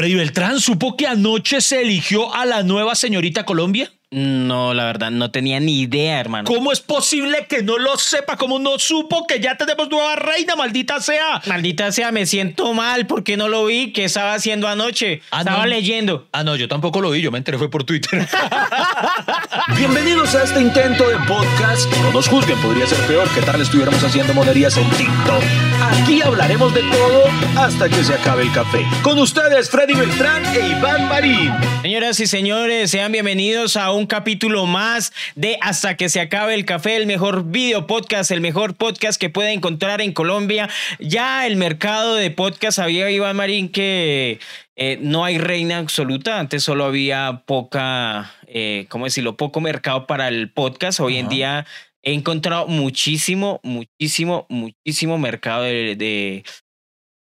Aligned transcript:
Freddy 0.00 0.14
Beltrán 0.14 0.60
supo 0.60 0.96
que 0.96 1.08
anoche 1.08 1.60
se 1.60 1.80
eligió 1.80 2.32
a 2.32 2.46
la 2.46 2.62
nueva 2.62 2.94
señorita 2.94 3.44
Colombia. 3.44 3.90
No, 4.10 4.72
la 4.72 4.86
verdad, 4.86 5.10
no 5.10 5.30
tenía 5.30 5.60
ni 5.60 5.80
idea, 5.82 6.18
hermano. 6.18 6.50
¿Cómo 6.50 6.72
es 6.72 6.80
posible 6.80 7.44
que 7.46 7.62
no 7.62 7.76
lo 7.76 7.98
sepa? 7.98 8.38
¿Cómo 8.38 8.58
no 8.58 8.78
supo 8.78 9.26
que 9.26 9.38
ya 9.38 9.58
tenemos 9.58 9.90
nueva 9.90 10.16
reina? 10.16 10.56
Maldita 10.56 10.98
sea. 11.02 11.42
Maldita 11.44 11.92
sea, 11.92 12.10
me 12.10 12.24
siento 12.24 12.72
mal 12.72 13.06
porque 13.06 13.36
no 13.36 13.48
lo 13.48 13.66
vi. 13.66 13.92
¿Qué 13.92 14.04
estaba 14.04 14.32
haciendo 14.32 14.66
anoche? 14.66 15.20
Ah, 15.30 15.40
estaba 15.40 15.64
no. 15.64 15.66
leyendo. 15.66 16.26
Ah, 16.32 16.42
no, 16.42 16.56
yo 16.56 16.68
tampoco 16.68 17.02
lo 17.02 17.10
vi, 17.10 17.20
yo 17.20 17.30
me 17.30 17.36
enteré 17.36 17.58
fue 17.58 17.70
por 17.70 17.84
Twitter. 17.84 18.26
Bienvenidos 19.76 20.34
a 20.34 20.44
este 20.44 20.62
intento 20.62 21.06
de 21.06 21.16
podcast. 21.26 21.92
No 22.00 22.10
nos 22.10 22.28
juzguen, 22.28 22.58
podría 22.62 22.86
ser 22.86 22.98
peor 23.06 23.28
que 23.34 23.42
tal 23.42 23.60
estuviéramos 23.60 24.02
haciendo 24.02 24.32
monerías 24.32 24.74
en 24.78 24.88
TikTok. 24.88 25.42
Aquí 25.82 26.22
hablaremos 26.22 26.74
de 26.74 26.80
todo 26.90 27.24
hasta 27.58 27.90
que 27.90 28.02
se 28.02 28.14
acabe 28.14 28.44
el 28.44 28.52
café. 28.52 28.86
Con 29.02 29.18
ustedes, 29.18 29.68
Freddy 29.68 29.92
Beltrán 29.92 30.44
e 30.56 30.70
Iván 30.70 31.08
Marín. 31.08 31.52
Señoras 31.82 32.18
y 32.20 32.26
señores, 32.26 32.90
sean 32.90 33.12
bienvenidos 33.12 33.76
a 33.76 33.92
un 33.92 33.97
capítulo 34.06 34.66
más 34.66 35.12
de 35.34 35.58
Hasta 35.60 35.96
que 35.96 36.08
se 36.08 36.20
acabe 36.20 36.54
el 36.54 36.64
café, 36.64 36.96
el 36.96 37.06
mejor 37.06 37.44
video 37.44 37.86
podcast, 37.86 38.30
el 38.30 38.40
mejor 38.40 38.74
podcast 38.74 39.20
que 39.20 39.30
puede 39.30 39.52
encontrar 39.52 40.00
en 40.00 40.12
Colombia. 40.12 40.68
Ya 40.98 41.46
el 41.46 41.56
mercado 41.56 42.14
de 42.14 42.30
podcast, 42.30 42.76
sabía 42.76 43.10
Iván 43.10 43.36
Marín 43.36 43.68
que 43.70 44.38
eh, 44.76 44.98
no 45.00 45.24
hay 45.24 45.38
reina 45.38 45.78
absoluta, 45.78 46.38
antes 46.38 46.62
solo 46.62 46.84
había 46.84 47.42
poca, 47.46 48.32
eh, 48.46 48.86
¿cómo 48.88 49.06
decirlo? 49.06 49.36
Poco 49.36 49.60
mercado 49.60 50.06
para 50.06 50.28
el 50.28 50.52
podcast. 50.52 51.00
Hoy 51.00 51.16
en 51.16 51.28
día 51.28 51.66
he 52.02 52.12
encontrado 52.12 52.68
muchísimo, 52.68 53.60
muchísimo, 53.62 54.46
muchísimo 54.48 55.18
mercado 55.18 55.64
de, 55.64 55.96
de, 55.96 56.44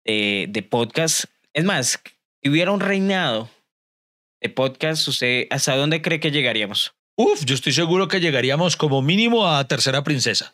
de, 0.04 0.48
de 0.50 0.64
podcast. 0.64 1.26
Es 1.54 1.64
más, 1.64 2.02
si 2.44 2.50
hubiera 2.50 2.72
un 2.72 2.82
reinado 2.82 3.50
de 4.42 4.50
podcast, 4.50 5.08
¿usted 5.08 5.48
hasta 5.50 5.76
dónde 5.76 6.02
cree 6.02 6.20
que 6.20 6.32
llegaríamos? 6.32 6.94
Uf, 7.18 7.46
yo 7.46 7.56
estoy 7.56 7.72
seguro 7.72 8.10
que 8.10 8.20
llegaríamos 8.20 8.76
como 8.76 9.02
mínimo 9.02 9.48
a 9.48 9.66
tercera 9.70 10.04
princesa. 10.04 10.54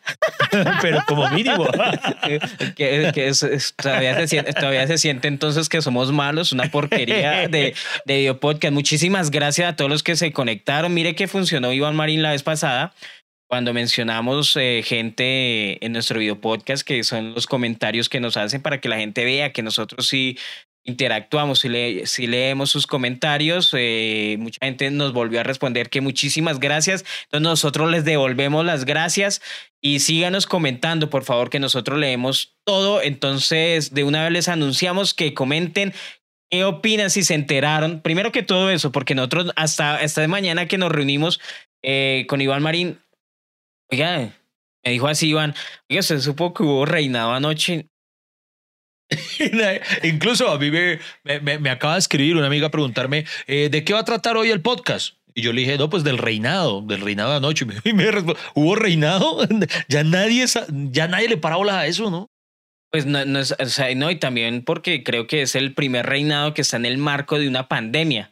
Pero 0.80 1.02
como 1.08 1.28
mínimo. 1.30 1.66
que, 2.76 3.10
que 3.12 3.26
es- 3.26 3.42
es- 3.42 3.74
todavía, 3.74 4.14
se 4.14 4.28
siente, 4.28 4.52
todavía 4.52 4.86
se 4.86 4.96
siente 4.98 5.26
entonces 5.26 5.68
que 5.68 5.82
somos 5.82 6.12
malos, 6.12 6.52
una 6.52 6.70
porquería 6.70 7.48
de, 7.48 7.74
de 8.04 8.16
video 8.16 8.38
podcast. 8.38 8.72
Muchísimas 8.72 9.32
gracias 9.32 9.72
a 9.72 9.76
todos 9.76 9.90
los 9.90 10.04
que 10.04 10.14
se 10.14 10.32
conectaron. 10.32 10.94
Mire 10.94 11.16
que 11.16 11.26
funcionó 11.26 11.72
Iván 11.72 11.96
Marín 11.96 12.22
la 12.22 12.30
vez 12.30 12.44
pasada. 12.44 12.94
Cuando 13.50 13.74
mencionamos 13.74 14.56
eh, 14.56 14.82
gente 14.86 15.84
en 15.84 15.92
nuestro 15.92 16.20
video 16.20 16.40
podcast, 16.40 16.86
que 16.86 17.02
son 17.02 17.34
los 17.34 17.46
comentarios 17.48 18.08
que 18.08 18.20
nos 18.20 18.36
hacen 18.36 18.62
para 18.62 18.80
que 18.80 18.88
la 18.88 18.96
gente 18.98 19.24
vea 19.24 19.52
que 19.52 19.62
nosotros 19.62 20.06
sí 20.08 20.38
interactuamos, 20.84 21.60
si, 21.60 21.68
le, 21.68 22.06
si 22.06 22.26
leemos 22.26 22.70
sus 22.70 22.86
comentarios, 22.86 23.70
eh, 23.76 24.36
mucha 24.38 24.58
gente 24.64 24.90
nos 24.90 25.12
volvió 25.12 25.40
a 25.40 25.44
responder 25.44 25.90
que 25.90 26.00
muchísimas 26.00 26.58
gracias. 26.58 27.04
Entonces 27.24 27.42
nosotros 27.42 27.90
les 27.90 28.04
devolvemos 28.04 28.64
las 28.64 28.84
gracias 28.84 29.42
y 29.80 30.00
síganos 30.00 30.46
comentando, 30.46 31.10
por 31.10 31.24
favor, 31.24 31.50
que 31.50 31.60
nosotros 31.60 31.98
leemos 31.98 32.56
todo. 32.64 33.00
Entonces, 33.02 33.94
de 33.94 34.04
una 34.04 34.24
vez 34.24 34.32
les 34.32 34.48
anunciamos 34.48 35.14
que 35.14 35.34
comenten 35.34 35.92
qué 36.50 36.64
opinan 36.64 37.10
si 37.10 37.22
se 37.22 37.34
enteraron. 37.34 38.00
Primero 38.00 38.32
que 38.32 38.42
todo 38.42 38.70
eso, 38.70 38.92
porque 38.92 39.14
nosotros 39.14 39.52
hasta 39.56 40.02
esta 40.02 40.26
mañana 40.26 40.66
que 40.66 40.78
nos 40.78 40.90
reunimos 40.90 41.40
eh, 41.82 42.26
con 42.28 42.40
Iván 42.40 42.62
Marín, 42.62 42.98
oiga, 43.90 44.32
me 44.84 44.90
dijo 44.90 45.06
así 45.06 45.28
Iván, 45.28 45.54
oiga, 45.88 46.00
usted 46.00 46.18
supo 46.18 46.52
que 46.52 46.64
hubo 46.64 46.84
reinado 46.86 47.32
anoche. 47.32 47.88
Incluso 50.02 50.50
a 50.50 50.58
mí 50.58 50.70
me, 50.70 51.70
acaba 51.70 51.94
de 51.94 52.00
escribir 52.00 52.36
una 52.36 52.46
amiga 52.46 52.68
a 52.68 52.70
preguntarme 52.70 53.24
eh, 53.46 53.68
de 53.70 53.84
qué 53.84 53.92
va 53.92 54.00
a 54.00 54.04
tratar 54.04 54.36
hoy 54.36 54.50
el 54.50 54.62
podcast. 54.62 55.16
Y 55.34 55.42
yo 55.42 55.52
le 55.52 55.62
dije, 55.62 55.78
no, 55.78 55.88
pues 55.88 56.04
del 56.04 56.18
reinado, 56.18 56.82
del 56.82 57.00
reinado 57.00 57.30
de 57.30 57.36
anoche. 57.36 57.66
Y 57.84 57.92
me, 57.92 58.10
respondió, 58.10 58.42
¿hubo 58.54 58.74
reinado? 58.74 59.46
Ya 59.88 60.04
nadie, 60.04 60.44
ya 60.90 61.08
nadie 61.08 61.28
le 61.28 61.36
para 61.36 61.56
bolas 61.56 61.76
a 61.76 61.86
eso, 61.86 62.10
¿no? 62.10 62.28
Pues 62.90 63.06
no, 63.06 63.24
no, 63.24 63.40
o 63.40 63.66
sea, 63.66 63.94
no, 63.94 64.10
y 64.10 64.16
también 64.16 64.64
porque 64.64 65.02
creo 65.02 65.26
que 65.26 65.42
es 65.42 65.54
el 65.54 65.72
primer 65.72 66.04
reinado 66.04 66.52
que 66.52 66.60
está 66.60 66.76
en 66.76 66.84
el 66.84 66.98
marco 66.98 67.38
de 67.38 67.48
una 67.48 67.66
pandemia. 67.66 68.31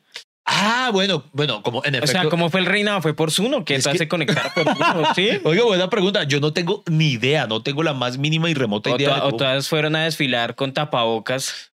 Ah, 0.62 0.90
bueno, 0.92 1.24
bueno, 1.32 1.62
como 1.62 1.82
en 1.84 1.94
O 1.94 1.98
efecto. 1.98 2.12
sea, 2.12 2.28
¿cómo 2.28 2.50
fue 2.50 2.60
el 2.60 2.66
reinado? 2.66 3.00
Fue 3.02 3.14
por 3.14 3.30
Zuno, 3.30 3.64
que 3.64 3.76
Es 3.76 3.82
todas 3.84 3.94
que- 3.94 3.98
se 4.04 4.08
conectaron 4.08 4.52
por 4.54 4.64
Zuno, 4.76 5.04
¿sí? 5.14 5.30
Oiga, 5.44 5.64
buena 5.64 5.88
pregunta. 5.90 6.24
Yo 6.24 6.40
no 6.40 6.52
tengo 6.52 6.82
ni 6.90 7.12
idea, 7.12 7.46
no 7.46 7.62
tengo 7.62 7.82
la 7.82 7.94
más 7.94 8.18
mínima 8.18 8.50
y 8.50 8.54
remota 8.54 8.90
O, 8.90 8.96
idea. 8.96 9.20
to- 9.20 9.26
o 9.28 9.32
todas 9.36 9.68
fueron 9.68 9.96
a 9.96 10.04
desfilar 10.04 10.54
con 10.56 10.72
tapabocas, 10.74 11.72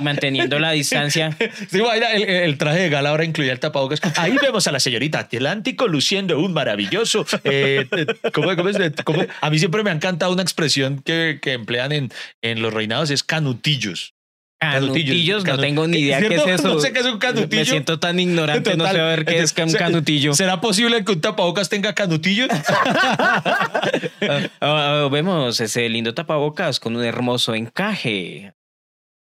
manteniendo 0.00 0.58
la 0.58 0.72
distancia. 0.72 1.36
Sí, 1.70 1.80
vaya, 1.80 2.12
el, 2.14 2.22
el 2.24 2.58
traje 2.58 2.80
de 2.80 2.88
gala 2.88 3.10
ahora 3.10 3.24
incluía 3.24 3.52
el 3.52 3.60
tapabocas. 3.60 4.00
Ahí 4.18 4.36
vemos 4.40 4.66
a 4.66 4.72
la 4.72 4.80
señorita 4.80 5.20
Atlántico 5.20 5.86
luciendo 5.86 6.38
un 6.40 6.52
maravilloso. 6.52 7.24
eh, 7.44 7.86
eh, 7.90 8.06
¿cómo- 8.32 8.54
cómo 8.56 8.68
es? 8.70 8.76
¿Cómo? 9.04 9.24
A 9.40 9.50
mí 9.50 9.58
siempre 9.58 9.82
me 9.84 9.90
ha 9.90 9.94
encantado 9.94 10.32
una 10.32 10.42
expresión 10.42 11.00
que, 11.04 11.38
que 11.42 11.52
emplean 11.52 11.92
en, 11.92 12.10
en 12.42 12.62
los 12.62 12.72
reinados: 12.72 13.10
es 13.10 13.22
canutillos. 13.22 14.14
Canutillos, 14.60 15.42
no 15.46 15.56
tengo 15.56 15.86
ni 15.86 16.00
idea 16.00 16.20
qué 16.20 16.34
es 16.34 16.46
eso. 16.46 16.74
No 16.74 16.80
sé 16.80 16.92
qué 16.92 17.00
es 17.00 17.06
un 17.06 17.18
canutillo. 17.18 17.60
Me 17.60 17.64
siento 17.64 17.98
tan 17.98 18.20
ignorante, 18.20 18.76
no 18.76 18.86
sé 18.86 19.00
a 19.00 19.04
ver 19.04 19.24
qué 19.24 19.38
es 19.38 19.54
un 19.56 19.72
canutillo. 19.72 20.34
¿Será 20.34 20.60
posible 20.60 21.02
que 21.02 21.12
un 21.12 21.20
tapabocas 21.20 21.68
tenga 21.68 21.94
canutillos? 21.94 22.48
Ah, 24.22 24.48
ah, 24.60 25.08
vemos 25.10 25.60
ese 25.60 25.88
lindo 25.88 26.12
tapabocas 26.14 26.78
con 26.78 26.94
un 26.94 27.04
hermoso 27.04 27.54
encaje. 27.54 28.52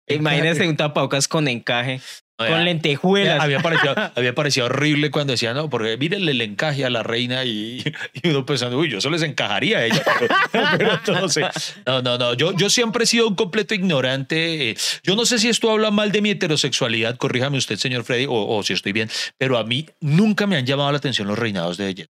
Imagínese 0.08 0.68
un 0.68 0.76
tapabocas 0.76 1.28
con 1.28 1.48
encaje, 1.48 2.02
con 2.48 2.66
lentejuelas. 2.66 3.42
Había 3.42 3.60
parecido, 3.60 3.96
había 4.16 4.36
parecido 4.36 4.66
horrible 4.68 5.12
cuando 5.12 5.32
decía, 5.32 5.54
no, 5.54 5.70
porque 5.70 5.98
mírenle 5.98 6.32
el 6.32 6.42
encaje 6.42 6.86
a 6.86 6.90
la 6.90 7.04
reina 7.04 7.44
y, 7.46 7.84
y 8.24 8.30
uno 8.30 8.46
pensando, 8.46 8.78
uy, 8.78 8.90
yo 8.90 8.98
eso 9.00 9.10
les 9.10 9.22
encajaría 9.22 9.80
a 9.80 9.86
ella. 9.86 10.04
Pero, 10.52 10.66
pero 11.06 11.22
no 11.22 11.30
sé. 11.30 11.44
No, 11.86 12.02
no, 12.02 12.18
no. 12.18 12.34
Yo, 12.34 12.56
yo 12.56 12.70
siempre 12.70 13.04
he 13.04 13.08
sido 13.08 13.28
un 13.28 13.36
completo 13.36 13.74
ignorante. 13.74 14.72
Eh, 14.72 14.78
Yo 15.04 15.16
no 15.16 15.26
sé 15.26 15.40
si 15.40 15.50
esto 15.50 15.70
habla 15.72 15.92
mal 15.92 16.12
de 16.12 16.22
mi 16.22 16.32
heterosexualidad, 16.32 17.18
corríjame 17.18 17.58
usted, 17.58 17.78
señor 17.78 18.04
Freddy, 18.04 18.26
o, 18.26 18.34
o 18.58 18.64
si 18.64 18.74
estoy 18.74 18.92
bien, 18.92 19.10
pero 19.38 19.58
a 19.58 19.64
mí 19.64 19.88
nunca 20.00 20.48
me 20.48 20.56
han 20.58 20.66
llamado 20.66 20.92
la 20.92 20.98
atención 20.98 21.28
los 21.28 21.38
reinados 21.40 21.78
de 21.78 21.88
ella. 21.88 22.06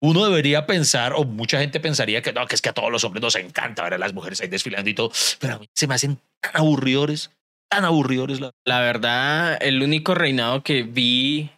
Uno 0.00 0.24
debería 0.24 0.66
pensar, 0.66 1.12
o 1.14 1.22
mucha 1.22 1.60
gente 1.60 1.78
pensaría 1.78 2.22
que 2.22 2.32
no, 2.32 2.44
que 2.46 2.56
es 2.56 2.60
que 2.60 2.70
a 2.70 2.72
todos 2.72 2.90
los 2.90 3.04
hombres 3.04 3.22
nos 3.22 3.36
encanta 3.36 3.84
ver 3.84 3.94
a 3.94 3.98
las 3.98 4.12
mujeres 4.12 4.40
ahí 4.40 4.48
desfilando 4.48 4.90
y 4.90 4.94
todo, 4.94 5.12
pero 5.38 5.54
a 5.54 5.58
mí 5.60 5.68
se 5.72 5.86
me 5.86 5.94
hacen 5.94 6.18
tan 6.40 6.56
aburridores, 6.56 7.30
tan 7.72 7.84
aburridores. 7.84 8.40
La... 8.40 8.50
La 8.64 8.80
verdad, 8.80 9.58
el 9.62 9.82
único 9.82 10.14
reinado 10.14 10.62
que 10.62 10.82
vi 10.82 11.50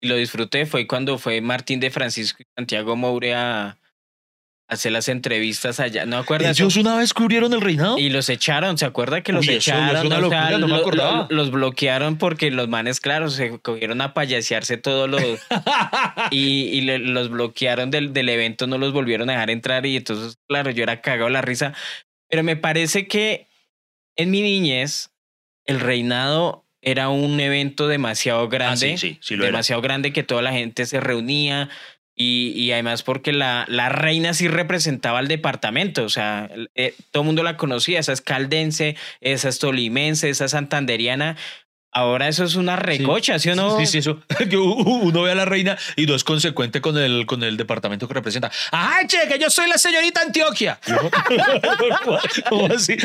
y 0.00 0.06
lo 0.08 0.16
disfruté 0.16 0.66
fue 0.66 0.86
cuando 0.86 1.18
fue 1.18 1.40
Martín 1.40 1.80
de 1.80 1.90
Francisco 1.90 2.42
y 2.42 2.46
Santiago 2.56 2.94
Moure 2.96 3.34
a 3.34 3.76
hacer 4.70 4.92
las 4.92 5.08
entrevistas 5.08 5.80
allá. 5.80 6.04
¿No 6.04 6.18
acuerdas? 6.18 6.58
Ellos 6.60 6.76
una 6.76 6.94
vez 6.96 7.14
cubrieron 7.14 7.52
el 7.54 7.60
reinado. 7.62 7.96
Y 7.98 8.10
los 8.10 8.28
echaron, 8.28 8.76
¿se 8.76 8.84
acuerda 8.84 9.22
que 9.22 9.32
los 9.32 9.46
Uy, 9.48 9.54
eso- 9.54 9.70
echaron? 9.72 9.88
eso 9.88 9.98
es 9.98 10.04
una 10.04 10.16
O 10.26 10.28
sea, 10.28 10.40
locura, 10.50 10.58
no 10.58 10.68
me 10.68 10.76
acordaba. 10.76 11.26
lo- 11.30 11.36
los 11.36 11.50
bloquearon 11.50 12.18
porque 12.18 12.50
los 12.50 12.68
manes, 12.68 13.00
claro, 13.00 13.30
se 13.30 13.58
cogieron 13.60 14.00
a 14.02 14.12
payasearse 14.12 14.76
todos 14.76 15.08
los... 15.08 15.22
y 16.30 16.64
y 16.64 16.80
le- 16.82 16.98
los 16.98 17.30
bloquearon 17.30 17.90
del, 17.90 18.12
del 18.12 18.28
evento, 18.28 18.66
no 18.66 18.76
los 18.78 18.92
volvieron 18.92 19.30
a 19.30 19.32
dejar 19.32 19.50
entrar 19.50 19.86
y 19.86 19.96
entonces, 19.96 20.36
claro, 20.46 20.70
yo 20.70 20.82
era 20.82 21.00
cagado 21.00 21.30
la 21.30 21.40
risa. 21.40 21.72
Pero 22.28 22.42
me 22.42 22.56
parece 22.56 23.08
que 23.08 23.46
en 24.16 24.30
mi 24.30 24.42
niñez 24.42 25.10
el 25.68 25.78
reinado 25.78 26.64
era 26.82 27.08
un 27.10 27.38
evento 27.38 27.86
demasiado 27.86 28.48
grande 28.48 28.94
Ah, 28.94 28.98
sí, 28.98 29.08
sí, 29.10 29.18
sí 29.20 29.36
lo 29.36 29.44
era. 29.44 29.52
demasiado 29.52 29.80
grande 29.82 30.12
que 30.12 30.22
toda 30.24 30.42
la 30.42 30.52
gente 30.52 30.86
se 30.86 30.98
reunía 31.00 31.68
y, 32.16 32.52
y 32.56 32.72
además 32.72 33.04
porque 33.04 33.32
la, 33.32 33.64
la 33.68 33.88
reina 33.90 34.34
sí 34.34 34.48
representaba 34.48 35.20
al 35.20 35.28
departamento, 35.28 36.02
o 36.04 36.08
sea, 36.08 36.50
eh, 36.74 36.94
todo 37.12 37.22
el 37.22 37.26
mundo 37.26 37.44
la 37.44 37.56
conocía, 37.56 38.00
esa 38.00 38.12
es 38.12 38.20
caldense, 38.20 38.96
esa 39.20 39.48
es 39.48 39.60
tolimense, 39.60 40.28
esa 40.28 40.46
es 40.46 40.50
santanderiana. 40.50 41.36
Ahora 41.90 42.28
eso 42.28 42.44
es 42.44 42.54
una 42.54 42.76
recocha, 42.76 43.38
¿sí, 43.38 43.48
o 43.48 43.56
no? 43.56 43.78
Sí, 43.80 43.86
sí, 43.86 43.98
eso. 43.98 44.20
Que 44.50 44.56
uno 44.58 45.22
ve 45.22 45.32
a 45.32 45.34
la 45.34 45.46
reina 45.46 45.76
y 45.96 46.04
no 46.06 46.14
es 46.14 46.22
consecuente 46.22 46.80
con 46.82 46.98
el, 46.98 47.24
con 47.26 47.42
el 47.42 47.56
departamento 47.56 48.06
que 48.06 48.14
representa. 48.14 48.50
¡Ay, 48.72 49.06
che, 49.06 49.26
que 49.26 49.38
yo 49.38 49.48
soy 49.50 49.68
la 49.68 49.78
señorita 49.78 50.20
Antioquia! 50.20 50.78
¿Cómo 52.48 52.66
así? 52.66 52.96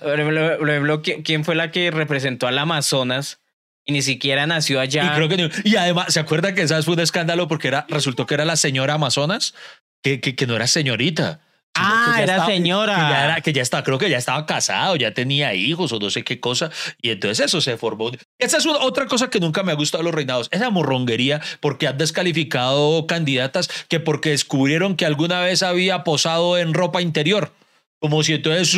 Por 0.00 0.20
ejemplo, 0.20 0.58
por 0.58 0.70
ejemplo, 0.70 1.02
¿qui- 1.02 1.22
¿quién 1.24 1.44
fue 1.44 1.54
la 1.54 1.70
que 1.70 1.90
representó 1.90 2.46
al 2.46 2.58
Amazonas 2.58 3.40
y 3.84 3.92
ni 3.92 4.02
siquiera 4.02 4.46
nació 4.46 4.80
allá? 4.80 5.04
Y, 5.04 5.16
creo 5.16 5.28
que, 5.28 5.36
ni- 5.36 5.50
y 5.64 5.76
además, 5.76 6.12
¿se 6.12 6.20
acuerda 6.20 6.54
que 6.54 6.62
esa 6.62 6.82
fue 6.82 6.94
un 6.94 7.00
escándalo 7.00 7.48
porque 7.48 7.68
era, 7.68 7.86
resultó 7.88 8.26
que 8.26 8.34
era 8.34 8.44
la 8.44 8.56
señora 8.56 8.94
Amazonas? 8.94 9.54
Que, 10.02 10.20
que, 10.20 10.34
que 10.34 10.46
no 10.46 10.56
era 10.56 10.66
señorita. 10.66 11.40
Ah, 11.74 12.14
era 12.22 12.32
estaba- 12.34 12.46
señora. 12.46 12.94
Que 12.94 13.00
ya, 13.00 13.24
era, 13.24 13.40
que 13.40 13.52
ya 13.52 13.62
estaba, 13.62 13.82
creo 13.82 13.98
que 13.98 14.10
ya 14.10 14.18
estaba 14.18 14.44
casado, 14.46 14.96
ya 14.96 15.14
tenía 15.14 15.54
hijos 15.54 15.90
o 15.92 15.98
no 15.98 16.10
sé 16.10 16.22
qué 16.22 16.38
cosa. 16.40 16.70
Y 17.00 17.10
entonces 17.10 17.46
eso 17.46 17.60
se 17.60 17.76
formó. 17.76 18.10
Esa 18.38 18.58
es 18.58 18.66
una- 18.66 18.78
otra 18.80 19.06
cosa 19.06 19.30
que 19.30 19.40
nunca 19.40 19.62
me 19.62 19.72
ha 19.72 19.74
gustado 19.74 20.02
los 20.04 20.14
reinados. 20.14 20.48
Esa 20.50 20.70
morronguería 20.70 21.40
porque 21.60 21.86
han 21.88 21.96
descalificado 21.98 23.06
candidatas 23.06 23.68
que 23.88 24.00
porque 24.00 24.30
descubrieron 24.30 24.96
que 24.96 25.06
alguna 25.06 25.40
vez 25.40 25.62
había 25.62 26.04
posado 26.04 26.58
en 26.58 26.74
ropa 26.74 27.00
interior. 27.02 27.52
Como 28.00 28.24
si 28.24 28.32
entonces 28.34 28.76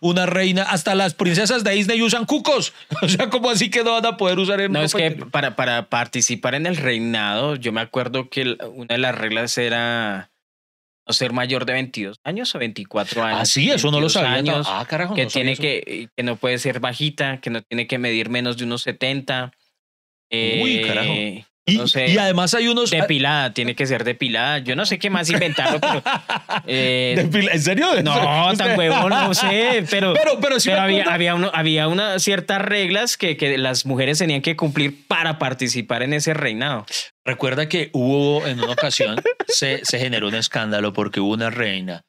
una 0.00 0.26
reina, 0.26 0.64
hasta 0.64 0.96
las 0.96 1.14
princesas 1.14 1.62
de 1.62 1.70
Disney 1.70 2.02
usan 2.02 2.24
cucos. 2.26 2.72
O 3.02 3.08
sea, 3.08 3.30
como 3.30 3.48
así 3.50 3.70
que 3.70 3.84
no 3.84 3.92
van 3.92 4.04
a 4.04 4.16
poder 4.16 4.38
usar 4.40 4.60
en 4.60 4.72
No, 4.72 4.82
es 4.82 4.94
que 4.94 5.12
para, 5.12 5.54
para 5.54 5.88
participar 5.88 6.56
en 6.56 6.66
el 6.66 6.76
reinado, 6.76 7.54
yo 7.56 7.70
me 7.72 7.80
acuerdo 7.80 8.28
que 8.28 8.40
el- 8.42 8.58
una 8.74 8.88
de 8.94 8.98
las 8.98 9.14
reglas 9.14 9.56
era 9.58 10.30
ser 11.12 11.32
mayor 11.32 11.66
de 11.66 11.74
22 11.74 12.18
años 12.24 12.54
o 12.54 12.58
24 12.58 13.22
años. 13.22 13.40
Ah, 13.42 13.44
sí, 13.46 13.70
eso 13.70 13.90
no 13.90 14.00
lo 14.00 14.06
22 14.06 14.12
sabía. 14.12 14.32
años, 14.34 14.66
ah, 14.70 14.86
carajo. 14.88 15.14
que 15.14 15.24
no 15.24 15.30
tiene 15.30 15.56
que, 15.56 16.08
que 16.16 16.22
no 16.22 16.36
puede 16.36 16.58
ser 16.58 16.80
bajita, 16.80 17.40
que 17.40 17.50
no 17.50 17.62
tiene 17.62 17.86
que 17.86 17.98
medir 17.98 18.30
menos 18.30 18.56
de 18.56 18.64
unos 18.64 18.82
70. 18.82 19.52
Uy, 20.30 20.82
carajo. 20.86 21.12
Y, 21.66 21.78
no 21.78 21.88
sé. 21.88 22.08
y 22.10 22.18
además 22.18 22.52
hay 22.52 22.68
unos. 22.68 22.90
Depilada, 22.90 23.54
tiene 23.54 23.74
que 23.74 23.86
ser 23.86 24.04
depilada. 24.04 24.58
Yo 24.58 24.76
no 24.76 24.84
sé 24.84 24.98
qué 24.98 25.08
más 25.08 25.30
inventaron, 25.30 25.80
pero. 25.80 26.02
eh, 26.66 27.14
Depila- 27.30 27.52
¿En 27.52 27.62
serio? 27.62 28.02
no, 28.02 28.54
tan 28.58 28.78
huevón, 28.78 29.08
no 29.08 29.32
sé, 29.32 29.82
pero. 29.90 30.12
Pero, 30.12 30.38
pero 30.40 30.56
había, 30.80 31.04
había, 31.04 31.34
uno- 31.34 31.50
había 31.54 31.88
unas 31.88 32.22
ciertas 32.22 32.60
reglas 32.60 33.16
que, 33.16 33.38
que 33.38 33.56
las 33.56 33.86
mujeres 33.86 34.18
tenían 34.18 34.42
que 34.42 34.56
cumplir 34.56 35.06
para 35.08 35.38
participar 35.38 36.02
en 36.02 36.12
ese 36.12 36.34
reinado. 36.34 36.84
Recuerda 37.24 37.66
que 37.68 37.88
hubo 37.94 38.46
en 38.46 38.58
una 38.62 38.72
ocasión, 38.72 39.16
se, 39.48 39.82
se 39.86 39.98
generó 39.98 40.28
un 40.28 40.34
escándalo 40.34 40.92
porque 40.92 41.20
hubo 41.20 41.32
una 41.32 41.48
reina 41.48 42.02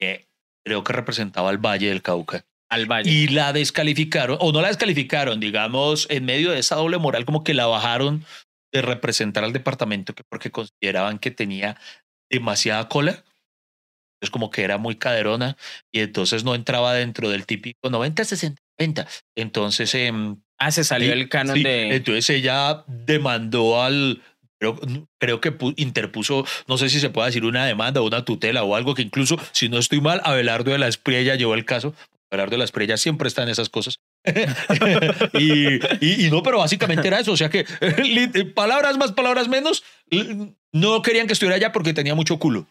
que 0.00 0.26
creo 0.64 0.82
que 0.84 0.94
representaba 0.94 1.50
al 1.50 1.58
Valle 1.58 1.88
del 1.90 2.00
Cauca 2.00 2.46
Al 2.70 2.86
valle. 2.86 3.10
y 3.10 3.28
la 3.28 3.52
descalificaron, 3.52 4.38
o 4.40 4.52
no 4.52 4.62
la 4.62 4.68
descalificaron, 4.68 5.38
digamos, 5.38 6.06
en 6.08 6.24
medio 6.24 6.50
de 6.52 6.60
esa 6.60 6.76
doble 6.76 6.96
moral, 6.96 7.26
como 7.26 7.44
que 7.44 7.52
la 7.52 7.66
bajaron 7.66 8.24
de 8.72 8.82
representar 8.82 9.44
al 9.44 9.52
departamento 9.52 10.14
que 10.14 10.22
porque 10.28 10.50
consideraban 10.50 11.18
que 11.18 11.30
tenía 11.30 11.78
demasiada 12.30 12.88
cola. 12.88 13.24
Es 14.22 14.30
como 14.30 14.50
que 14.50 14.62
era 14.62 14.78
muy 14.78 14.96
caderona 14.96 15.56
y 15.92 16.00
entonces 16.00 16.42
no 16.42 16.54
entraba 16.54 16.94
dentro 16.94 17.28
del 17.28 17.44
típico 17.46 17.90
90, 17.90 18.24
60, 18.24 18.62
90. 18.78 19.06
Entonces, 19.36 19.94
em, 19.94 20.40
ah, 20.58 20.70
se 20.70 20.84
salió 20.84 21.12
Sí, 21.12 21.20
el 21.20 21.28
canon 21.28 21.56
sí, 21.56 21.62
de. 21.62 21.94
Entonces 21.96 22.30
ella 22.30 22.84
demandó 22.86 23.82
al. 23.82 24.22
Creo, 24.58 24.80
creo 25.20 25.40
que 25.42 25.56
pu- 25.56 25.74
interpuso, 25.76 26.46
no 26.66 26.78
sé 26.78 26.88
si 26.88 26.98
se 26.98 27.10
puede 27.10 27.26
decir 27.26 27.44
una 27.44 27.66
demanda 27.66 28.00
o 28.00 28.06
una 28.06 28.24
tutela 28.24 28.64
o 28.64 28.74
algo 28.74 28.94
que 28.94 29.02
incluso, 29.02 29.36
si 29.52 29.68
no 29.68 29.76
estoy 29.76 30.00
mal, 30.00 30.22
Abelardo 30.24 30.70
de 30.70 30.78
la 30.78 30.88
Espriella 30.88 31.34
llevó 31.34 31.52
el 31.54 31.66
caso. 31.66 31.94
Abelardo 32.30 32.52
de 32.52 32.58
la 32.58 32.64
Espriella 32.64 32.96
siempre 32.96 33.28
está 33.28 33.42
en 33.42 33.50
esas 33.50 33.68
cosas. 33.68 33.98
y, 35.38 36.26
y- 36.26 36.30
no, 36.30 36.42
pero 36.42 36.58
básicamente 36.58 37.06
era 37.06 37.20
eso. 37.20 37.32
O 37.32 37.36
sea 37.36 37.48
que 37.50 37.64
palabras 38.54 38.96
más, 38.98 39.12
palabras 39.12 39.48
menos, 39.48 39.84
no 40.72 41.02
querían 41.02 41.26
que 41.26 41.32
estuviera 41.32 41.56
allá 41.56 41.72
porque 41.72 41.94
tenía 41.94 42.14
mucho 42.14 42.38
culo. 42.38 42.66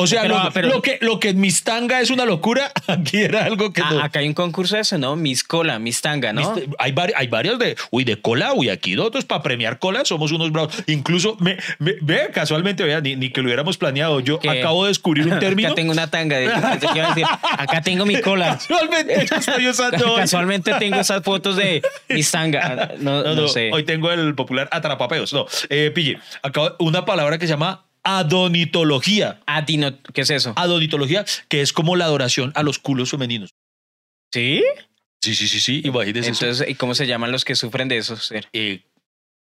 O 0.00 0.06
sea, 0.06 0.22
Pero- 0.22 0.42
lo, 0.44 0.50
pero- 0.52 0.68
lo 0.68 0.82
que, 0.82 0.98
lo 1.00 1.20
que 1.20 1.28
en 1.30 1.40
mis 1.40 1.62
tanga 1.64 2.00
es 2.00 2.10
una 2.10 2.24
locura, 2.24 2.72
aquí 2.86 3.18
era 3.18 3.44
algo 3.44 3.72
que 3.72 3.82
Ah, 3.82 3.90
no. 3.92 4.00
acá 4.02 4.20
hay 4.20 4.28
un 4.28 4.34
concurso 4.34 4.76
de 4.76 4.82
eso, 4.82 4.98
¿no? 4.98 5.16
Miss 5.16 5.44
Cola, 5.44 5.78
Miss 5.78 6.00
Tanga, 6.00 6.32
¿no? 6.32 6.54
Viste, 6.54 6.70
Hay, 6.78 6.92
vari- 6.92 7.12
hay 7.16 7.26
varios 7.28 7.58
de, 7.58 7.76
uy, 7.90 8.04
de 8.04 8.20
cola, 8.20 8.52
uy, 8.54 8.68
aquí 8.68 8.94
nosotros 8.96 9.24
para 9.24 9.42
premiar 9.42 9.78
cola 9.78 10.04
somos 10.04 10.32
unos 10.32 10.50
bravos. 10.52 10.74
Incluso, 10.86 11.36
me, 11.40 11.56
me- 11.78 11.94
ve, 12.00 12.30
casualmente, 12.32 12.82
vea, 12.84 13.00
ni, 13.00 13.16
ni 13.16 13.30
que 13.30 13.40
lo 13.40 13.46
hubiéramos 13.46 13.76
planeado. 13.78 14.20
Yo 14.20 14.38
¿Qué? 14.40 14.48
acabo 14.50 14.84
de 14.84 14.88
descubrir 14.88 15.26
un 15.26 15.38
término. 15.40 15.68
Acá 15.68 15.74
tengo 15.76 15.92
una 15.92 16.10
tanga. 16.10 16.38
De, 16.38 16.46
a 16.52 16.76
decir, 16.76 17.24
acá 17.58 17.82
tengo 17.82 18.06
mi 18.06 18.20
cola. 18.20 18.58
Casualmente 18.68 19.22
estoy 19.36 19.68
usando. 19.68 20.16
Casualmente 20.16 20.72
tengo 20.78 20.96
esas 20.96 21.22
fotos 21.22 21.56
de 21.56 21.82
Miss 22.08 22.30
Tanga. 22.30 22.90
No, 22.98 23.22
No, 23.22 23.34
no 23.34 23.34
no, 23.42 23.48
sé. 23.48 23.70
Hoy 23.72 23.82
tengo 23.84 24.10
el 24.10 24.34
popular 24.34 24.68
atrapapeos. 24.72 25.32
No, 25.32 25.46
eh, 25.68 25.90
pille, 25.94 26.18
acabo, 26.42 26.74
una 26.78 27.04
palabra 27.04 27.38
que 27.38 27.46
se 27.46 27.52
llama 27.52 27.84
adonitología. 28.02 29.40
Adino, 29.46 29.98
¿Qué 30.12 30.22
es 30.22 30.30
eso? 30.30 30.52
Adonitología, 30.56 31.24
que 31.48 31.60
es 31.60 31.72
como 31.72 31.96
la 31.96 32.04
adoración 32.06 32.52
a 32.54 32.62
los 32.62 32.78
culos 32.78 33.10
femeninos. 33.10 33.50
¿Sí? 34.32 34.62
Sí, 35.22 35.34
sí, 35.34 35.48
sí, 35.48 35.60
sí. 35.60 35.82
Imagínense. 35.84 36.30
Entonces, 36.30 36.68
¿y 36.68 36.74
cómo 36.74 36.94
se 36.94 37.06
llaman 37.06 37.30
los 37.32 37.44
que 37.44 37.54
sufren 37.54 37.88
de 37.88 37.98
eso? 37.98 38.16
ser? 38.16 38.48
Eh, 38.52 38.82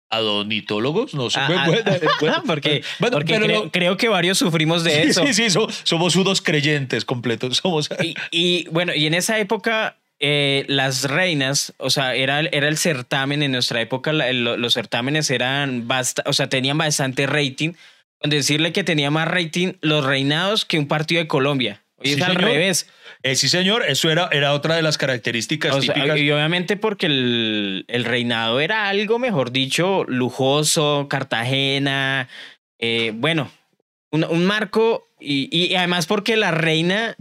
adonitólogos, 0.10 1.13
no 1.13 1.30
sé. 1.30 1.40
Ah, 1.40 1.48
Bueno, 1.48 1.62
ah, 1.63 1.81
bueno, 1.84 2.12
bueno, 2.22 2.44
porque 2.48 2.84
bueno, 3.00 3.18
porque 3.18 3.34
pero 3.34 3.46
creo, 3.46 3.63
no- 3.66 3.72
creo 3.72 3.98
que 3.98 4.07
varios 4.07 4.38
sufrimos 4.38 4.84
de 4.84 4.92
Sí, 4.92 5.10
eso. 5.10 5.25
Sí, 5.25 5.34
sí, 5.34 5.50
so- 5.50 5.68
somos 5.84 6.16
unos 6.16 6.42
creyentes 6.42 7.04
completos. 7.06 7.58
Somos. 7.58 7.90
Y, 8.01 8.16
y, 8.31 8.68
bueno, 8.69 8.94
y 8.96 9.06
en 9.08 9.13
esa 9.16 9.40
época 9.40 9.98
eh, 10.19 10.63
las 10.69 11.04
reinas, 11.10 11.74
o 11.78 11.90
sea, 11.90 12.16
era, 12.16 12.40
el- 12.40 12.50
era 12.54 12.69
el 12.69 12.78
certamen, 12.78 13.44
en 13.44 13.51
nuestra 13.51 13.81
época 13.81 14.13
la- 14.13 14.30
el- 14.30 14.44
los 14.46 14.74
certámenes 14.74 15.30
eran, 15.30 15.88
basta, 15.90 16.24
o 16.25 16.31
sea, 16.34 16.48
tenían 16.48 16.78
bastante 16.78 17.25
rating, 17.28 17.74
decirle 18.30 18.72
que 18.74 18.83
tenía 18.83 19.12
más 19.12 19.27
rating 19.27 19.74
los 19.81 20.06
reinados 20.06 20.66
que 20.66 20.80
un 20.80 20.88
partido 20.88 21.22
de 21.22 21.27
Colombia. 21.27 21.83
Hoy 21.98 22.07
Sí, 22.07 22.13
es 22.16 22.22
al 22.22 22.33
señor. 22.33 22.44
revés. 22.51 22.89
Eh, 23.24 23.36
sí, 23.36 23.48
señor, 23.50 23.83
eso 23.88 24.12
era, 24.12 24.30
era 24.31 24.54
otra 24.54 24.75
de 24.75 24.81
las 24.81 24.98
características 24.98 25.75
O 25.75 25.81
sea, 25.81 25.94
típicas. 25.95 26.19
y 26.19 26.30
obviamente 26.31 26.77
porque 26.77 27.07
el, 27.07 27.86
el 27.88 28.04
reinado 28.06 28.60
era 28.60 28.88
algo, 28.89 29.18
mejor 29.18 29.51
dicho, 29.51 30.04
lujoso, 30.07 31.07
Cartagena, 31.10 32.27
eh, 32.80 33.12
bueno, 33.16 33.50
un, 34.12 34.25
un 34.25 34.45
marco 34.45 35.07
y, 35.19 35.50
y 35.56 35.75
además 35.75 36.06
porque 36.06 36.36
la 36.36 36.51
reina 36.51 37.16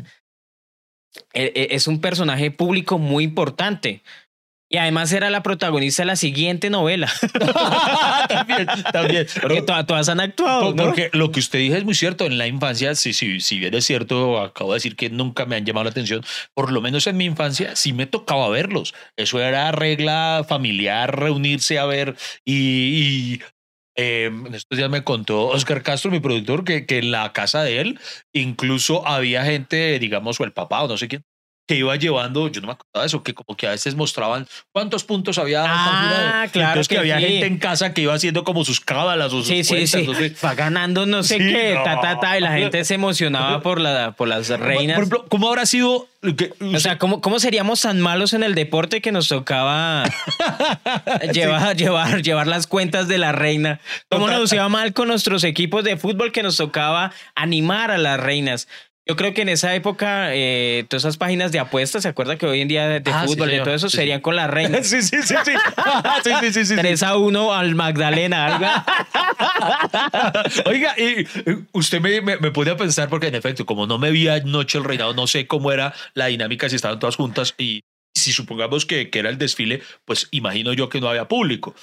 eh, 1.32 1.68
es 1.70 1.86
un 1.86 2.00
personaje 2.00 2.50
público 2.50 2.98
muy 2.98 3.24
importante. 3.24 4.02
Y 4.74 4.76
además 4.76 5.12
era 5.12 5.30
la 5.30 5.44
protagonista 5.44 6.02
de 6.02 6.06
la 6.06 6.16
siguiente 6.16 6.68
novela, 6.68 7.08
también, 8.28 8.66
también. 8.92 9.24
porque 9.40 9.62
todas, 9.62 9.86
todas 9.86 10.08
han 10.08 10.18
actuado. 10.18 10.74
Porque 10.74 11.10
lo 11.12 11.30
que 11.30 11.38
usted 11.38 11.60
dijo 11.60 11.76
es 11.76 11.84
muy 11.84 11.94
cierto. 11.94 12.24
En 12.24 12.38
la 12.38 12.48
infancia, 12.48 12.96
sí, 12.96 13.12
sí, 13.12 13.38
si 13.38 13.60
bien 13.60 13.72
es 13.74 13.84
cierto, 13.84 14.40
acabo 14.40 14.72
de 14.72 14.78
decir 14.78 14.96
que 14.96 15.10
nunca 15.10 15.46
me 15.46 15.54
han 15.54 15.64
llamado 15.64 15.84
la 15.84 15.90
atención. 15.90 16.24
Por 16.54 16.72
lo 16.72 16.80
menos 16.80 17.06
en 17.06 17.16
mi 17.16 17.24
infancia 17.24 17.76
sí 17.76 17.92
me 17.92 18.06
tocaba 18.06 18.48
verlos. 18.48 18.94
Eso 19.16 19.40
era 19.40 19.70
regla 19.70 20.44
familiar, 20.48 21.20
reunirse 21.20 21.78
a 21.78 21.86
ver. 21.86 22.16
Y, 22.44 23.36
y, 23.36 23.42
eh, 23.94 24.24
en 24.24 24.56
estos 24.56 24.76
días 24.76 24.90
me 24.90 25.04
contó 25.04 25.46
Oscar 25.50 25.84
Castro, 25.84 26.10
mi 26.10 26.18
productor, 26.18 26.64
que, 26.64 26.84
que 26.84 26.98
en 26.98 27.12
la 27.12 27.32
casa 27.32 27.62
de 27.62 27.80
él 27.80 28.00
incluso 28.32 29.06
había 29.06 29.44
gente, 29.44 30.00
digamos, 30.00 30.40
o 30.40 30.42
el 30.42 30.52
papá 30.52 30.82
o 30.82 30.88
no 30.88 30.98
sé 30.98 31.06
quién, 31.06 31.24
que 31.66 31.76
iba 31.76 31.96
llevando, 31.96 32.48
yo 32.48 32.60
no 32.60 32.66
me 32.66 32.72
acordaba 32.74 33.02
de 33.04 33.06
eso, 33.06 33.22
que 33.22 33.32
como 33.32 33.56
que 33.56 33.66
a 33.66 33.70
veces 33.70 33.94
mostraban 33.94 34.46
cuántos 34.72 35.02
puntos 35.04 35.38
había 35.38 35.64
Ah, 35.66 36.46
claro 36.52 36.68
Entonces 36.70 36.88
que, 36.88 36.94
que 36.96 36.98
había 37.00 37.18
sí. 37.18 37.24
gente 37.26 37.46
en 37.46 37.58
casa 37.58 37.94
que 37.94 38.02
iba 38.02 38.12
haciendo 38.12 38.44
como 38.44 38.64
sus 38.66 38.80
cábalas 38.80 39.32
o 39.32 39.38
sus 39.38 39.46
Sí, 39.48 39.64
sí, 39.64 39.70
cuentas, 39.70 39.90
sí. 40.00 40.06
no 40.06 40.14
sé. 40.14 40.34
Va 40.44 40.54
ganando 40.54 41.06
no 41.06 41.22
sé 41.22 41.38
Sí, 41.38 41.44
qué, 41.52 41.74
no. 41.74 41.82
ta, 41.84 42.00
ta, 42.00 42.20
ta, 42.20 42.36
y 42.36 42.42
la 42.42 42.52
gente 42.52 42.84
se 42.84 42.94
emocionaba 42.94 43.62
por, 43.62 43.80
la, 43.80 44.12
por 44.12 44.28
las 44.28 44.48
reinas. 44.50 44.96
Por 44.96 45.04
ejemplo, 45.04 45.26
¿cómo 45.30 45.48
habrá 45.48 45.64
sido? 45.64 46.06
que- 46.36 46.52
O 46.74 46.80
sea, 46.80 46.98
¿cómo, 46.98 47.20
¿cómo 47.22 47.38
seríamos 47.40 47.80
tan 47.82 47.98
malos 48.00 48.32
en 48.34 48.42
el 48.42 48.54
deporte 48.54 49.00
que 49.00 49.10
nos 49.12 49.28
tocaba 49.28 50.04
llevar, 51.32 51.76
llevar, 51.76 52.22
llevar 52.22 52.46
las 52.46 52.66
cuentas 52.66 53.08
de 53.08 53.18
la 53.18 53.32
reina? 53.32 53.80
¿Cómo 54.10 54.28
nos 54.28 54.52
iba 54.52 54.68
mal 54.68 54.92
con 54.92 55.08
nuestros 55.08 55.44
equipos 55.44 55.84
de 55.84 55.96
fútbol 55.96 56.32
que 56.32 56.42
nos 56.42 56.56
tocaba 56.56 57.12
animar 57.34 57.90
a 57.90 57.98
las 57.98 58.20
reinas? 58.20 58.68
Yo 59.06 59.16
creo 59.16 59.34
que 59.34 59.42
en 59.42 59.50
esa 59.50 59.74
época, 59.74 60.34
eh, 60.34 60.86
todas 60.88 61.02
esas 61.04 61.18
páginas 61.18 61.52
de 61.52 61.58
apuestas, 61.58 62.02
¿se 62.04 62.08
acuerda 62.08 62.38
que 62.38 62.46
hoy 62.46 62.62
en 62.62 62.68
día 62.68 62.88
de, 62.88 63.00
de 63.00 63.10
Ah, 63.12 63.24
sí, 63.26 63.34
fútbol 63.34 63.48
y 63.48 63.50
señor. 63.50 63.64
todo 63.66 63.74
eso 63.74 63.90
Sí, 63.90 63.98
serían 63.98 64.22
con 64.22 64.34
las 64.34 64.48
reinas? 64.50 64.86
sí, 64.88 65.02
sí, 65.02 65.16
sí, 65.22 65.34
sí. 65.44 65.52
sí, 66.24 66.30
sí, 66.40 66.52
sí, 66.52 66.64
sí. 66.64 66.74
3 66.76 67.02
a 67.02 67.16
1 67.18 67.52
al 67.52 67.74
Magdalena, 67.74 68.46
algo. 68.46 68.66
Oiga, 70.66 70.94
y 70.98 71.20
y 71.20 71.26
usted 71.72 72.00
me, 72.00 72.20
me, 72.22 72.38
me 72.38 72.50
pone 72.50 72.70
a 72.70 72.76
pensar, 72.76 73.08
porque 73.08 73.26
en 73.28 73.34
efecto, 73.34 73.66
como 73.66 73.86
no 73.86 73.98
me 73.98 74.10
vi 74.10 74.28
anoche 74.28 74.78
el 74.78 74.84
reinado, 74.84 75.12
no 75.14 75.26
sé 75.26 75.46
cómo 75.46 75.70
era 75.72 75.92
la 76.14 76.26
dinámica, 76.26 76.68
si 76.68 76.76
estaban 76.76 76.98
todas 76.98 77.16
juntas 77.16 77.54
y 77.58 77.82
si 78.16 78.32
supongamos 78.32 78.86
que, 78.86 79.10
que 79.10 79.18
era 79.18 79.28
el 79.28 79.38
desfile, 79.38 79.82
pues 80.04 80.28
imagino 80.30 80.72
yo 80.72 80.88
que 80.88 81.00
no 81.00 81.08
había 81.08 81.28
público. 81.28 81.74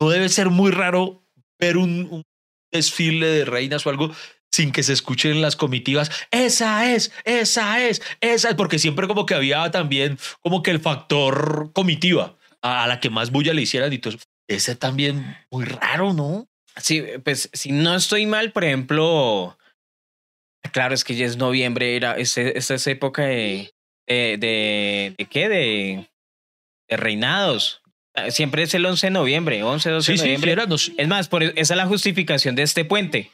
No 0.00 0.08
debe 0.08 0.28
ser 0.28 0.48
muy 0.50 0.70
raro 0.70 1.22
ver 1.60 1.76
un, 1.76 2.08
un 2.10 2.22
desfile 2.72 3.26
de 3.26 3.44
reinas 3.44 3.86
o 3.86 3.90
algo 3.90 4.10
sin 4.54 4.70
que 4.70 4.84
se 4.84 4.92
escuchen 4.92 5.42
las 5.42 5.56
comitivas. 5.56 6.12
Esa 6.30 6.92
es, 6.94 7.10
esa 7.24 7.84
es, 7.84 8.00
esa 8.20 8.50
es, 8.50 8.54
porque 8.54 8.78
siempre 8.78 9.08
como 9.08 9.26
que 9.26 9.34
había 9.34 9.68
también 9.72 10.16
como 10.40 10.62
que 10.62 10.70
el 10.70 10.78
factor 10.78 11.72
comitiva 11.72 12.36
a, 12.62 12.86
la 12.86 13.00
que 13.00 13.10
más 13.10 13.32
bulla 13.32 13.52
le 13.52 13.62
hicieran 13.62 13.92
y 13.92 13.98
todo. 13.98 14.16
Ese 14.46 14.76
también 14.76 15.36
muy 15.50 15.64
raro, 15.64 16.12
¿no? 16.12 16.46
Sí, 16.76 17.02
pues 17.24 17.50
si 17.52 17.72
no 17.72 17.96
estoy 17.96 18.26
mal, 18.26 18.52
por 18.52 18.62
ejemplo, 18.64 19.58
claro, 20.72 20.94
es 20.94 21.02
que 21.02 21.16
ya 21.16 21.26
es 21.26 21.36
noviembre, 21.36 21.96
era 21.96 22.16
esta 22.16 22.42
es, 22.74 22.86
época 22.86 23.22
de, 23.22 23.74
de, 24.06 24.36
de, 24.38 25.14
¿de 25.18 25.24
qué? 25.26 25.48
De, 25.48 26.10
de 26.88 26.96
reinados. 26.96 27.82
Ah, 28.14 28.30
Siempre 28.30 28.62
es 28.62 28.72
el 28.74 28.86
11 28.86 29.08
de 29.08 29.10
noviembre, 29.10 29.64
11, 29.64 29.90
12 29.90 30.06
Sí, 30.06 30.12
de 30.12 30.18
sí, 30.18 30.24
noviembre. 30.26 30.52
era, 30.52 30.66
no 30.66 30.78
sé. 30.78 30.92
Es 30.96 31.08
más, 31.08 31.26
por, 31.26 31.42
esa 31.42 31.52
es 31.56 31.70
la 31.76 31.86
justificación 31.86 32.54
de 32.54 32.62
este 32.62 32.84
puente, 32.84 33.32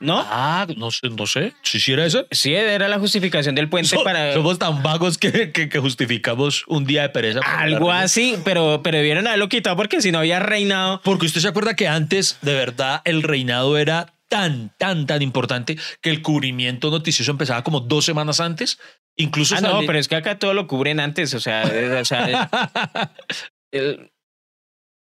¿no? 0.00 0.18
Ah, 0.26 0.66
no 0.76 0.90
sé, 0.90 1.08
no 1.10 1.26
sé. 1.26 1.54
Si 1.62 1.80
sí 1.80 1.92
era 1.92 2.04
eso. 2.06 2.26
Sí, 2.30 2.54
era 2.54 2.88
la 2.88 2.98
justificación 2.98 3.54
del 3.54 3.68
puente 3.68 3.90
So- 3.96 4.04
para 4.04 4.32
Somos 4.34 4.58
tan 4.58 4.82
vagos 4.82 5.18
que, 5.18 5.52
que, 5.52 5.68
que 5.68 5.78
justificamos 5.78 6.64
un 6.66 6.84
día 6.84 7.02
de 7.02 7.08
pereza. 7.10 7.40
algo 7.44 7.90
así, 7.92 8.36
pero, 8.44 8.80
pero 8.82 8.98
debieron 8.98 9.26
haberlo 9.26 9.48
quitado 9.48 9.76
porque 9.76 10.00
si 10.00 10.12
no 10.12 10.18
había 10.18 10.40
reinado. 10.40 11.00
Porque 11.04 11.26
usted 11.26 11.40
se 11.40 11.48
acuerda 11.48 11.74
que 11.76 11.88
antes, 11.88 12.38
de 12.42 12.54
verdad, 12.54 13.02
el 13.04 13.22
reinado 13.22 13.76
era 13.78 14.14
tan, 14.28 14.70
tan, 14.78 15.06
tan 15.06 15.20
importante 15.20 15.76
que 16.00 16.08
el 16.10 16.22
cubrimiento 16.22 16.90
noticioso 16.90 17.30
empezaba 17.32 17.62
como 17.62 17.80
dos 17.80 18.04
semanas 18.04 18.40
antes. 18.40 18.78
Incluso 19.16 19.56
Ah, 19.56 19.60
no, 19.60 19.80
pero 19.86 19.98
es 19.98 20.08
que 20.08 20.16
acá 20.16 20.38
todo 20.38 20.54
lo 20.54 20.66
cubren 20.66 20.98
antes, 21.00 21.34
o 21.34 21.40
sea, 21.40 21.64
o 22.00 22.04
sea, 22.06 22.48
el- 23.72 24.10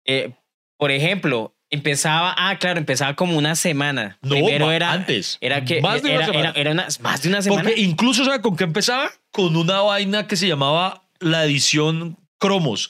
eh, 0.06 0.34
por 0.80 0.92
ejemplo, 0.92 1.57
empezaba, 1.70 2.34
ah, 2.38 2.58
claro, 2.60 2.80
empezaba 2.80 3.16
como 3.16 3.38
una 3.38 3.56
semana. 3.56 4.18
no, 4.22 4.30
Primero 4.32 4.72
era, 4.72 4.92
antes. 4.92 5.38
era 5.42 5.64
que 5.66 5.82
Más 5.82 6.02
de 6.02 6.16
una 6.16 6.26
semana. 6.26 6.50
era- 6.50 6.60
era 6.60 6.72
una- 6.72 6.88
más 7.02 7.22
de 7.22 7.30
una 7.30 7.42
semana. 7.42 7.64
Porque 7.64 7.80
incluso, 7.82 8.24
¿sabe 8.26 8.42
con 8.42 8.56
qué 8.56 8.64
empezaba? 8.64 9.10
Con 9.32 9.56
una 9.56 9.82
vaina 9.82 10.28
que 10.28 10.36
se 10.36 10.48
llamaba 10.48 11.04
la 11.20 11.44
edición 11.46 12.18
Cromos. 12.40 12.90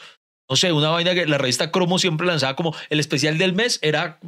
No 0.49 0.55
sé, 0.55 0.71
una 0.71 0.89
vaina 0.89 1.13
que 1.13 1.25
la 1.25 1.37
revista 1.37 1.71
Cromos 1.71 2.01
siempre 2.01 2.25
lanzaba 2.27 2.55
como 2.55 2.73
el 2.89 2.99
especial 2.99 3.37
del 3.37 3.53
mes, 3.53 3.79
era 3.81 4.19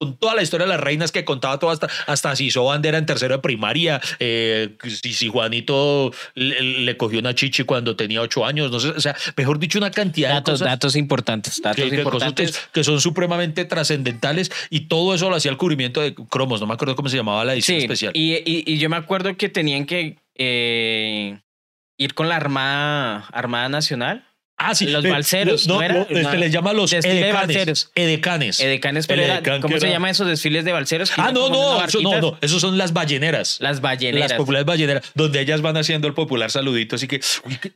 con 0.00 0.16
toda 0.16 0.34
la 0.34 0.42
historia 0.42 0.64
de 0.66 0.72
las 0.72 0.80
reinas 0.80 1.12
que 1.12 1.26
contaba 1.26 1.58
todo 1.58 1.70
hasta, 1.70 1.86
hasta 2.06 2.34
si 2.34 2.46
hizo 2.46 2.64
bandera 2.64 2.96
en 2.96 3.04
tercero 3.04 3.34
de 3.36 3.42
primaria, 3.42 4.00
eh, 4.18 4.76
si, 5.02 5.12
si 5.12 5.28
Juanito 5.28 6.10
le, 6.34 6.62
le 6.62 6.96
cogió 6.96 7.18
una 7.18 7.34
chichi 7.34 7.64
cuando 7.64 7.96
tenía 7.96 8.22
ocho 8.22 8.46
años, 8.46 8.70
no 8.70 8.80
sé, 8.80 8.88
o 8.88 9.00
sea, 9.00 9.14
mejor 9.36 9.58
dicho, 9.58 9.78
una 9.78 9.90
cantidad 9.90 10.30
datos, 10.30 10.60
de 10.60 10.64
cosas 10.64 10.68
datos 10.68 10.96
importantes, 10.96 11.60
datos 11.60 11.84
que, 11.84 11.90
que 11.90 12.02
cosas 12.02 12.28
importantes. 12.28 12.56
que, 12.58 12.80
que 12.80 12.84
son 12.84 12.98
supremamente 13.00 13.66
trascendentales 13.66 14.50
y 14.70 14.80
todo 14.88 15.14
eso 15.14 15.28
lo 15.28 15.36
hacía 15.36 15.50
el 15.50 15.58
cubrimiento 15.58 16.00
de 16.00 16.14
Cromos, 16.14 16.60
no 16.62 16.66
me 16.66 16.72
acuerdo 16.72 16.96
cómo 16.96 17.10
se 17.10 17.18
llamaba 17.18 17.44
la 17.44 17.52
edición 17.52 17.76
Sí, 17.78 17.84
especial. 17.84 18.12
y, 18.14 18.36
y, 18.36 18.64
y 18.66 18.78
yo 18.78 18.88
me 18.88 18.96
acuerdo 18.96 19.36
que 19.36 19.50
tenían 19.50 19.84
que 19.84 20.16
eh, 20.36 21.38
ir 21.98 22.14
con 22.14 22.28
la 22.30 22.36
Armada, 22.36 23.26
Armada 23.32 23.68
Nacional. 23.68 24.24
Ah, 24.62 24.74
sí. 24.74 24.86
Los 24.88 25.02
eh, 25.04 25.08
balseros, 25.10 25.66
No, 25.66 25.76
¿no 25.76 25.82
era? 25.82 25.94
no, 26.10 26.20
No. 26.22 26.34
les 26.34 26.52
llama 26.52 26.74
los 26.74 26.92
edecanes. 26.92 27.32
balseros. 27.32 27.90
Edecanes. 27.94 28.60
Edecanes, 28.60 29.06
pero 29.06 29.22
era- 29.22 29.42
¿cómo 29.60 29.78
se 29.78 29.86
era- 29.86 29.94
llama 29.94 30.10
esos 30.10 30.26
desfiles 30.26 30.66
de 30.66 30.72
balseros? 30.72 31.10
Ah, 31.16 31.32
no, 31.32 31.48
no, 31.48 31.82
eso, 31.82 32.00
no, 32.02 32.20
no. 32.20 32.38
Esos 32.42 32.60
son 32.60 32.76
las 32.76 32.92
balleneras. 32.92 33.58
Las 33.60 33.80
balleneras. 33.80 34.30
Las 34.30 34.38
populares 34.38 34.66
balleneras, 34.66 35.10
donde 35.14 35.40
ellas 35.40 35.62
van 35.62 35.78
haciendo 35.78 36.06
el 36.08 36.14
popular 36.14 36.50
saludito. 36.50 36.96
Así 36.96 37.08
que, 37.08 37.20
uy, 37.46 37.56
qué 37.56 37.72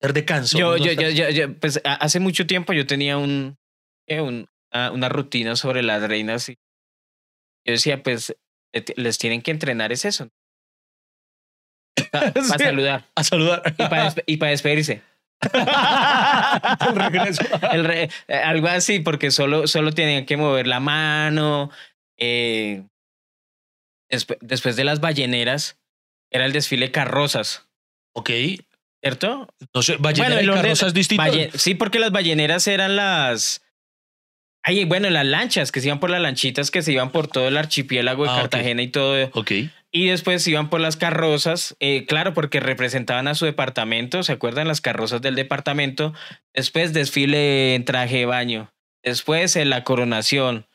de 0.00 0.24
canso. 0.24 0.56
yo, 0.56 0.76
yo, 0.76 0.92
yo, 0.92 1.10
yo, 1.10 1.28
yo, 1.30 1.52
pues 1.54 1.80
hace 1.84 2.20
mucho 2.20 2.46
tiempo 2.46 2.72
yo 2.72 2.86
tenía 2.86 3.18
un, 3.18 3.56
un- 4.08 4.48
ah, 4.72 4.92
una 4.94 5.08
rutina 5.08 5.56
sobre 5.56 5.82
las 5.82 6.00
reinas 6.02 6.48
y 6.48 6.54
yo 7.66 7.72
decía, 7.72 8.00
pues 8.00 8.32
ti- 8.72 8.92
les 8.94 9.18
tienen 9.18 9.42
que 9.42 9.50
entrenar 9.50 9.90
es 9.90 10.04
eso. 10.04 10.28
Para 12.12 12.32
Sí. 12.42 12.48
saludar 12.58 13.04
A 13.16 13.24
saludar. 13.24 13.62
y 13.76 13.82
para 13.88 14.14
y 14.26 14.36
para 14.36 14.50
despedirse. 14.52 15.02
El 15.42 16.96
regreso. 16.96 17.42
El 17.72 17.84
re- 17.84 18.10
eh, 18.28 18.34
algo 18.36 18.68
así, 18.68 19.00
porque 19.00 19.30
solo, 19.30 19.66
solo 19.66 19.92
tenían 19.92 20.26
que 20.26 20.36
mover 20.36 20.66
la 20.66 20.80
mano. 20.80 21.70
eh, 22.20 22.82
despu- 24.10 24.38
después 24.40 24.74
de 24.76 24.82
las 24.84 25.00
balleneras, 25.00 25.78
era 26.30 26.44
el 26.46 26.52
desfile 26.52 26.90
carrozas, 26.90 27.68
Ok. 28.12 28.30
¿cierto? 29.02 29.48
No 29.72 29.82
sé, 29.82 29.96
ballenera 29.98 30.34
Bueno, 30.36 30.52
y 30.52 30.56
carrozas 30.56 30.94
distintos. 30.94 31.26
Balle- 31.28 31.50
sí, 31.54 31.74
porque 31.76 31.98
las 32.00 32.10
balleneras 32.10 32.66
eran 32.66 32.96
las. 32.96 33.62
Ay, 34.64 34.84
bueno, 34.84 35.08
las 35.10 35.24
lanchas 35.24 35.70
que 35.70 35.80
se 35.80 35.86
iban 35.86 36.00
por 36.00 36.10
las 36.10 36.20
lanchitas 36.20 36.70
que 36.72 36.82
se 36.82 36.92
iban 36.92 37.12
por 37.12 37.28
todo 37.28 37.46
el 37.46 37.56
archipiélago 37.56 38.24
de 38.24 38.30
Ah. 38.30 38.36
Cartagena 38.40 38.82
y 38.82 38.88
todo. 38.88 39.30
Ok. 39.34 39.52
Y 39.90 40.08
después 40.08 40.46
iban 40.46 40.68
por 40.68 40.80
las 40.80 40.96
carrozas, 40.96 41.74
eh, 41.80 42.04
claro, 42.06 42.34
porque 42.34 42.60
representaban 42.60 43.26
a 43.26 43.34
su 43.34 43.46
departamento, 43.46 44.22
¿se 44.22 44.32
acuerdan? 44.32 44.68
Las 44.68 44.82
carrozas 44.82 45.22
del 45.22 45.34
departamento. 45.34 46.12
Después 46.52 46.92
desfile 46.92 47.74
en 47.74 47.84
traje 47.84 48.18
de 48.18 48.26
baño. 48.26 48.72
Después 49.02 49.56
en 49.56 49.70
la 49.70 49.84
coronación. 49.84 50.66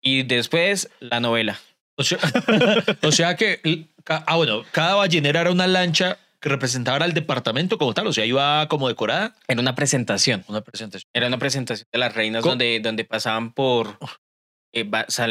Y 0.00 0.22
después 0.22 0.90
la 1.00 1.20
novela. 1.20 1.60
O 1.96 2.04
sea, 2.04 2.18
o 3.02 3.12
sea 3.12 3.36
que, 3.36 3.88
ah, 4.06 4.36
bueno, 4.36 4.64
cada 4.72 4.94
ballenera 4.94 5.42
era 5.42 5.50
una 5.50 5.66
lancha 5.66 6.18
que 6.40 6.48
representaba 6.48 7.04
al 7.04 7.12
departamento 7.12 7.76
como 7.78 7.92
tal. 7.92 8.06
O 8.06 8.12
sea, 8.12 8.24
iba 8.24 8.66
como 8.68 8.88
decorada. 8.88 9.36
Era 9.46 9.60
una 9.60 9.74
presentación. 9.74 10.44
Una 10.48 10.62
presentación. 10.62 11.08
Era 11.12 11.28
una 11.28 11.38
presentación 11.38 11.86
de 11.92 11.98
las 11.98 12.14
reinas 12.14 12.42
donde, 12.42 12.80
donde 12.80 13.04
pasaban 13.04 13.52
por... 13.52 13.98
eh, 14.72 14.88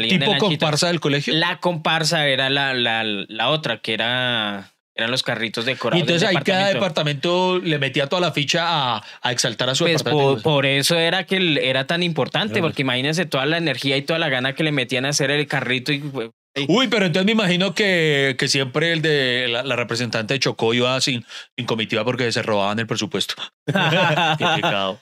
Tipo 0.08 0.36
comparsa 0.38 0.88
del 0.88 1.00
colegio. 1.00 1.34
La 1.34 1.58
comparsa 1.58 2.26
era 2.28 2.48
la, 2.50 2.74
la, 2.74 3.02
la 3.04 3.48
otra, 3.50 3.78
que 3.78 3.94
era 3.94 4.68
eran 4.94 5.10
los 5.10 5.22
carritos 5.22 5.64
Y 5.64 5.68
decorados. 5.68 6.02
entonces 6.02 6.28
del 6.28 6.36
ahí 6.36 6.42
cada 6.44 6.68
departamento. 6.68 7.58
le 7.58 7.78
metía 7.78 8.08
toda 8.08 8.20
la 8.20 8.30
ficha 8.32 8.64
a, 8.96 9.02
a 9.22 9.32
exaltar 9.32 9.70
a 9.70 9.74
su 9.74 9.84
Pues 9.84 9.98
departamento. 9.98 10.34
por, 10.34 10.42
por 10.42 10.66
eso 10.66 10.98
era 10.98 11.24
que 11.24 11.58
era 11.62 11.86
tan 11.86 12.02
importante, 12.02 12.60
porque 12.60 12.82
imagínense 12.82 13.24
toda 13.24 13.46
la 13.46 13.56
energía 13.56 13.96
y 13.96 14.02
toda 14.02 14.18
la 14.18 14.28
gana 14.28 14.54
que 14.54 14.62
le 14.64 14.70
metían 14.72 15.06
a 15.06 15.10
hacer 15.10 15.30
el 15.30 15.46
carrito 15.46 15.92
y 15.92 15.98
pues, 16.00 16.30
Uy, 16.68 16.88
pero 16.88 17.06
entonces 17.06 17.24
me 17.24 17.32
imagino 17.32 17.74
que, 17.74 18.36
que 18.38 18.46
siempre 18.46 18.92
el 18.92 19.00
de 19.00 19.46
la, 19.48 19.62
la 19.62 19.74
representante 19.74 20.34
de 20.34 20.40
Chocó 20.40 20.74
iba 20.74 21.00
sin, 21.00 21.24
sin 21.56 21.64
comitiva 21.66 22.04
porque 22.04 22.30
se 22.30 22.42
robaban 22.42 22.78
el 22.78 22.86
presupuesto. 22.86 23.34
Qué 23.66 24.44
pecado. 24.56 25.00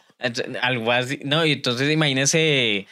algo 0.62 0.92
así. 0.92 1.18
No, 1.24 1.44
y 1.44 1.50
entonces 1.52 1.90
imagínense, 1.90 2.86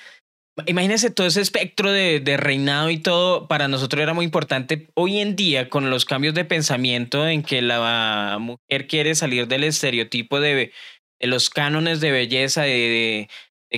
imagínense 0.67 1.11
todo 1.11 1.27
ese 1.27 1.41
espectro 1.41 1.93
de, 1.93 2.21
de 2.21 2.37
reinado 2.37 2.91
y 2.91 2.99
todo, 2.99 3.49
para 3.49 3.69
nosotros 3.69 4.03
era 4.03 4.15
muy 4.15 4.25
importante 4.25 4.89
hoy 4.95 5.19
en 5.19 5.37
día 5.37 5.69
con 5.69 5.91
los 5.91 6.05
cambios 6.05 6.35
de 6.35 6.45
pensamiento 6.45 7.27
en 7.29 7.43
que 7.43 7.63
la 7.63 8.39
mujer 8.41 8.87
quiere 8.87 9.15
salir 9.15 9.49
del 9.49 9.65
estereotipo 9.65 10.41
de, 10.41 10.73
de 11.21 11.27
los 11.27 11.51
cánones 11.51 12.01
de 12.01 12.11
belleza, 12.13 12.63
de, 12.63 13.29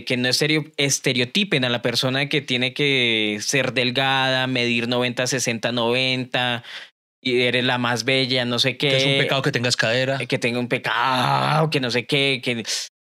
que 0.07 0.17
no 0.17 0.29
estereo- 0.29 0.73
estereotipen 0.77 1.65
a 1.65 1.69
la 1.69 1.83
persona 1.83 2.29
que 2.29 2.41
tiene 2.41 2.73
que 2.75 3.39
ser 3.41 3.73
delgada, 3.73 4.47
medir 4.47 4.89
90, 4.89 5.27
60, 5.27 5.73
90. 5.73 6.63
Y 7.23 7.43
eres 7.43 7.65
la 7.65 7.77
más 7.77 8.05
bella, 8.05 8.45
no 8.47 8.59
sé 8.59 8.79
qué. 8.79 8.89
Que 8.89 8.97
es 8.97 9.05
un 9.05 9.19
pecado 9.19 9.43
que 9.43 9.53
tengas 9.53 9.77
cadera. 9.77 10.19
que 10.27 10.39
tenga 10.39 10.59
un 10.59 10.69
pecado, 10.69 11.69
que 11.69 11.79
no 11.81 11.91
sé 11.91 12.07
qué, 12.07 12.41
que 12.43 12.63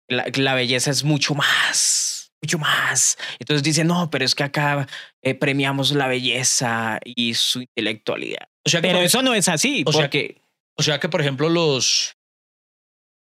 la, 0.10 0.24
que 0.25 0.41
la 0.41 0.56
belleza 0.56 0.89
es 0.89 1.03
mucho 1.03 1.36
más, 1.36 2.21
mucho 2.41 2.60
más. 2.60 3.17
Entonces 3.39 3.63
dicen, 3.63 3.88
no, 3.88 4.10
pero 4.10 4.25
es 4.25 4.36
que 4.36 4.43
acá 4.43 4.88
eh, 5.21 5.36
premiamos 5.36 5.91
la 5.91 6.07
belleza 6.07 7.00
y 7.03 7.33
su 7.36 7.62
intelectualidad. 7.62 8.48
O 8.65 8.69
sea, 8.69 8.81
que 8.81 8.88
Pero 8.88 9.00
por, 9.00 9.05
eso 9.05 9.21
no 9.21 9.33
es 9.33 9.48
así, 9.48 9.83
o 9.86 9.91
sea, 9.91 10.01
porque 10.01 10.41
o 10.77 10.83
sea 10.83 11.00
que, 11.00 11.10
por 11.10 11.21
ejemplo, 11.21 11.50
los 11.50 12.17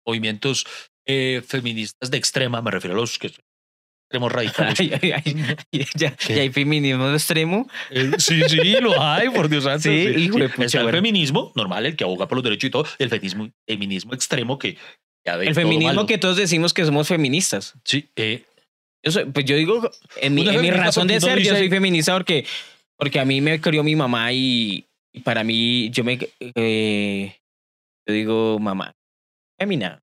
movimientos 0.06 0.66
eh, 1.06 1.42
feministas 1.46 2.12
de 2.12 2.18
extrema, 2.18 2.62
me 2.62 2.72
refiero 2.72 2.96
a 2.96 3.00
los 3.00 3.18
que 3.18 3.28
extremos 3.28 4.32
radicales. 4.32 4.80
Ay, 4.80 4.92
ay, 5.02 5.12
ay, 5.14 5.86
ya, 5.94 6.16
ya 6.18 6.42
hay 6.42 6.50
feminismo 6.50 7.08
de 7.08 7.16
extremo. 7.16 7.70
Eh, 7.90 8.12
sí, 8.18 8.42
sí, 8.48 8.78
lo 8.82 9.02
hay, 9.02 9.30
por 9.30 9.50
Dios 9.50 9.66
santo. 9.66 9.84
Sí, 9.84 9.90
hijo 9.90 10.40
de 10.40 10.50
pucha, 10.50 10.66
Está 10.66 10.78
el 10.80 10.84
bueno. 10.86 10.98
feminismo 10.98 11.52
normal, 11.56 11.86
el 11.86 11.96
que 11.96 12.04
aboga 12.04 12.28
por 12.28 12.38
los 12.38 12.44
derechos 12.44 12.68
y 12.68 12.72
todo, 12.72 12.86
el 13.00 13.10
feminismo, 13.10 13.50
feminismo 13.68 14.14
extremo 14.14 14.58
que 14.58 14.78
ya 15.26 15.34
El 15.36 15.56
feminismo 15.56 16.06
que 16.06 16.18
todos 16.18 16.38
decimos 16.38 16.74
que 16.74 16.86
somos 16.86 17.08
feministas. 17.08 17.74
Sí, 17.84 18.10
eh, 18.16 18.46
Yo 19.08 19.12
soy- 19.12 19.26
pues 19.32 19.46
yo 19.46 19.56
digo, 19.56 19.90
en 20.18 20.36
mi, 20.36 20.42
en 20.48 20.74
razón 20.74 21.08
de 21.08 21.20
ser, 21.22 21.40
yo 21.40 21.56
soy 21.56 21.70
feminista 21.70 22.14
porque, 22.14 22.46
porque 22.98 23.20
a 23.20 23.26
mí 23.26 23.40
me 23.42 23.62
crió 23.62 23.84
mi 23.84 23.96
mamá 23.96 24.34
y, 24.34 24.86
y 25.14 25.22
para 25.22 25.44
mí, 25.44 25.90
yo 25.92 26.04
me, 26.04 26.20
eh, 26.40 27.38
yo 28.06 28.14
digo, 28.14 28.60
mamá, 28.60 28.94
femina. 29.58 30.02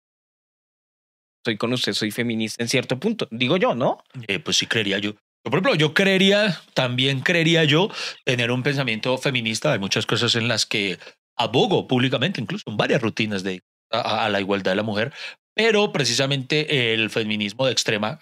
Soy 1.45 1.57
con 1.57 1.74
usted, 1.74 1.93
soy 1.93 2.12
feminista 2.12 2.63
en 2.63 2.69
cierto 2.69 2.98
punto. 3.00 3.27
Digo 3.29 3.57
yo, 3.57 3.75
¿no? 3.75 4.01
eh, 4.27 4.39
pues 4.39 4.57
sí 4.57 4.65
creería 4.67 4.98
yo. 5.00 5.12
Yo, 5.12 5.17
Por 5.51 5.55
ejemplo, 5.55 5.75
yo 5.75 5.93
creería, 5.93 6.62
también 6.74 7.19
creería 7.19 7.65
yo 7.65 7.89
tener 8.24 8.50
un 8.51 8.63
pensamiento 8.63 9.17
feminista. 9.17 9.74
Hay 9.74 9.79
muchas 9.79 10.05
cosas 10.05 10.36
en 10.36 10.48
las 10.48 10.65
que 10.65 10.98
abogo 11.36 11.86
públicamente, 11.88 12.39
incluso 12.39 12.63
en 12.67 12.77
varias 12.77 13.01
rutinas 13.01 13.43
de 13.43 13.62
a, 13.91 14.25
a 14.25 14.29
la 14.29 14.39
igualdad 14.39 14.72
de 14.72 14.75
la 14.77 14.83
mujer, 14.83 15.12
pero 15.53 15.91
precisamente 15.91 16.93
el 16.93 17.10
feminismo 17.10 17.65
de 17.65 17.74
extrema, 17.74 18.19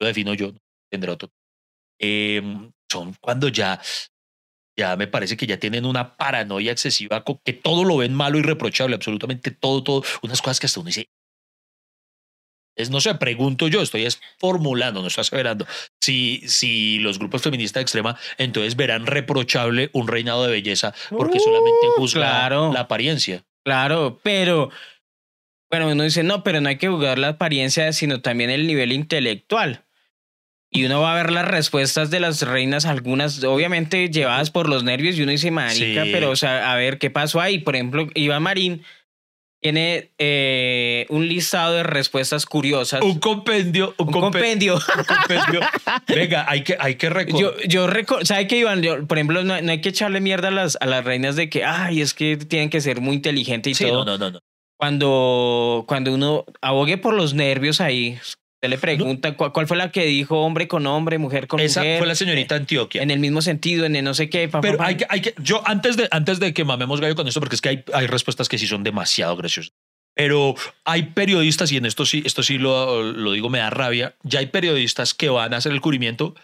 lo 0.00 0.06
defino 0.06 0.34
yo, 0.34 0.52
tendrá 0.90 1.12
otro. 1.12 1.30
eh, 2.00 2.42
son 2.90 3.14
cuando 3.20 3.48
ya, 3.48 3.80
ya 4.76 4.96
me 4.96 5.06
parece 5.06 5.36
que 5.36 5.46
ya 5.46 5.58
tienen 5.58 5.84
una 5.84 6.16
paranoia 6.16 6.72
excesiva, 6.72 7.22
que 7.44 7.52
todo 7.52 7.84
lo 7.84 7.98
ven 7.98 8.14
malo 8.14 8.38
y 8.38 8.42
reprochable, 8.42 8.96
absolutamente 8.96 9.50
todo, 9.50 9.84
todo, 9.84 10.02
unas 10.22 10.40
cosas 10.42 10.58
que 10.58 10.66
hasta 10.66 10.80
uno 10.80 10.88
dice. 10.88 11.08
Es, 12.76 12.88
no 12.88 13.00
sé, 13.00 13.14
pregunto 13.16 13.68
yo, 13.68 13.82
estoy 13.82 14.06
es 14.06 14.20
formulando, 14.38 15.02
no 15.02 15.08
estoy 15.08 15.22
aseverando. 15.22 15.66
Si, 16.00 16.42
si 16.46 16.98
los 17.00 17.18
grupos 17.18 17.42
feministas 17.42 17.80
de 17.80 17.82
extrema 17.82 18.18
entonces 18.38 18.74
verán 18.74 19.06
reprochable 19.06 19.90
un 19.92 20.08
reinado 20.08 20.44
de 20.44 20.52
belleza 20.52 20.94
porque 21.10 21.38
Uh, 21.38 21.40
solamente 21.42 21.86
juzga 21.96 22.20
claro. 22.20 22.72
la 22.72 22.80
apariencia. 22.80 23.44
Claro, 23.64 24.18
pero, 24.22 24.70
bueno, 25.70 25.88
uno 25.90 26.04
dice, 26.04 26.22
no, 26.22 26.42
pero 26.42 26.62
no 26.62 26.70
hay 26.70 26.78
que 26.78 26.88
jugar 26.88 27.18
la 27.18 27.28
apariencia, 27.28 27.92
sino 27.92 28.22
también 28.22 28.48
el 28.48 28.66
nivel 28.66 28.92
intelectual. 28.92 29.84
Y 30.72 30.84
uno 30.84 31.00
va 31.00 31.12
a 31.12 31.16
ver 31.16 31.32
las 31.32 31.48
respuestas 31.48 32.10
de 32.10 32.20
las 32.20 32.42
reinas, 32.42 32.86
algunas 32.86 33.42
obviamente 33.42 34.08
llevadas 34.08 34.50
por 34.50 34.68
los 34.68 34.84
nervios, 34.84 35.16
y 35.18 35.22
uno 35.22 35.32
dice, 35.32 35.50
marica, 35.50 36.04
Sí. 36.04 36.10
pero, 36.12 36.30
o 36.30 36.36
sea, 36.36 36.72
a 36.72 36.76
ver 36.76 36.98
qué 36.98 37.10
pasó 37.10 37.40
ahí. 37.40 37.58
Por 37.58 37.74
ejemplo, 37.74 38.08
Iván 38.14 38.44
Marín, 38.44 38.82
tiene 39.62 40.10
eh, 40.16 41.04
un 41.10 41.28
listado 41.28 41.74
de 41.74 41.82
respuestas 41.82 42.46
curiosas. 42.46 43.02
Un 43.02 43.18
compendio. 43.18 43.94
Un, 43.98 44.06
Un 44.08 44.14
compe- 44.14 44.20
compendio. 44.20 44.74
un 44.76 45.04
compendio. 45.04 45.60
Venga, 46.08 46.46
hay 46.48 46.62
que, 46.64 46.76
hay 46.80 46.94
que 46.94 47.10
recordar. 47.10 47.40
Yo, 47.42 47.60
yo 47.68 47.86
reco- 47.86 48.24
¿sabe 48.24 48.46
qué, 48.46 48.56
Iván? 48.58 48.80
Yo, 48.80 49.06
por 49.06 49.18
ejemplo, 49.18 49.42
no, 49.44 49.60
no 49.60 49.70
hay 49.72 49.80
que 49.82 49.90
echarle 49.90 50.20
mierda 50.22 50.48
a 50.48 50.52
las, 50.52 50.78
a 50.80 50.86
las 50.86 51.04
reinas 51.04 51.36
de 51.36 51.50
que, 51.50 51.64
ay, 51.64 52.00
es 52.00 52.14
que 52.14 52.36
tienen 52.38 52.70
que 52.70 52.80
ser 52.80 53.02
muy 53.02 53.16
inteligentes 53.16 53.72
y 53.72 53.74
Sí, 53.74 53.84
todo. 53.90 54.04
no, 54.06 54.12
no, 54.16 54.18
no, 54.18 54.30
no. 54.30 54.40
Cuando, 54.78 55.84
cuando 55.86 56.14
uno 56.14 56.46
abogue 56.62 56.96
por 56.96 57.12
los 57.12 57.34
nervios 57.34 57.82
ahí, 57.82 58.18
usted 58.60 58.68
le 58.68 58.78
pregunta 58.78 59.36
¿cuál, 59.36 59.52
cuál 59.52 59.66
fue 59.66 59.78
la 59.78 59.90
que 59.90 60.04
dijo 60.04 60.40
hombre 60.42 60.68
con 60.68 60.86
hombre, 60.86 61.16
mujer 61.16 61.46
con 61.46 61.60
Esa 61.60 61.80
mujer. 61.80 61.98
fue 61.98 62.06
la 62.06 62.14
señorita 62.14 62.56
Antioquia. 62.56 63.02
En 63.02 63.10
el 63.10 63.18
mismo 63.18 63.40
sentido, 63.40 63.86
en 63.86 63.96
el 63.96 64.04
no 64.04 64.12
sé 64.12 64.28
qué. 64.28 64.48
pa, 64.48 64.58
pa, 64.58 64.60
Pero 64.60 64.78
pa. 64.78 64.86
hay 64.86 64.96
que, 64.96 65.06
hay 65.08 65.22
que, 65.22 65.34
yo 65.38 65.62
antes 65.64 65.96
de, 65.96 66.08
antes 66.10 66.40
de 66.40 66.52
que 66.52 66.64
mamemos 66.64 67.00
gallo 67.00 67.16
con 67.16 67.26
esto, 67.26 67.40
porque 67.40 67.54
es 67.54 67.62
que 67.62 67.70
hay, 67.70 67.84
hay 67.94 68.06
respuestas 68.06 68.50
que 68.50 68.58
sí 68.58 68.66
son 68.66 68.84
demasiado 68.84 69.34
graciosas. 69.36 69.72
Pero 70.14 70.54
hay 70.84 71.04
periodistas, 71.04 71.72
y 71.72 71.78
en 71.78 71.86
esto 71.86 72.04
sí, 72.04 72.22
esto 72.26 72.42
sí 72.42 72.58
lo, 72.58 73.02
lo 73.02 73.32
digo, 73.32 73.48
me 73.48 73.60
da 73.60 73.70
rabia. 73.70 74.16
Ya 74.22 74.40
hay 74.40 74.46
periodistas 74.46 75.14
que 75.14 75.30
van 75.30 75.54
a 75.54 75.58
hacer 75.58 75.72
el 75.72 75.80
cubrimiento 75.80 76.34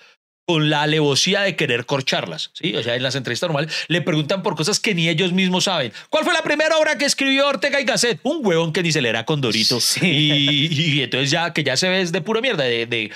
con 0.47 0.71
la 0.71 0.83
alevosía 0.83 1.41
de 1.43 1.57
querer 1.57 1.87
corcharlas. 1.87 2.51
¿sí? 2.55 2.75
O 2.77 2.83
sea, 2.83 2.95
en 2.95 3.03
las 3.03 3.17
entrevistas 3.17 3.49
normales 3.49 3.75
le 3.89 4.01
preguntan 4.01 4.43
por 4.43 4.55
cosas 4.55 4.79
que 4.81 4.95
ni 4.95 5.09
ellos 5.09 5.33
mismos 5.33 5.65
saben. 5.65 5.93
¿Cuál 6.09 6.25
fue 6.25 6.33
la 6.33 6.43
primera 6.43 6.77
obra 6.79 6.97
que 6.97 7.05
escribió 7.05 7.49
Ortega 7.49 7.81
y 7.81 7.85
Gasset? 7.85 8.21
Un 8.23 8.47
huevón 8.47 8.73
que 8.73 8.83
ni 8.83 8.93
se 8.93 9.03
le 9.03 9.09
era 9.09 9.25
Condorito. 9.25 9.81
Sí. 9.81 10.07
Y, 10.07 10.99
y 10.99 11.03
entonces 11.03 11.31
ya 11.33 11.53
que 11.53 11.65
ya 11.65 11.77
se 11.77 11.89
ve 11.89 12.01
es 12.01 12.13
de 12.13 12.21
pura 12.21 12.41
mierda, 12.41 12.65
de, 12.65 12.87
de 12.87 13.11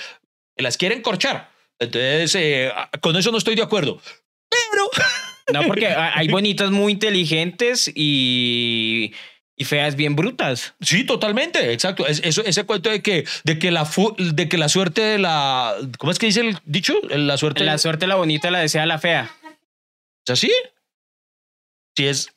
que 0.55 0.63
las 0.63 0.75
quieren 0.77 1.01
corchar. 1.01 1.49
Entonces, 1.79 2.35
eh, 2.35 2.71
con 2.99 3.15
eso 3.15 3.31
no 3.31 3.37
estoy 3.37 3.55
de 3.55 3.63
acuerdo. 3.63 4.01
Pero 4.49 4.89
No, 5.61 5.67
porque 5.67 5.87
ha- 5.87 6.17
hay 6.17 6.27
bonitas 6.27 6.69
muy 6.69 6.91
inteligentes 6.93 7.89
y, 7.95 9.13
y 9.55 9.65
feas 9.65 9.95
bien 9.95 10.15
brutas. 10.15 10.73
Sí, 10.81 11.03
totalmente, 11.03 11.71
exacto. 11.73 12.07
Es, 12.07 12.21
eso, 12.23 12.43
ese 12.43 12.63
cuento 12.63 12.89
de 12.89 13.01
que, 13.01 13.25
de, 13.43 13.59
que 13.59 13.71
la 13.71 13.85
fu- 13.85 14.15
de 14.17 14.49
que 14.49 14.57
la 14.57 14.69
suerte 14.69 15.01
de 15.01 15.17
la. 15.19 15.75
¿Cómo 15.97 16.11
es 16.11 16.19
que 16.19 16.25
dice 16.27 16.41
el 16.41 16.57
dicho? 16.65 16.93
La 17.09 17.37
suerte. 17.37 17.63
La 17.63 17.77
suerte 17.77 18.07
la 18.07 18.15
bonita 18.15 18.49
la 18.51 18.59
desea 18.59 18.85
la 18.85 18.97
fea. 18.99 19.29
¿Es 20.25 20.31
así? 20.31 20.51
Sí, 21.95 22.07
es. 22.07 22.29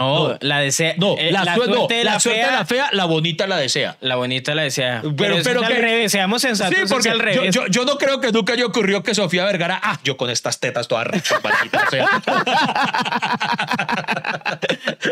No, 0.00 0.28
No. 0.30 0.38
la 0.40 0.60
desea. 0.60 0.94
No, 0.96 1.16
eh, 1.18 1.30
la, 1.30 1.54
suerte, 1.54 1.74
no, 1.74 1.86
de 1.86 2.04
la, 2.04 2.12
la, 2.14 2.20
suerte 2.20 2.40
de 2.40 2.46
fea, 2.46 2.56
la 2.58 2.64
fea, 2.64 2.88
la 2.92 3.04
bonita 3.04 3.46
la 3.46 3.58
desea. 3.58 3.98
la 4.00 4.16
bonita 4.16 4.54
la 4.54 4.62
desea. 4.62 5.00
Pero- 5.02 5.14
Pero, 5.16 5.36
pero 5.44 5.60
al 5.62 5.68
que- 5.68 5.78
revés, 5.78 6.12
seamos 6.12 6.40
sensatos. 6.40 6.74
Sí, 6.74 6.82
es 6.84 6.90
porque 6.90 7.10
al 7.10 7.18
yo, 7.18 7.22
revés. 7.22 7.54
yo, 7.54 7.66
yo 7.66 7.84
no 7.84 7.98
creo 7.98 8.18
que 8.20 8.32
nunca 8.32 8.54
haya 8.54 8.64
ocurrió 8.64 9.02
que 9.02 9.14
Sofía 9.14 9.44
Vergara, 9.44 9.78
ah, 9.82 9.98
yo 10.02 10.16
con 10.16 10.30
estas 10.30 10.58
tetas 10.58 10.88
todas 10.88 11.06
rechas, 11.06 11.38
maldita 11.44 11.90
sea. 11.90 12.08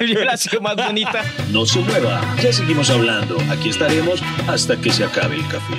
Yo 0.06 0.24
la 0.24 0.36
sigo 0.36 0.60
más 0.62 0.76
bonita. 0.76 1.22
No 1.50 1.66
se 1.66 1.80
mueva, 1.80 2.20
ya 2.42 2.52
seguimos 2.52 2.88
hablando. 2.90 3.36
Aquí 3.50 3.68
estaremos 3.68 4.20
hasta 4.46 4.76
que 4.76 4.90
se 4.90 5.04
acabe 5.04 5.36
el 5.36 5.46
café. 5.48 5.74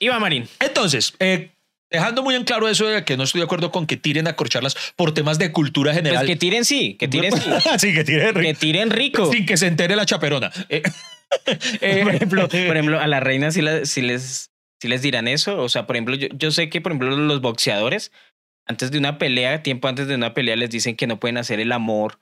Iván 0.00 0.20
Marín. 0.20 0.48
Entonces, 0.58 1.14
eh, 1.20 1.51
dejando 1.92 2.22
muy 2.22 2.34
en 2.34 2.44
claro 2.44 2.68
eso 2.68 2.86
de 2.86 3.04
que 3.04 3.16
no 3.16 3.24
estoy 3.24 3.40
de 3.40 3.44
acuerdo 3.44 3.70
con 3.70 3.86
que 3.86 3.96
tiren 3.96 4.26
a 4.26 4.34
corcharlas 4.36 4.74
por 4.96 5.12
temas 5.14 5.38
de 5.38 5.52
cultura 5.52 5.92
Pues 5.92 6.02
general. 6.02 6.26
que 6.26 6.36
tiren 6.36 6.64
sí, 6.64 6.94
que 6.98 7.06
tiren 7.08 7.32
sí. 7.32 7.50
sí, 7.78 7.94
que 7.94 8.04
tiren 8.04 8.34
Que 8.34 8.54
tiren 8.54 8.90
rico. 8.90 9.30
sin 9.32 9.46
que 9.46 9.56
se 9.56 9.66
entere 9.66 9.94
la 9.96 10.06
chaperona. 10.06 10.50
Eh, 10.68 10.82
eh, 11.80 12.00
por, 12.02 12.14
ejemplo, 12.14 12.48
por 12.48 12.56
ejemplo, 12.76 13.00
a 13.00 13.06
las 13.06 13.22
reinas 13.22 13.54
sí, 13.54 13.62
la- 13.62 13.84
sí 13.86 14.02
les, 14.02 14.50
sí 14.80 14.88
les 14.88 15.02
dirán 15.02 15.28
eso. 15.28 15.58
O 15.62 15.68
sea, 15.68 15.86
por 15.86 15.96
ejemplo, 15.96 16.14
yo, 16.14 16.28
yo 16.34 16.50
sé 16.50 16.68
que, 16.68 16.80
por 16.80 16.92
ejemplo, 16.92 17.16
los 17.16 17.40
boxeadores, 17.40 18.12
antes 18.66 18.90
de 18.90 18.98
una 18.98 19.18
pelea, 19.18 19.62
tiempo 19.62 19.88
antes 19.88 20.06
de 20.08 20.14
una 20.14 20.34
pelea, 20.34 20.56
les 20.56 20.70
dicen 20.70 20.96
que 20.96 21.06
no 21.06 21.18
pueden 21.20 21.36
hacer 21.38 21.58
el 21.60 21.72
amor, 21.72 22.18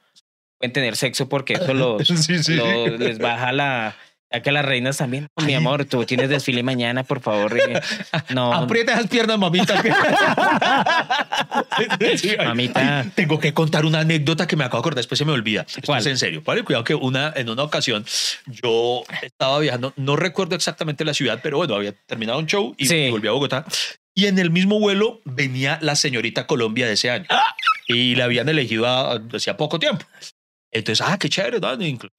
pueden 0.58 0.72
tener 0.72 0.96
sexo 0.96 1.28
porque 1.28 1.54
eso 1.54 1.74
los, 1.74 2.06
Sí, 2.06 2.42
sí. 2.42 2.54
lo- 2.54 2.96
les 2.96 3.18
baja 3.18 3.52
la... 3.52 3.96
Que 4.42 4.52
las 4.52 4.64
reinas 4.64 4.96
también, 4.96 5.26
"Oh, 5.34 5.42
mi 5.42 5.54
amor, 5.54 5.84
tú 5.87 6.04
tienes 6.04 6.28
desfile 6.28 6.62
mañana, 6.62 7.02
por 7.02 7.20
favor. 7.20 7.58
eh, 7.58 7.80
No, 8.34 8.52
Aprieta 8.54 8.92
esas 8.92 9.08
piernas, 9.08 9.38
mamita. 9.38 9.82
Mamita. 12.44 13.00
ay, 13.00 13.10
tengo 13.14 13.38
que 13.38 13.52
contar 13.52 13.84
una 13.84 14.00
anécdota 14.00 14.46
que 14.46 14.56
me 14.56 14.64
acabo 14.64 14.78
de 14.78 14.82
acordar, 14.82 14.96
después 14.96 15.18
se 15.18 15.25
me 15.25 15.32
olvida. 15.32 15.62
Esto 15.62 15.80
¿Cuál? 15.87 16.00
es 16.00 16.06
en 16.06 16.18
serio. 16.18 16.42
Vale, 16.44 16.62
cuidado 16.62 16.84
que 16.84 16.94
una, 16.94 17.32
en 17.37 17.50
una 17.50 17.62
ocasión 17.62 18.04
yo 18.46 19.02
estaba 19.22 19.58
viajando, 19.58 19.92
no 19.96 20.16
recuerdo 20.16 20.54
exactamente 20.54 21.04
la 21.04 21.14
ciudad, 21.14 21.40
pero 21.42 21.58
bueno, 21.58 21.75
había 21.75 21.92
terminado 22.06 22.38
un 22.38 22.46
show 22.46 22.75
y, 22.78 22.87
Sí. 22.87 23.10
volví 23.10 23.28
a 23.28 23.32
Bogotá. 23.32 23.64
Y 24.14 24.26
en 24.26 24.38
el 24.38 24.50
mismo 24.50 24.78
vuelo 24.80 25.20
venía 25.25 25.78
la 25.82 25.96
señorita 25.96 26.46
Colombia 26.46 26.86
de 26.86 26.95
ese 26.95 27.10
año. 27.10 27.26
Y 27.88 28.14
la 28.14 28.25
habían 28.25 28.49
elegido 28.49 28.86
hacía 29.34 29.56
poco 29.56 29.78
tiempo. 29.78 30.04
Entonces, 30.73 31.04
ah, 31.06 31.19
qué 31.19 31.28
chévere, 31.28 31.58
¿no? 31.58 31.73
Incluso, 31.82 32.14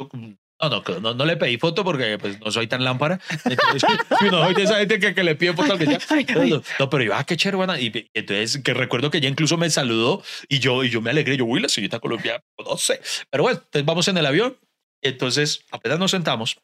no, 0.70 0.70
no, 0.70 1.00
no, 1.00 1.14
no 1.14 1.26
le 1.26 1.38
pedí 1.38 1.58
foto 1.58 1.84
porque 1.84 2.18
pues, 2.20 2.40
no 2.40 2.52
soy 2.52 2.68
tan 2.68 2.84
lámpara. 2.84 3.20
Entonces, 3.46 3.84
no 4.32 4.44
soy 4.44 4.54
de 4.54 4.64
esa 4.64 4.78
gente 4.78 5.00
que, 5.00 5.14
que 5.14 5.24
le 5.24 5.36
pide 5.36 5.54
foto 5.54 5.74
al 5.74 5.80
que 5.80 5.86
ya. 5.86 6.00
No, 6.36 6.62
no, 6.80 6.90
pero 6.90 7.04
yo, 7.04 7.16
ah, 7.16 7.24
qué 7.24 7.38
chévere, 7.38 7.58
buena. 7.58 7.80
Y, 7.80 8.10
entonces, 8.14 8.62
que 8.64 8.74
recuerdo 8.74 9.10
que 9.10 9.18
ella 9.20 9.30
incluso 9.30 9.58
me 9.58 9.70
saludó 9.70 10.24
y 10.48 10.60
yo, 10.60 10.84
y 10.84 10.90
yo 10.90 11.02
me 11.02 11.10
alegré. 11.10 11.38
Yo, 11.38 11.46
uy, 11.46 11.62
la 11.62 11.70
señorita 11.70 12.00
Colombia, 12.00 12.44
no 12.58 12.78
sé. 12.78 13.02
Pero 13.30 13.44
bueno, 13.44 13.60
entonces 13.64 13.86
vamos 13.86 14.08
en 14.08 14.18
el 14.18 14.26
avión. 14.26 14.58
Entonces, 15.04 15.66
apenas 15.72 15.98
nos 15.98 16.12
sentamos, 16.12 16.58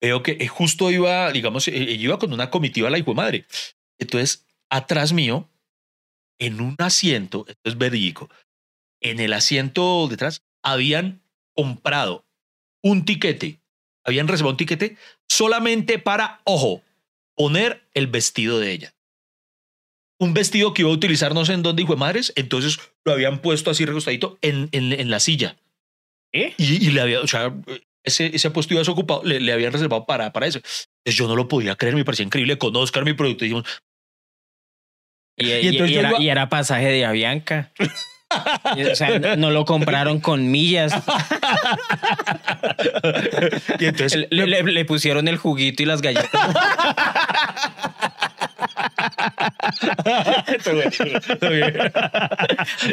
veo 0.00 0.22
que 0.22 0.36
eh, 0.40 0.48
justo 0.48 0.90
iba, 0.90 1.30
digamos, 1.32 1.68
eh, 1.68 1.76
ella 1.76 1.92
iba 1.92 2.18
con 2.18 2.32
una 2.32 2.50
comitiva 2.50 2.88
a 2.88 2.90
la 2.90 2.98
hijo 2.98 3.12
de 3.12 3.16
madre. 3.16 3.46
Entonces, 3.98 4.46
atrás 4.68 5.12
mío, 5.12 5.48
en 6.38 6.60
un 6.60 6.74
asiento, 6.78 7.44
esto 7.48 7.70
es 7.70 7.78
verídico, 7.78 8.28
en 9.00 9.20
el 9.20 9.32
asiento 9.32 10.08
detrás, 10.08 10.42
habían 10.62 11.22
comprado 11.54 12.23
un 12.84 13.04
tiquete, 13.04 13.58
habían 14.04 14.28
reservado 14.28 14.52
un 14.52 14.56
tiquete 14.58 14.96
solamente 15.28 15.98
para, 15.98 16.40
ojo, 16.44 16.82
poner 17.34 17.88
el 17.94 18.06
vestido 18.06 18.60
de 18.60 18.70
ella. 18.72 18.94
Un 20.20 20.34
vestido 20.34 20.72
que 20.74 20.82
iba 20.82 20.90
a 20.90 20.94
utilizar 20.94 21.34
no 21.34 21.44
sé 21.44 21.54
en 21.54 21.62
dónde, 21.62 21.82
hijo 21.82 21.94
de 21.94 21.98
madres, 21.98 22.32
entonces 22.36 22.78
lo 23.04 23.12
habían 23.12 23.40
puesto 23.42 23.70
así 23.70 23.84
recostadito 23.84 24.38
en, 24.42 24.68
en, 24.72 24.92
en 24.92 25.10
la 25.10 25.18
silla. 25.18 25.56
¿Eh? 26.32 26.54
Y, 26.56 26.86
y 26.86 26.90
le 26.90 27.00
había, 27.00 27.20
o 27.20 27.26
sea, 27.26 27.52
ese, 28.04 28.26
ese 28.34 28.50
puesto 28.50 28.74
iba 28.74 28.80
desocupado, 28.80 29.24
le, 29.24 29.40
le 29.40 29.52
habían 29.52 29.72
reservado 29.72 30.04
para, 30.06 30.32
para 30.32 30.46
eso. 30.46 30.58
Entonces 30.58 31.16
yo 31.18 31.26
no 31.26 31.34
lo 31.36 31.48
podía 31.48 31.74
creer, 31.76 31.94
me 31.96 32.04
parecía 32.04 32.26
increíble. 32.26 32.58
Con 32.58 32.76
Oscar, 32.76 33.04
mi 33.04 33.14
producto, 33.14 33.44
dijimos, 33.44 33.64
Y, 35.36 35.46
Y 35.50 35.68
y- 35.70 35.94
era, 35.96 36.10
iba- 36.10 36.20
y 36.22 36.28
era 36.28 36.48
pasaje 36.48 36.86
de 36.86 37.04
Avianca. 37.06 37.72
O 38.92 38.96
sea, 38.96 39.18
no, 39.18 39.36
no 39.36 39.50
lo 39.50 39.64
compraron 39.64 40.20
con 40.20 40.50
millas. 40.50 40.92
y 43.78 43.86
entonces 43.86 44.26
Le, 44.30 44.46
le- 44.46 44.62
le 44.62 44.84
pusieron 44.84 45.28
el 45.28 45.36
juguito 45.36 45.82
y 45.82 45.86
las 45.86 46.02
galletas. 46.02 46.30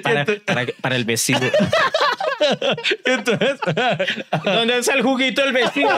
Para, 0.04 0.26
para- 0.46 0.66
para 0.82 0.96
el 0.96 1.06
vestido. 1.06 1.40
Entonces, 3.06 3.60
¿Dónde 4.44 4.78
está 4.80 4.94
el 4.94 5.02
juguito 5.04 5.44
del 5.44 5.54
vestido? 5.54 5.90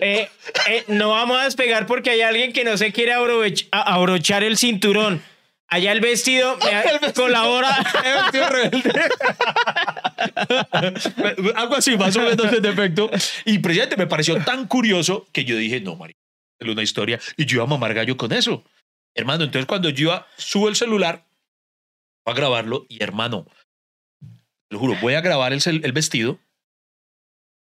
Eh, 0.00 0.28
eh, 0.68 0.84
no 0.88 1.10
vamos 1.10 1.38
a 1.40 1.44
despegar 1.44 1.86
porque 1.86 2.10
hay 2.10 2.22
alguien 2.22 2.52
que 2.52 2.64
no 2.64 2.76
se 2.76 2.92
quiere 2.92 3.12
abrochar 3.70 4.42
el 4.42 4.56
cinturón. 4.56 5.22
Allá 5.74 5.90
el 5.90 5.98
vestido 6.00 6.56
me 7.02 7.12
colabora. 7.12 7.68
Tío 8.30 8.48
rebelde. 8.48 9.10
Algo 11.56 11.74
así, 11.74 11.96
más 11.96 12.14
o 12.14 12.20
menos 12.20 12.52
en 12.52 12.64
efecto. 12.64 13.10
Y 13.44 13.58
precisamente 13.58 13.96
me 13.96 14.06
pareció 14.06 14.40
tan 14.44 14.68
curioso 14.68 15.26
que 15.32 15.44
yo 15.44 15.56
dije, 15.56 15.80
no, 15.80 15.96
María, 15.96 16.14
es 16.60 16.68
una 16.68 16.84
historia. 16.84 17.18
Y 17.36 17.46
yo 17.46 17.56
iba 17.56 17.64
a 17.64 17.66
mamar 17.66 17.92
gallo 17.92 18.16
con 18.16 18.30
eso. 18.30 18.62
Hermano, 19.16 19.42
entonces 19.42 19.66
cuando 19.66 19.88
yo 19.88 20.10
iba, 20.10 20.28
subo 20.36 20.68
el 20.68 20.76
celular 20.76 21.26
a 22.24 22.32
grabarlo 22.34 22.86
y 22.88 23.02
hermano, 23.02 23.44
lo 24.70 24.78
juro, 24.78 24.96
voy 25.02 25.14
a 25.14 25.22
grabar 25.22 25.52
el, 25.52 25.60
el 25.66 25.92
vestido 25.92 26.38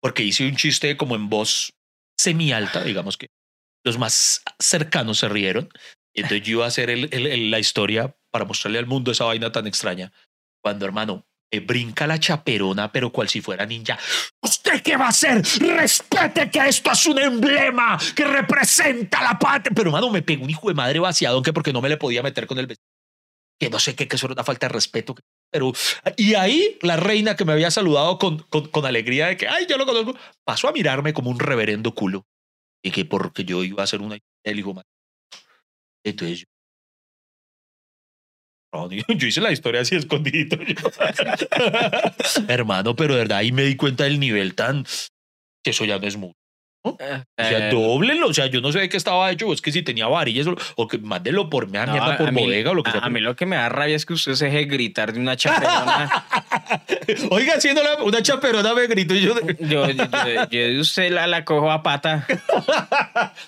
porque 0.01 0.23
hice 0.23 0.47
un 0.47 0.55
chiste 0.55 0.95
como 0.95 1.17
en 1.17 1.27
voz 1.27 1.73
semi 2.17 2.53
alta, 2.53 2.85
digamos 2.85 3.17
que 3.17 3.27
los 3.83 3.97
más 3.97 4.43
cercanos 4.59 5.19
se 5.19 5.27
rieron. 5.27 5.67
Entonces 6.17 6.41
yo 6.43 6.51
iba 6.53 6.65
a 6.65 6.67
hacer 6.67 6.89
el- 6.89 7.09
el- 7.11 7.27
el- 7.27 7.51
la 7.51 7.59
historia 7.59 8.15
para 8.31 8.45
mostrarle 8.45 8.79
al 8.79 8.85
mundo 8.87 9.11
esa 9.11 9.25
vaina 9.25 9.51
tan 9.51 9.67
extraña. 9.67 10.11
Cuando, 10.63 10.85
hermano, 10.85 11.25
me 11.53 11.59
brinca 11.61 12.05
la 12.07 12.19
chaperona, 12.19 12.91
pero 12.91 13.11
cual 13.11 13.29
si 13.29 13.39
fuera 13.39 13.65
ninja. 13.65 13.97
¿Usted 14.41 14.81
qué 14.81 14.97
va 14.97 15.05
a 15.05 15.09
hacer? 15.09 15.41
Respete 15.59 16.49
que 16.51 16.59
esto 16.67 16.91
es 16.91 17.05
un 17.05 17.19
emblema 17.19 17.97
que 18.15 18.25
representa 18.25 19.21
la 19.21 19.39
patria. 19.39 19.71
Pero, 19.73 19.89
hermano, 19.89 20.09
me 20.09 20.21
pegó 20.21 20.43
un 20.43 20.49
hijo 20.49 20.67
de 20.67 20.73
madre 20.73 20.99
vaciado, 20.99 21.41
que 21.41 21.53
porque 21.53 21.71
no 21.71 21.81
me 21.81 21.89
le 21.89 21.97
podía 21.97 22.21
meter 22.23 22.47
con 22.47 22.57
el 22.57 22.67
vestido. 22.67 22.85
Que 23.59 23.69
no 23.69 23.79
sé 23.79 23.95
qué, 23.95 24.07
que 24.07 24.17
eso 24.17 24.25
era 24.27 24.33
una 24.33 24.43
falta 24.43 24.67
de 24.67 24.73
respeto. 24.73 25.15
Pero, 25.51 25.71
y 26.17 26.33
ahí 26.35 26.77
la 26.81 26.97
reina 26.97 27.35
que 27.35 27.45
me 27.45 27.53
había 27.53 27.71
saludado 27.71 28.19
con, 28.19 28.39
con, 28.49 28.67
con 28.67 28.85
alegría 28.85 29.27
de 29.27 29.37
que, 29.37 29.47
ay, 29.47 29.65
yo 29.69 29.77
lo 29.77 29.85
conozco, 29.85 30.15
pasó 30.43 30.67
a 30.67 30.73
mirarme 30.73 31.13
como 31.13 31.29
un 31.29 31.39
reverendo 31.39 31.93
culo. 31.95 32.25
Y 32.83 32.91
que 32.91 33.05
porque 33.05 33.45
yo 33.45 33.63
iba 33.63 33.81
a 33.81 33.85
hacer 33.85 34.01
una 34.01 34.17
el 34.43 34.59
hijo 34.59 34.69
de 34.69 34.75
madre. 34.75 34.87
Entonces, 36.09 36.39
yo, 36.39 36.45
No, 38.73 38.89
yo 39.17 39.27
hice 39.27 39.41
la 39.41 39.51
historia 39.51 39.81
así 39.81 39.95
escondidito. 39.95 40.57
Hermano, 42.47 42.95
pero 42.95 43.13
de 43.13 43.19
verdad 43.21 43.39
ahí 43.39 43.51
me 43.51 43.63
di 43.63 43.75
cuenta 43.75 44.03
del 44.05 44.19
nivel 44.19 44.55
tan... 44.55 44.83
que 45.63 45.71
eso 45.71 45.85
ya 45.85 45.99
no 45.99 46.07
es 46.07 46.17
mucho. 46.17 46.33
O 46.85 46.95
sea, 46.97 47.25
Eh, 47.37 47.69
doblenlo. 47.71 48.27
O 48.27 48.33
sea, 48.33 48.45
yo 48.47 48.61
no 48.61 48.71
sé 48.71 48.79
de 48.79 48.87
qué 48.89 48.95
estaba 48.95 49.29
hecho. 49.31 49.51
Es 49.51 49.61
que 49.61 49.73
si 49.73 49.81
tenía 49.81 50.07
varillas 50.07 50.47
o, 50.77 50.87
que 50.87 50.97
mándenlo 50.99 51.49
por 51.49 51.67
mea 51.69 51.85
no, 51.85 51.91
mierda 51.93 52.17
por 52.17 52.27
a 52.29 52.31
mí- 52.31 52.41
bodega 52.41 52.71
o 52.71 52.75
lo 52.75 52.83
que 52.83 52.89
a- 52.91 52.93
sea. 52.93 53.01
A 53.01 53.09
mí 53.09 53.19
lo 53.19 53.35
que 53.35 53.45
me 53.45 53.57
da 53.57 53.67
rabia 53.67 53.95
es 53.95 54.05
que 54.05 54.13
usted 54.13 54.35
se 54.35 54.45
deje 54.45 54.65
gritar 54.65 55.11
de 55.11 55.19
una 55.19 55.35
chaperona. 55.35 56.25
Oiga, 57.31 57.53
haciendo 57.55 57.81
una 58.03 58.21
chaperona 58.21 58.73
me 58.73 58.87
gritó 58.87 59.15
y 59.15 59.21
yo... 59.21 59.33
de- 59.33 59.55
yo, 59.59 59.89
yo, 59.89 60.03
yo- 60.05 60.49
yo 60.49 60.59
de 60.59 60.79
usted 60.79 61.11
la, 61.11 61.27
la 61.27 61.45
cojo 61.45 61.71
a 61.71 61.83
pata. 61.83 62.25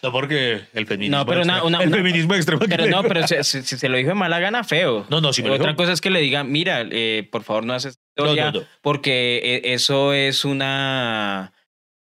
No, 0.03 0.11
porque 0.11 0.61
el 0.73 0.85
feminismo... 0.87 1.17
No, 1.17 1.25
pero 1.25 1.41
una- 1.41 1.63
una- 1.63 1.81
el 1.81 1.87
una- 1.89 1.97
feminismo 1.97 2.35
extremo. 2.35 2.61
Pero 2.67 2.85
no, 2.87 3.03
pero 3.03 3.25
si 3.27 3.43
se, 3.43 3.89
lo 3.89 3.97
dijo 3.97 4.09
de 4.09 4.15
mala 4.15 4.39
gana, 4.39 4.63
feo. 4.63 5.05
No, 5.09 5.21
no, 5.21 5.33
si 5.33 5.43
me 5.43 5.49
Otra 5.49 5.67
dijo- 5.71 5.77
cosa 5.77 5.91
es 5.93 6.01
que 6.01 6.09
le 6.09 6.19
diga, 6.21 6.43
mira, 6.43 6.85
eh, 6.89 7.27
por 7.31 7.43
favor 7.43 7.65
no 7.65 7.73
haces 7.73 7.99
No, 8.17 8.23
historia, 8.25 8.51
no, 8.51 8.59
no. 8.61 8.65
porque 8.81 9.39
eh, 9.43 9.73
eso 9.73 10.13
es 10.13 10.45
una... 10.45 11.53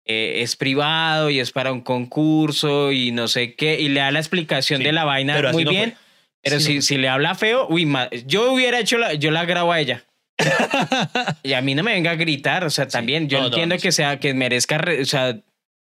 eh, 0.04 0.40
es 0.42 0.56
privado 0.56 1.30
y 1.30 1.40
es 1.40 1.52
para 1.52 1.72
un 1.72 1.80
concurso 1.82 2.92
y 2.92 3.10
no 3.12 3.28
sé 3.28 3.54
qué, 3.54 3.80
y 3.80 3.88
le 3.88 4.00
da 4.00 4.10
la 4.10 4.18
explicación 4.20 4.78
Sí, 4.78 4.84
de 4.84 4.92
la 4.92 5.04
vaina 5.04 5.40
muy 5.52 5.64
no 5.64 5.70
bien. 5.70 5.90
fue. 5.92 5.98
Pero 6.42 6.60
Sí, 6.60 6.66
si, 6.66 6.74
no. 6.76 6.82
si 6.82 6.96
le 6.98 7.08
habla 7.08 7.34
feo, 7.34 7.66
uy, 7.70 7.90
yo 8.26 8.52
hubiera 8.52 8.78
hecho 8.78 8.98
la, 8.98 9.14
yo 9.14 9.30
la 9.30 9.44
grabo 9.46 9.72
a 9.72 9.80
ella. 9.80 10.04
y 11.42 11.52
a 11.52 11.60
mí 11.62 11.74
no 11.74 11.82
me 11.82 11.92
venga 11.92 12.10
a 12.12 12.16
gritar, 12.16 12.64
o 12.64 12.70
sea, 12.70 12.86
también 12.88 13.28
yo 13.28 13.38
No, 13.38 13.42
no, 13.44 13.48
entiendo 13.48 13.74
no, 13.76 13.80
que 13.80 13.92
sea, 13.92 14.18
que 14.20 14.34
merezca, 14.34 14.78
re- 14.78 15.02
o 15.02 15.04
sea, 15.06 15.38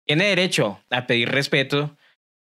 tiene 0.07 0.27
derecho 0.27 0.81
a 0.91 1.07
pedir 1.07 1.29
respeto. 1.31 1.97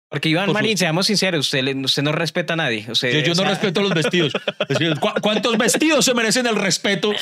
Porque 0.08 0.28
Iván 0.28 0.46
Por 0.46 0.54
Marín, 0.54 0.78
seamos 0.78 1.06
sinceros, 1.08 1.46
usted, 1.46 1.74
usted 1.78 2.02
no 2.04 2.12
respeta 2.12 2.52
a 2.52 2.56
nadie. 2.56 2.86
Usted, 2.88 3.10
Yo, 3.12 3.18
yo 3.20 3.32
o 3.32 3.34
no 3.34 3.42
sea, 3.42 3.48
respeto 3.50 3.82
los 3.82 3.92
vestidos. 3.92 4.32
Es 4.68 4.78
decir, 4.78 5.00
¿cu- 5.00 5.20
¿Cuántos 5.20 5.58
vestidos 5.58 6.04
se 6.04 6.14
merecen 6.14 6.46
el 6.46 6.54
respeto? 6.54 7.12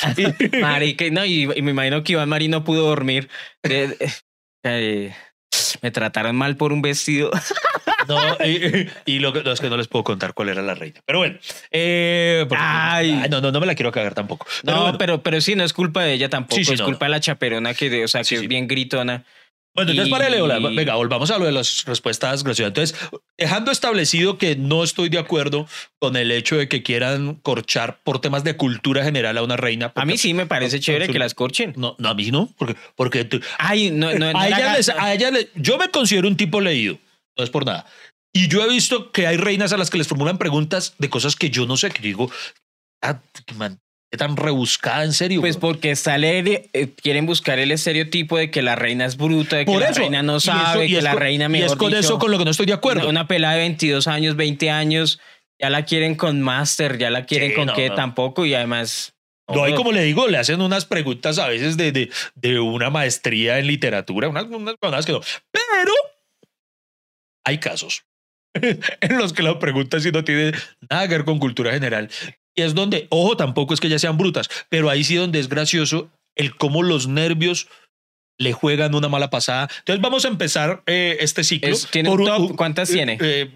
Marica, 0.61 1.07
no, 1.11 1.25
y, 1.25 1.49
y 1.57 1.63
me 1.63 1.71
imagino 1.71 2.05
que 2.05 2.13
Iván 2.13 2.29
Marín 2.29 2.51
no 2.51 2.63
pudo 2.65 2.87
dormir. 2.87 3.29
Eh, 3.63 3.97
eh, 4.01 4.11
eh, 4.65 5.15
me 5.83 5.91
trataron 5.91 6.37
mal 6.37 6.57
por 6.57 6.73
un 6.73 6.83
vestido. 6.83 7.31
No, 8.07 8.19
y, 8.45 8.87
y 9.07 9.19
lo 9.19 9.33
que 9.33 9.43
no, 9.43 9.51
es 9.53 9.61
que 9.61 9.71
no 9.71 9.79
les 9.79 9.89
puedo 9.89 10.05
contar 10.05 10.35
cuál 10.35 10.51
era 10.51 10.61
la 10.61 10.75
reina. 10.75 11.01
Pero 11.07 11.21
bueno. 11.21 11.39
eh, 11.71 12.47
Ay. 12.55 13.25
No, 13.31 13.41
no, 13.41 13.51
no 13.51 13.61
me 13.61 13.67
la 13.67 13.75
quiero 13.75 13.93
cagar 13.93 14.13
tampoco. 14.15 14.47
Pero 14.63 14.77
no, 14.77 14.83
bueno. 14.83 14.99
pero, 14.99 15.23
pero 15.23 15.41
sí, 15.41 15.55
no 15.55 15.65
es 15.65 15.73
culpa 15.73 16.03
de 16.03 16.13
ella 16.13 16.29
tampoco. 16.29 16.57
Sí, 16.57 16.67
sí, 16.67 16.75
es 16.75 16.81
no, 16.81 16.85
culpa 16.85 17.07
de 17.07 17.11
la 17.13 17.21
chaperona 17.21 17.73
que, 17.73 18.05
o 18.05 18.09
sea, 18.09 18.21
que 18.21 18.25
Sí, 18.27 18.35
es 18.35 18.47
bien 18.47 18.69
gritona. 18.69 19.25
Bueno, 19.75 19.91
entonces 19.91 20.09
Y- 20.09 20.11
para 20.13 20.29
Leola, 20.29 20.59
venga, 20.61 20.95
volvamos 20.95 21.31
a 21.33 21.39
lo 21.39 21.47
de 21.47 21.53
las 21.53 21.85
respuestas 21.85 22.45
graciosas. 22.45 22.69
Entonces, 22.69 22.97
dejando 23.37 23.73
establecido 23.73 24.39
que 24.39 24.55
no 24.55 24.85
estoy 24.85 25.09
de 25.09 25.19
acuerdo 25.19 25.67
con 25.99 26.15
el 26.17 26.31
hecho 26.31 26.57
de 26.57 26.69
que 26.69 26.83
quieran 26.85 27.35
corchar 27.37 28.01
por 28.05 28.21
temas 28.21 28.45
de 28.45 28.57
cultura 28.57 29.03
general 29.03 29.37
a 29.37 29.43
una 29.43 29.57
reina. 29.57 29.93
A 29.97 30.05
mí 30.05 30.17
sí 30.17 30.33
me 30.33 30.47
parece 30.47 30.79
chévere 30.79 31.07
que 31.07 31.13
absolut- 31.13 31.19
las 31.19 31.35
corchen. 31.35 31.73
No, 31.77 31.97
no, 31.99 32.09
a 32.09 32.15
mí 32.15 32.31
no, 32.31 32.49
porque, 32.57 32.77
porque 32.95 33.25
tú- 33.25 33.41
Ay, 33.59 33.91
no, 33.91 34.13
no, 34.13 34.33
no 34.33 34.39
a, 34.39 34.49
la 34.49 34.59
ella 34.59 34.77
les- 34.77 34.89
a 34.91 35.13
ella 35.13 35.31
le- 35.33 35.51
yo 35.57 35.77
me 35.77 35.91
considero 35.91 36.29
un 36.29 36.37
tipo 36.37 36.61
leído, 36.61 36.99
no 37.37 37.43
es 37.43 37.51
por 37.51 37.67
nada. 37.67 37.85
Y 38.33 38.47
yo 38.49 38.65
he 38.65 38.69
visto 38.69 39.11
que 39.13 39.27
hay 39.27 39.37
reinas 39.37 39.73
a 39.73 39.77
las 39.77 39.91
que 39.91 39.99
les 39.99 40.07
formulan 40.09 40.39
preguntas 40.39 40.95
de 40.99 41.09
cosas 41.11 41.35
que 41.37 41.51
yo 41.51 41.67
no 41.67 41.77
sé, 41.77 41.91
que 41.91 42.01
digo, 42.03 42.31
ah, 43.03 43.21
man, 43.57 43.81
qué 44.15 44.19
tan 44.19 44.37
rebuscada, 44.37 45.05
en 45.05 45.13
serio. 45.13 45.41
Pues 45.41 45.57
porque 45.57 45.95
sale, 45.97 46.69
eh, 46.73 46.89
quieren 47.03 47.27
buscar 47.27 47.59
el 47.59 47.71
estereotipo 47.71 48.39
de 48.39 48.51
que 48.51 48.63
la 48.63 48.75
reina 48.77 49.05
es 49.05 49.17
bruta, 49.17 49.57
de 49.57 49.65
que 49.65 49.73
por 49.73 49.81
la 49.83 49.89
eso. 49.91 50.01
reina 50.01 50.23
no 50.23 50.35
Y 50.35 50.37
eso- 50.39 50.53
sabe, 50.53 50.87
y 50.87 50.91
que 50.91 50.99
es 50.99 51.05
la 51.05 51.13
con- 51.13 51.21
reina 51.21 51.45
Y 51.47 51.49
mejor 51.49 51.67
es 51.67 51.77
con 51.77 51.89
dicho, 51.89 52.01
eso 52.01 52.19
con 52.19 52.31
lo 52.31 52.39
que 52.39 52.45
no 52.45 52.51
estoy 52.51 52.67
de 52.67 52.73
acuerdo. 52.73 53.03
Una, 53.03 53.11
una 53.21 53.27
pelada 53.29 53.55
de 53.55 53.61
22 53.61 54.07
años, 54.09 54.37
20 54.37 54.71
años, 54.71 55.21
ya 55.61 55.71
la 55.71 55.85
quieren 55.85 56.15
con 56.15 56.41
máster, 56.41 56.99
ya 56.99 57.11
la 57.11 57.27
quieren 57.27 57.51
Sí, 57.51 57.55
con 57.57 57.67
no, 57.67 57.75
que 57.75 57.89
no. 57.91 57.95
tampoco 57.95 58.45
y 58.47 58.55
además... 58.55 59.15
No, 59.47 59.69
y 59.69 59.75
como 59.75 59.93
le 59.93 60.03
digo, 60.03 60.27
le 60.27 60.39
hacen 60.39 60.63
unas 60.63 60.87
preguntas 60.87 61.39
a 61.39 61.49
veces 61.49 61.77
de, 61.77 61.93
de, 61.93 62.11
de 62.35 62.61
una 62.61 62.89
maestría 62.89 63.59
en 63.59 63.67
literatura, 63.67 64.29
unas, 64.31 64.45
unas 64.45 64.75
cosas 64.81 65.05
que 65.05 65.13
no. 65.13 65.21
Pero 65.53 65.93
hay 67.45 67.59
casos 67.59 68.05
en 68.55 69.19
los 69.19 69.33
que 69.33 69.43
la 69.43 69.59
pregunta 69.59 70.01
sí 70.01 70.11
no 70.13 70.25
tiene 70.25 70.53
nada 70.89 71.09
que 71.09 71.15
ver 71.15 71.25
con 71.25 71.39
cultura 71.39 71.73
general. 71.73 72.09
Y 72.55 72.63
es 72.63 72.75
donde, 72.75 73.07
ojo, 73.11 73.37
tampoco 73.37 73.75
es 73.75 73.81
que 73.81 73.89
ya 73.89 73.99
sean 73.99 74.17
brutas, 74.17 74.49
pero 74.69 74.91
ahí 74.91 75.05
sí 75.05 75.17
donde 75.17 75.41
es 75.41 75.49
gracioso 75.49 76.11
el 76.37 76.57
cómo 76.57 76.83
los 76.83 77.07
nervios 77.09 77.69
le 78.39 78.53
juegan 78.53 78.95
una 78.95 79.09
mala 79.09 79.31
pasada. 79.31 79.69
Entonces 79.79 80.03
vamos 80.03 80.25
a 80.25 80.29
empezar 80.29 80.83
eh, 80.87 81.19
este 81.21 81.45
ciclo. 81.45 81.71
Es- 81.71 81.89
¿tiene 81.91 82.11
un 82.11 82.25
top? 82.25 82.57
¿Cuántas 82.57 82.91
eh, 82.91 82.95
tiene? 82.95 83.19
eh, 83.21 83.51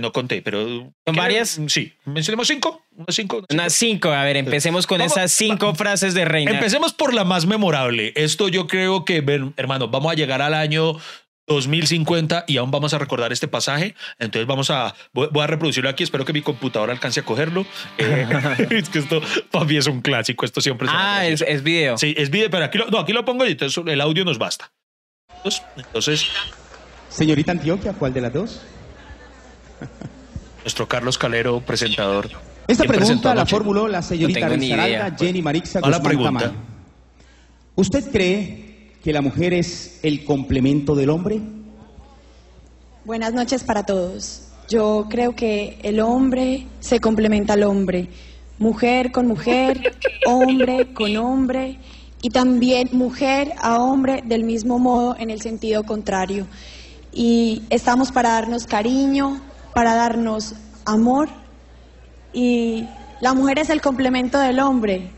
no 0.00 0.12
conté, 0.12 0.42
pero... 0.42 0.92
¿Son 1.06 1.16
varias? 1.16 1.60
Sí. 1.68 1.92
¿Mencionemos 2.04 2.48
cinco? 2.48 2.82
¿Unas 2.96 3.14
cinco? 3.14 3.44
unas 3.48 3.72
cinco. 3.72 3.90
Cinco, 4.08 4.10
a 4.10 4.24
ver, 4.24 4.36
empecemos 4.36 4.86
con 4.86 4.98
Vamos- 4.98 5.12
esas 5.16 5.32
cinco 5.32 5.74
frases 5.74 6.12
de 6.14 6.24
reina. 6.24 6.50
Empecemos 6.50 6.92
por 6.92 7.14
la 7.14 7.24
más 7.24 7.46
memorable. 7.46 8.12
Esto 8.16 8.48
yo 8.48 8.66
creo 8.66 9.04
que, 9.04 9.24
hermano, 9.56 9.88
vamos 9.88 10.12
a 10.12 10.14
llegar 10.14 10.42
al 10.42 10.54
año 10.54 10.96
2050 11.54 12.44
y 12.46 12.56
aún 12.56 12.70
vamos 12.70 12.94
a 12.94 12.98
recordar 12.98 13.32
este 13.32 13.48
pasaje. 13.48 13.94
Entonces 14.18 14.46
vamos 14.46 14.70
a, 14.70 14.94
voy, 15.12 15.28
voy 15.32 15.42
a 15.42 15.46
reproducirlo 15.46 15.90
aquí. 15.90 16.02
Espero 16.02 16.24
que 16.24 16.32
mi 16.32 16.42
computadora 16.42 16.92
alcance 16.92 17.20
a 17.20 17.22
cogerlo. 17.24 17.66
Eh, 17.98 18.26
es 18.70 18.88
que 18.88 19.00
esto 19.00 19.20
para 19.50 19.64
mí 19.64 19.76
es 19.76 19.86
un 19.86 20.00
clásico. 20.00 20.44
Esto 20.44 20.60
siempre 20.60 20.86
es 20.86 20.92
ah, 20.94 21.26
es, 21.26 21.42
es 21.42 21.62
video. 21.62 21.98
Sí, 21.98 22.14
es 22.16 22.30
video, 22.30 22.50
pero 22.50 22.64
aquí 22.64 22.78
lo, 22.78 22.86
no, 22.86 22.98
aquí 22.98 23.12
lo 23.12 23.24
pongo 23.24 23.46
y 23.46 23.52
entonces 23.52 23.82
el 23.86 24.00
audio 24.00 24.24
nos 24.24 24.38
basta. 24.38 24.72
Entonces, 25.36 25.62
entonces, 25.76 26.26
Señorita 27.08 27.52
Antioquia, 27.52 27.92
¿cuál 27.92 28.12
de 28.12 28.20
las 28.20 28.32
dos? 28.32 28.60
nuestro 30.62 30.86
Carlos 30.86 31.18
Calero, 31.18 31.60
presentador. 31.60 32.26
Esta 32.68 32.84
¿Quién 32.84 32.96
presentó 32.96 33.22
pregunta 33.22 33.34
la 33.34 33.46
formuló 33.46 33.88
la 33.88 34.02
señorita 34.02 34.40
idea. 34.40 34.48
Risaralda 34.48 35.16
Jenny 35.18 35.42
Marixa 35.42 35.80
Guzmán 35.80 36.02
pregunta. 36.02 36.40
Tamayo. 36.40 36.52
¿Usted 37.74 38.12
cree 38.12 38.69
que 39.02 39.12
la 39.12 39.22
mujer 39.22 39.54
es 39.54 39.98
el 40.02 40.24
complemento 40.24 40.94
del 40.94 41.10
hombre? 41.10 41.40
Buenas 43.04 43.32
noches 43.32 43.64
para 43.64 43.84
todos. 43.84 44.48
Yo 44.68 45.06
creo 45.08 45.34
que 45.34 45.78
el 45.82 46.00
hombre 46.00 46.66
se 46.80 47.00
complementa 47.00 47.54
al 47.54 47.62
hombre, 47.64 48.08
mujer 48.58 49.10
con 49.10 49.26
mujer, 49.26 49.96
hombre 50.26 50.92
con 50.92 51.16
hombre 51.16 51.78
y 52.22 52.30
también 52.30 52.90
mujer 52.92 53.52
a 53.58 53.80
hombre 53.80 54.22
del 54.24 54.44
mismo 54.44 54.78
modo 54.78 55.16
en 55.18 55.30
el 55.30 55.40
sentido 55.40 55.82
contrario. 55.84 56.46
Y 57.12 57.62
estamos 57.70 58.12
para 58.12 58.32
darnos 58.32 58.66
cariño, 58.66 59.40
para 59.74 59.94
darnos 59.94 60.54
amor 60.84 61.28
y 62.32 62.86
la 63.20 63.34
mujer 63.34 63.58
es 63.58 63.70
el 63.70 63.80
complemento 63.80 64.38
del 64.38 64.60
hombre 64.60 65.10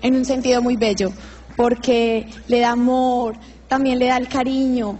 en 0.00 0.14
un 0.14 0.24
sentido 0.24 0.62
muy 0.62 0.76
bello, 0.76 1.12
porque 1.56 2.26
le 2.48 2.60
da 2.60 2.70
amor, 2.72 3.34
también 3.68 3.98
le 3.98 4.06
da 4.06 4.16
el 4.18 4.28
cariño. 4.28 4.98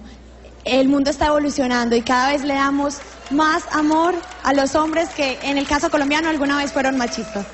El 0.65 0.89
mundo 0.89 1.11
está 1.11 1.27
evolucionando 1.27 1.95
y 1.95 2.01
cada 2.03 2.33
vez 2.33 2.43
le 2.43 2.55
damos 2.55 2.99
más 3.31 3.65
amor 3.73 4.15
a 4.43 4.53
los 4.53 4.75
hombres 4.75 5.09
que 5.11 5.39
en 5.43 5.59
el 5.59 5.67
caso 5.67 5.91
colombiano 5.91 6.29
alguna 6.29 6.57
vez 6.59 6.73
fueron 6.73 6.97
machistas. 6.97 7.47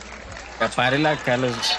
Párela, 0.77 1.17
Carlos. 1.25 1.55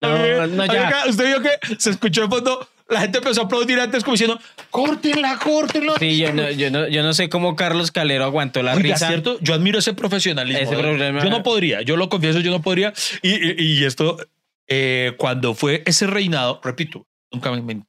No, 0.00 0.46
no, 0.48 0.66
ya. 0.66 0.72
Oiga, 0.72 1.02
Usted 1.08 1.26
vio 1.26 1.42
que 1.42 1.76
se 1.78 1.90
escuchó 1.90 2.24
en 2.24 2.30
fondo, 2.30 2.68
la 2.88 3.02
gente 3.02 3.18
empezó 3.18 3.42
a 3.42 3.44
aplaudir 3.44 3.78
antes 3.78 4.02
como 4.02 4.14
diciendo, 4.14 4.36
córtenla, 4.70 5.38
córtenla. 5.38 5.94
Sí, 6.00 6.18
yo 6.18 6.32
no, 6.32 6.50
yo, 6.50 6.72
no, 6.72 6.88
yo 6.88 7.04
no 7.04 7.14
sé 7.14 7.28
cómo 7.28 7.54
Carlos 7.54 7.92
Calero 7.92 8.24
aguantó 8.24 8.64
la 8.64 8.72
Oiga, 8.74 8.94
risa. 8.94 9.06
¿cierto? 9.06 9.38
Yo 9.42 9.54
admiro 9.54 9.78
ese 9.78 9.94
profesionalismo. 9.94 10.60
Ese 10.60 10.74
¿eh? 10.74 10.78
problema- 10.82 11.22
Yo 11.22 11.30
no 11.30 11.44
podría, 11.44 11.82
yo 11.82 11.96
lo 11.96 12.08
confieso, 12.08 12.40
yo 12.40 12.50
no 12.50 12.60
podría. 12.62 12.92
Y, 13.22 13.30
y- 13.30 13.54
y 13.78 13.84
esto, 13.84 14.16
eh, 14.68 15.14
cuando 15.18 15.54
fue 15.54 15.82
ese 15.86 16.06
reinado, 16.06 16.60
repito, 16.62 17.06
nunca 17.30 17.50
me, 17.50 17.60
me 17.62 17.82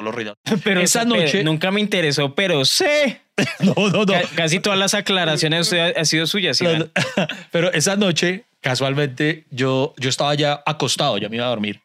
los 0.00 0.14
reinados. 0.14 0.38
Pero 0.64 0.80
esa 0.80 1.00
pero 1.04 1.16
noche- 1.16 1.42
nunca 1.44 1.70
me 1.70 1.80
interesó, 1.80 2.34
pero 2.34 2.64
sé. 2.64 3.20
No, 3.60 3.74
no, 3.76 4.04
no. 4.04 4.06
Ca- 4.06 4.22
Casi 4.34 4.58
todas 4.60 4.78
las 4.78 4.94
aclaraciones 4.94 5.60
usted 5.62 5.78
ha, 5.96 6.00
ha 6.00 6.04
sido 6.04 6.26
suyas. 6.26 6.60
Iván. 6.60 6.90
Pero 7.52 7.72
esa 7.72 7.96
noche, 7.96 8.44
casualmente, 8.60 9.44
yo, 9.50 9.94
yo 9.96 10.08
estaba 10.08 10.34
ya 10.34 10.60
acostado, 10.66 11.18
ya 11.18 11.28
me 11.28 11.36
iba 11.36 11.46
a 11.46 11.50
dormir. 11.50 11.80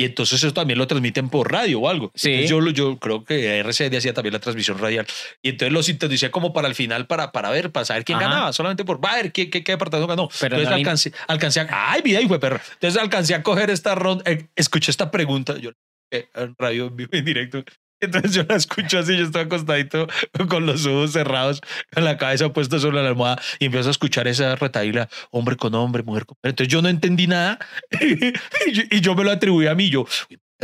Y 0.00 0.04
entonces 0.06 0.42
eso 0.42 0.54
también 0.54 0.78
lo 0.78 0.86
transmiten 0.86 1.28
por 1.28 1.52
radio 1.52 1.80
o 1.80 1.88
algo. 1.90 2.10
Sí. 2.14 2.30
Entonces 2.30 2.48
yo, 2.48 2.70
yo 2.70 2.98
creo 2.98 3.22
que 3.22 3.58
RCD 3.58 3.98
hacía 3.98 4.14
también 4.14 4.32
la 4.32 4.38
transmisión 4.38 4.78
radial. 4.78 5.06
Y 5.42 5.50
entonces 5.50 5.74
lo 5.74 5.82
sintonicé 5.82 6.30
como 6.30 6.54
para 6.54 6.68
el 6.68 6.74
final, 6.74 7.06
para, 7.06 7.32
para 7.32 7.50
ver, 7.50 7.70
para 7.70 7.84
saber 7.84 8.06
quién 8.06 8.16
Ajá. 8.16 8.28
ganaba. 8.28 8.52
Solamente 8.54 8.86
por 8.86 9.04
va 9.04 9.12
a 9.12 9.16
ver 9.16 9.30
qué, 9.30 9.50
qué, 9.50 9.62
qué 9.62 9.72
departamento 9.72 10.06
ganó. 10.08 10.30
Pero 10.40 10.56
entonces 10.56 10.70
no 10.70 10.76
alcancé, 10.76 11.12
alcancé 11.28 11.60
a... 11.60 11.92
¡Ay, 11.92 12.00
vida, 12.00 12.18
hijo 12.18 12.32
de 12.32 12.40
perro! 12.40 12.58
Entonces 12.72 12.98
alcancé 12.98 13.34
a 13.34 13.42
coger 13.42 13.68
esta 13.68 13.94
ronda. 13.94 14.24
eh, 14.24 14.46
escuché 14.56 14.90
esta 14.90 15.10
pregunta. 15.10 15.58
Yo 15.58 15.72
eh, 16.10 16.30
radio 16.56 16.86
en 16.86 16.96
vivo 16.96 17.10
en 17.12 17.24
directo. 17.26 17.62
Entonces 18.00 18.32
yo 18.32 18.44
la 18.48 18.56
escucho 18.56 18.98
así, 18.98 19.16
yo 19.16 19.24
estoy 19.24 19.42
acostadito 19.42 20.06
con 20.48 20.66
los 20.66 20.86
ojos 20.86 21.12
cerrados, 21.12 21.60
con 21.92 22.04
la 22.04 22.16
cabeza 22.16 22.52
puesta 22.52 22.78
sobre 22.78 23.02
la 23.02 23.08
almohada 23.08 23.40
y 23.58 23.66
empiezo 23.66 23.88
a 23.88 23.92
escuchar 23.92 24.26
esa 24.28 24.56
retaíla, 24.56 25.08
hombre 25.30 25.56
con 25.56 25.74
hombre, 25.74 26.02
mujer 26.02 26.26
con 26.26 26.36
mujer. 26.38 26.50
Entonces 26.50 26.72
yo 26.72 26.82
no 26.82 26.88
entendí 26.88 27.26
nada 27.26 27.58
y 28.00 29.00
yo, 29.00 29.14
me 29.14 29.24
lo 29.24 29.30
atribuí 29.30 29.66
a 29.66 29.74
mí. 29.74 29.90
Yo, 29.90 30.06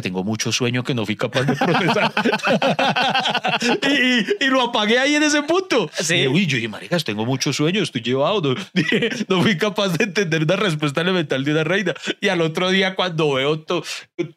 tengo 0.02 0.22
mucho 0.24 0.52
sueño 0.52 0.85
que 0.85 0.94
no 0.94 1.04
fui 1.06 1.16
capaz 1.16 1.42
de 1.42 1.56
procesar. 1.56 2.12
y, 3.82 3.87
y- 3.87 4.26
y 4.40 4.46
lo 4.48 4.62
apagué 4.62 4.98
ahí 4.98 5.14
en 5.14 5.22
ese 5.22 5.42
punto. 5.42 5.90
Sí. 5.98 6.14
Y, 6.16 6.26
uy, 6.28 6.46
yo 6.46 6.56
dije, 6.56 6.68
maricas, 6.68 7.04
tengo 7.04 7.24
mucho 7.24 7.52
sueño, 7.52 7.82
estoy 7.82 8.02
llevado. 8.02 8.54
No, 9.28 9.42
fui 9.42 9.56
capaz 9.56 9.88
de 9.96 10.04
entender 10.04 10.42
una 10.44 10.56
respuesta 10.56 11.00
elemental 11.00 11.44
de 11.44 11.52
una 11.52 11.64
reina. 11.64 11.94
Y 12.20 12.28
al 12.28 12.40
otro 12.40 12.70
día, 12.70 12.94
cuando 12.94 13.32
veo 13.35 13.59
to- 13.61 13.82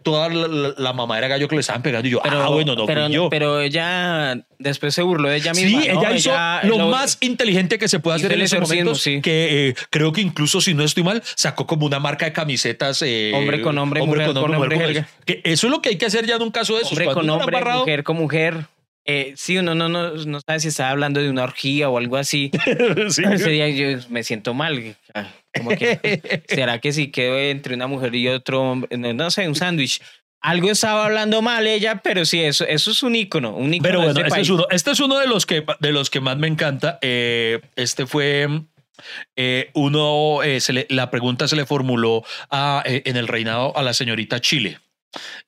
toda 0.04 0.30
la, 0.30 0.48
la, 0.48 0.74
la 0.78 0.94
mamadera 0.94 1.28
gallo 1.28 1.48
que 1.48 1.56
le 1.56 1.62
estaban 1.62 1.82
pegando, 1.82 2.08
y 2.08 2.12
yo, 2.12 2.20
Pero, 2.24 2.42
ah, 2.44 2.50
bueno, 2.50 2.76
no 2.76 2.86
pero, 2.86 3.06
fui 3.06 3.14
yo. 3.14 3.30
pero 3.30 3.60
ella 3.62 4.40
después 4.58 4.94
se 4.94 5.02
burló 5.02 5.30
de 5.30 5.38
ella 5.38 5.54
Sí, 5.54 5.66
misma. 5.66 5.94
¿no? 5.94 6.02
ella 6.02 6.16
hizo 6.16 6.32
lo, 6.64 6.78
lo- 6.78 6.88
más 6.90 7.18
inteligente 7.22 7.78
que 7.78 7.88
se 7.88 8.00
puede 8.00 8.18
hacer 8.18 8.34
en 8.34 8.42
ese 8.42 8.60
momento. 8.60 8.96
sí. 8.96 9.22
Que 9.22 9.70
eh, 9.70 9.76
creo 9.90 10.12
que 10.12 10.22
incluso, 10.22 10.62
si 10.62 10.74
no 10.74 10.84
estoy 10.84 11.04
mal, 11.04 11.22
sacó 11.36 11.68
como 11.68 11.86
una 11.86 12.00
marca 12.00 12.26
de 12.26 12.34
camisetas. 12.34 13.02
eh, 13.02 13.32
Hombre 13.36 13.62
con 13.62 13.78
hombre, 13.78 14.02
mujer 14.02 14.28
con 14.34 14.38
hombre, 14.38 14.58
mujer. 14.78 14.94
jerga. 14.94 15.08
Que 15.26 15.42
eso 15.54 15.68
es 15.68 15.72
lo 15.72 15.82
que 15.82 15.90
hay 15.90 15.98
que 15.98 16.06
hacer 16.06 16.26
ya 16.26 16.36
en 16.36 16.42
un 16.42 16.52
caso 16.52 16.74
de 16.76 16.80
esos. 16.82 16.92
hombre 16.92 17.06
Cuando 17.06 17.22
con 17.22 17.30
hombre, 17.42 17.58
amarrado- 17.58 17.80
mujer 17.80 18.04
con 18.04 18.18
mujer. 18.18 18.66
Eh, 19.06 19.34
sí, 19.38 19.58
uno 19.58 19.74
no, 19.74 19.90
no, 19.90 20.12
no 20.12 20.40
sabe 20.46 20.60
si 20.60 20.68
está 20.68 20.90
hablando 20.92 21.20
de 21.20 21.30
una 21.30 21.44
orgía 21.44 21.90
o 21.90 21.98
algo 21.98 22.18
así. 22.18 22.52
Sí. 23.10 23.24
Ese 23.32 23.50
día 23.50 23.68
yo 23.70 23.98
me 24.10 24.24
siento 24.24 24.54
mal. 24.54 24.96
Ah, 25.16 25.28
Como 25.58 25.72
que, 25.72 26.44
¿Será 26.48 26.80
que 26.80 26.92
si 26.94 27.10
quedo 27.10 27.40
entre 27.40 27.74
una 27.76 27.88
mujer 27.88 28.14
y 28.14 28.28
otro 28.28 28.62
hombre? 28.62 28.96
No, 28.98 29.12
no 29.14 29.32
sé, 29.32 29.48
un 29.48 29.56
sándwich. 29.56 30.02
Algo 30.42 30.70
estaba 30.72 31.06
hablando 31.06 31.42
mal 31.42 31.66
ella, 31.68 32.02
pero 32.04 32.24
sí, 32.24 32.40
eso, 32.42 32.66
eso 32.66 32.92
es 32.92 33.02
un 33.04 33.16
ícono. 33.16 33.56
Un 33.56 33.74
ícono 33.74 33.84
Pero 33.90 34.00
bueno, 34.02 34.12
este 34.12 34.28
este 34.28 34.42
es 34.42 34.50
uno, 34.50 34.66
este 34.70 34.92
es 34.92 35.00
uno 35.00 35.18
de 35.18 35.28
los 35.28 35.46
que 35.46 35.66
de 35.80 35.92
los 35.92 36.10
que 36.10 36.22
más 36.22 36.38
me 36.38 36.48
encanta. 36.48 36.98
Eh, 37.02 37.60
este 37.76 38.06
fue 38.06 38.48
eh, 39.36 39.70
uno, 39.74 40.44
eh, 40.44 40.60
se 40.62 40.74
le- 40.74 40.88
la 40.90 41.10
pregunta 41.12 41.48
se 41.48 41.56
le 41.56 41.66
formuló 41.66 42.24
a, 42.52 42.84
eh, 42.86 43.02
en 43.06 43.18
el 43.18 43.28
reinado 43.28 43.76
a 43.78 43.82
la 43.84 43.94
señorita 43.94 44.40
Chile. 44.40 44.80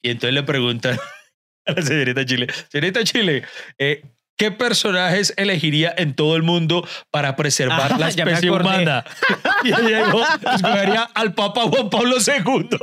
Y 0.02 0.10
entonces 0.10 0.34
le 0.34 0.44
preguntan 0.44 0.98
a 1.66 1.72
la 1.72 1.82
señorita 1.82 2.26
Chile, 2.26 2.48
señorita 2.70 3.04
Chile, 3.04 3.44
eh, 3.78 4.04
¿qué 4.38 4.52
personajes 4.52 5.34
elegiría 5.38 5.94
en 5.98 6.16
todo 6.16 6.36
el 6.36 6.44
mundo 6.44 6.88
para 7.12 7.36
preservar 7.36 7.94
Ah, 7.94 7.98
la 8.00 8.10
especie 8.10 8.50
humana? 8.50 9.06
Y 9.64 9.68
ella 9.70 10.06
dijo, 10.06 10.24
escogería 10.56 11.04
al 11.14 11.34
Papa 11.36 11.62
Juan 11.64 11.90
Pablo 11.90 12.16
II. 12.26 12.70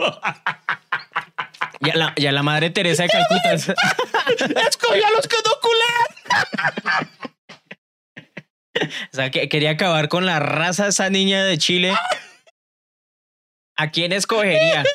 Ya 1.81 1.95
la, 1.95 2.13
ya 2.17 2.33
la 2.33 2.43
madre 2.43 2.71
Teresa 2.71 3.05
de 3.05 3.09
Calcuta. 3.09 3.53
Escogí 3.55 5.01
a 5.01 5.11
los 5.13 5.29
que 5.29 5.37
no 5.45 5.53
culean. 5.63 7.09
O 9.13 9.17
sea, 9.17 9.31
que 9.31 9.49
quería 9.49 9.71
acabar 9.71 10.09
con 10.09 10.27
la 10.27 10.41
raza 10.41 10.89
esa 10.89 11.09
niña 11.09 11.45
de 11.45 11.57
Chile. 11.57 11.95
¿A 13.81 13.91
quién 13.91 14.13
escogería? 14.13 14.85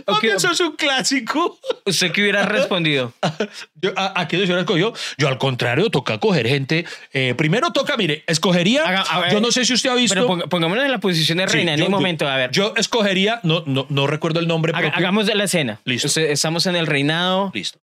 ¿O 0.00 0.02
Porque 0.12 0.28
qué- 0.28 0.34
eso 0.34 0.50
es 0.52 0.60
un 0.60 0.76
clásico. 0.76 1.58
¿Usted 1.86 2.12
qué 2.12 2.20
hubiera 2.22 2.44
respondido? 2.44 3.12
Yo, 3.74 3.92
¿A, 3.96 4.20
a 4.20 4.28
quién 4.28 4.40
se 4.42 4.44
hubiera 4.46 4.60
escogido? 4.60 4.92
Yo, 5.16 5.28
al 5.28 5.38
contrario, 5.38 5.88
toca 5.90 6.18
coger 6.20 6.46
gente. 6.46 6.84
Eh, 7.12 7.34
primero 7.36 7.72
toca, 7.72 7.96
mire, 7.96 8.22
escogería. 8.26 8.84
Haga- 8.84 9.00
a 9.02 9.20
ver. 9.20 9.32
yo 9.32 9.40
no 9.40 9.50
sé 9.50 9.64
si 9.64 9.72
usted 9.72 9.88
ha 9.90 9.94
visto. 9.94 10.14
Pero 10.14 10.48
pongámonos 10.48 10.84
en 10.84 10.90
la 10.92 10.98
posición 10.98 11.38
de 11.38 11.46
reina 11.46 11.72
en 11.72 11.78
yo- 11.78 11.84
yo- 11.86 11.90
momento. 11.90 12.28
A 12.28 12.36
ver, 12.36 12.50
Yo 12.50 12.74
escogería, 12.76 13.40
no, 13.42 13.62
no, 13.66 13.86
no 13.88 14.06
recuerdo 14.06 14.40
el 14.40 14.46
nombre. 14.46 14.72
haga- 14.74 14.90
hagamos 14.94 15.26
la 15.34 15.44
escena. 15.44 15.80
Listo. 15.84 16.20
Estamos 16.20 16.66
en 16.66 16.76
el 16.76 16.86
reinado. 16.86 17.50
Listo. 17.54 17.78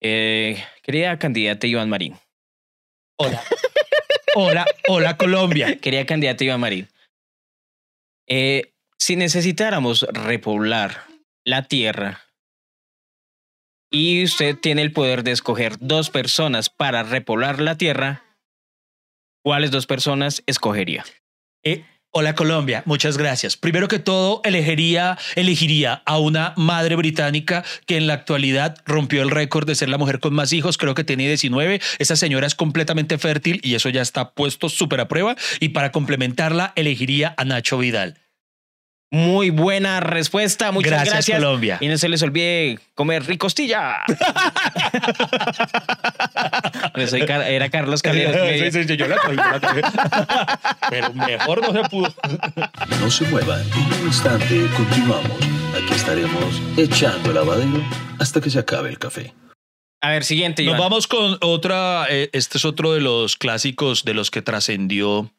Eh, 0.00 0.62
querida 0.82 1.18
candidata 1.18 1.66
Iván 1.66 1.88
Marín. 1.90 2.16
Hola. 3.18 3.42
hola, 4.36 4.64
hola, 4.86 5.16
Colombia. 5.16 5.76
Querida 5.82 6.06
candidata 6.06 6.44
Iván 6.44 6.60
Marín. 6.60 6.88
Eh, 8.28 8.74
si 8.98 9.16
necesitáramos 9.16 10.02
repoblar 10.12 11.04
la 11.44 11.62
tierra 11.62 12.24
y 13.90 14.22
usted 14.22 14.56
tiene 14.56 14.82
el 14.82 14.92
poder 14.92 15.22
de 15.24 15.32
escoger 15.32 15.76
dos 15.80 16.10
personas 16.10 16.68
para 16.68 17.02
repoblar 17.02 17.60
la 17.60 17.78
tierra, 17.78 18.22
¿cuáles 19.42 19.70
dos 19.70 19.86
personas 19.86 20.42
escogería? 20.46 21.04
Eh, 21.64 21.86
hola, 22.10 22.34
Colombia. 22.34 22.82
Muchas 22.86 23.16
gracias. 23.16 23.56
Primero 23.56 23.88
que 23.88 23.98
todo, 23.98 24.40
elegiría, 24.44 25.18
elegiría 25.36 26.02
a 26.04 26.18
una 26.18 26.54
madre 26.56 26.96
británica 26.96 27.64
que 27.86 27.96
en 27.96 28.06
la 28.06 28.14
actualidad 28.14 28.76
rompió 28.86 29.22
el 29.22 29.30
récord 29.30 29.66
de 29.66 29.74
ser 29.74 29.88
la 29.88 29.98
mujer 29.98 30.20
con 30.20 30.34
más 30.34 30.52
hijos. 30.52 30.78
Creo 30.78 30.94
que 30.94 31.04
tiene 31.04 31.26
19. 31.26 31.80
Esa 31.98 32.16
señora 32.16 32.46
es 32.46 32.54
completamente 32.54 33.18
fértil 33.18 33.60
y 33.62 33.74
eso 33.74 33.88
ya 33.88 34.02
está 34.02 34.30
puesto 34.30 34.68
súper 34.68 35.00
a 35.00 35.08
prueba. 35.08 35.36
Y 35.60 35.70
para 35.70 35.92
complementarla, 35.92 36.72
elegiría 36.76 37.34
a 37.36 37.44
Nacho 37.44 37.78
Vidal. 37.78 38.27
Muy 39.10 39.48
buena 39.48 40.00
respuesta, 40.00 40.70
muchas 40.70 40.90
Gracias, 40.90 41.14
gracias. 41.14 41.38
Colombia. 41.38 41.78
Y 41.80 41.88
no 41.88 41.96
se 41.96 42.10
les 42.10 42.22
olvide 42.22 42.78
comer 42.94 43.24
ricostilla. 43.24 44.00
Soy 47.08 47.24
Car- 47.26 47.42
era 47.48 47.70
Carlos 47.70 48.02
Calero. 48.02 48.32
Sí, 48.58 48.70
sí, 48.70 48.84
sí, 48.84 48.96
yo 48.96 49.06
la 49.08 49.16
traje, 49.16 49.36
yo 49.36 49.42
la 49.42 49.60
traje. 49.60 49.82
Pero 50.90 51.12
mejor 51.14 51.62
no 51.62 51.72
se 51.82 51.88
pudo. 51.88 52.14
No 53.00 53.10
se 53.10 53.24
muevan, 53.26 53.60
en 53.62 54.00
un 54.00 54.06
instante 54.06 54.66
continuamos. 54.76 55.38
Aquí 55.74 55.94
estaremos 55.94 56.62
echando 56.76 57.30
el 57.30 57.34
lavadero 57.36 57.82
hasta 58.18 58.40
que 58.40 58.50
se 58.50 58.58
acabe 58.58 58.90
el 58.90 58.98
café. 58.98 59.32
A 60.02 60.10
ver, 60.10 60.24
siguiente. 60.24 60.62
Nos 60.64 60.78
vamos 60.78 61.06
con 61.06 61.38
otra. 61.40 62.06
eh, 62.10 62.28
este 62.32 62.58
es 62.58 62.64
otro 62.64 62.92
de 62.92 63.00
los 63.00 63.36
clásicos 63.36 64.04
de 64.04 64.14
los 64.14 64.30
que 64.30 64.42
trascendió 64.42 65.30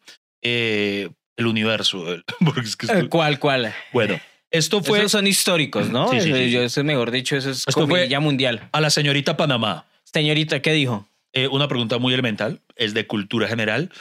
eh, 0.41 1.09
el 1.39 1.47
universo. 1.47 2.11
el- 2.13 2.23
es 2.63 2.75
que 2.75 2.85
esto- 2.85 2.97
Eh, 2.97 3.09
¿Cuál, 3.09 3.39
cuál? 3.39 3.73
bueno, 3.93 4.19
esto 4.51 4.83
fue 4.83 4.99
Esos 4.99 5.11
son 5.13 5.25
históricos, 5.27 5.89
¿no? 5.89 6.09
Sí, 6.11 6.21
sí, 6.21 6.27
sí, 6.33 6.39
Eh. 6.39 6.51
Yo, 6.51 6.61
eso 6.61 6.81
es 6.81 6.85
mejor 6.85 7.11
dicho, 7.11 7.35
eso 7.35 7.49
es 7.49 7.59
Esto 7.59 7.71
fue- 7.71 7.87
comidilla 7.87 8.19
mundial. 8.19 8.67
a 8.71 8.81
la 8.81 8.89
señorita 8.89 9.37
Panamá. 9.37 9.85
Señorita, 10.03 10.61
¿qué 10.61 10.73
dijo? 10.73 11.07
Eh, 11.33 11.47
una 11.47 11.67
pregunta 11.67 11.97
muy 11.99 12.13
elemental, 12.13 12.61
es 12.75 12.93
de 12.93 13.05
cultura 13.05 13.47
general, 13.47 13.91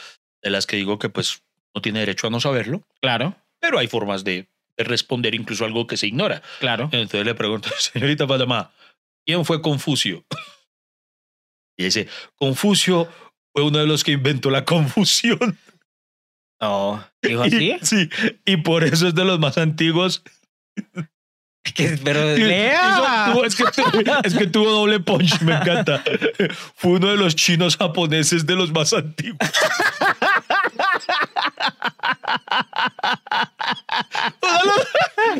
de 0.41 0.49
las 0.49 0.65
que 0.65 0.75
digo 0.77 0.97
que 0.99 1.09
pues 1.09 1.43
no 1.75 1.81
tiene 1.81 1.99
derecho 1.99 2.27
a 2.27 2.29
no 2.31 2.39
saberlo, 2.39 2.81
Claro, 3.01 3.35
pero 3.59 3.77
hay 3.77 3.87
formas 3.87 4.23
de, 4.23 4.47
de 4.77 4.83
responder 4.83 5.35
incluso 5.35 5.65
algo 5.65 5.85
que 5.85 5.97
se 5.97 6.07
ignora. 6.07 6.41
claro. 6.59 6.89
Entonces 6.91 7.25
le 7.25 7.35
pregunto, 7.35 7.69
señorita 7.79 8.25
Panamá, 8.25 8.71
¿quién 9.25 9.45
fue 9.45 9.61
Confucio? 9.61 10.25
Y 11.77 11.83
dice, 11.85 12.07
Confucio 12.35 13.07
fue 13.53 13.63
uno 13.63 13.77
de 13.79 13.87
los 13.87 14.03
que 14.03 14.11
inventó 14.11 14.49
la 14.49 14.65
confusión. 14.65 15.57
No, 16.61 17.03
dijo 17.21 17.43
así. 17.43 17.71
Y- 17.71 17.85
sí, 17.85 18.09
y 18.45 18.57
por 18.57 18.83
eso 18.83 19.07
es 19.07 19.15
de 19.15 19.25
los 19.25 19.39
más 19.39 19.57
antiguos. 19.57 20.23
Que- 21.73 21.99
Pero 22.03 22.35
Y- 22.37 22.41
lea. 22.43 23.33
es, 23.45 23.55
que, 23.55 23.63
tuvo- 23.65 24.21
es 24.25 24.33
que 24.35 24.47
tuvo 24.47 24.71
doble 24.71 24.99
punch, 24.99 25.41
me 25.41 25.55
encanta. 25.55 26.03
Fue 26.75 26.91
uno 26.93 27.07
de 27.09 27.17
los 27.17 27.35
chinos 27.35 27.77
japoneses 27.77 28.45
de 28.45 28.55
los 28.55 28.71
más 28.71 28.93
antiguos. 28.93 29.37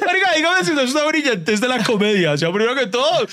Marica, 0.05 0.33
dígame 0.35 0.63
si 0.65 0.71
no 0.73 0.81
es 0.81 0.91
una 0.93 1.05
brillantez 1.05 1.61
de 1.61 1.67
la 1.67 1.83
comedia. 1.83 2.31
O 2.33 2.37
sea, 2.37 2.51
primero 2.51 2.75
que 2.75 2.87
todo, 2.87 3.25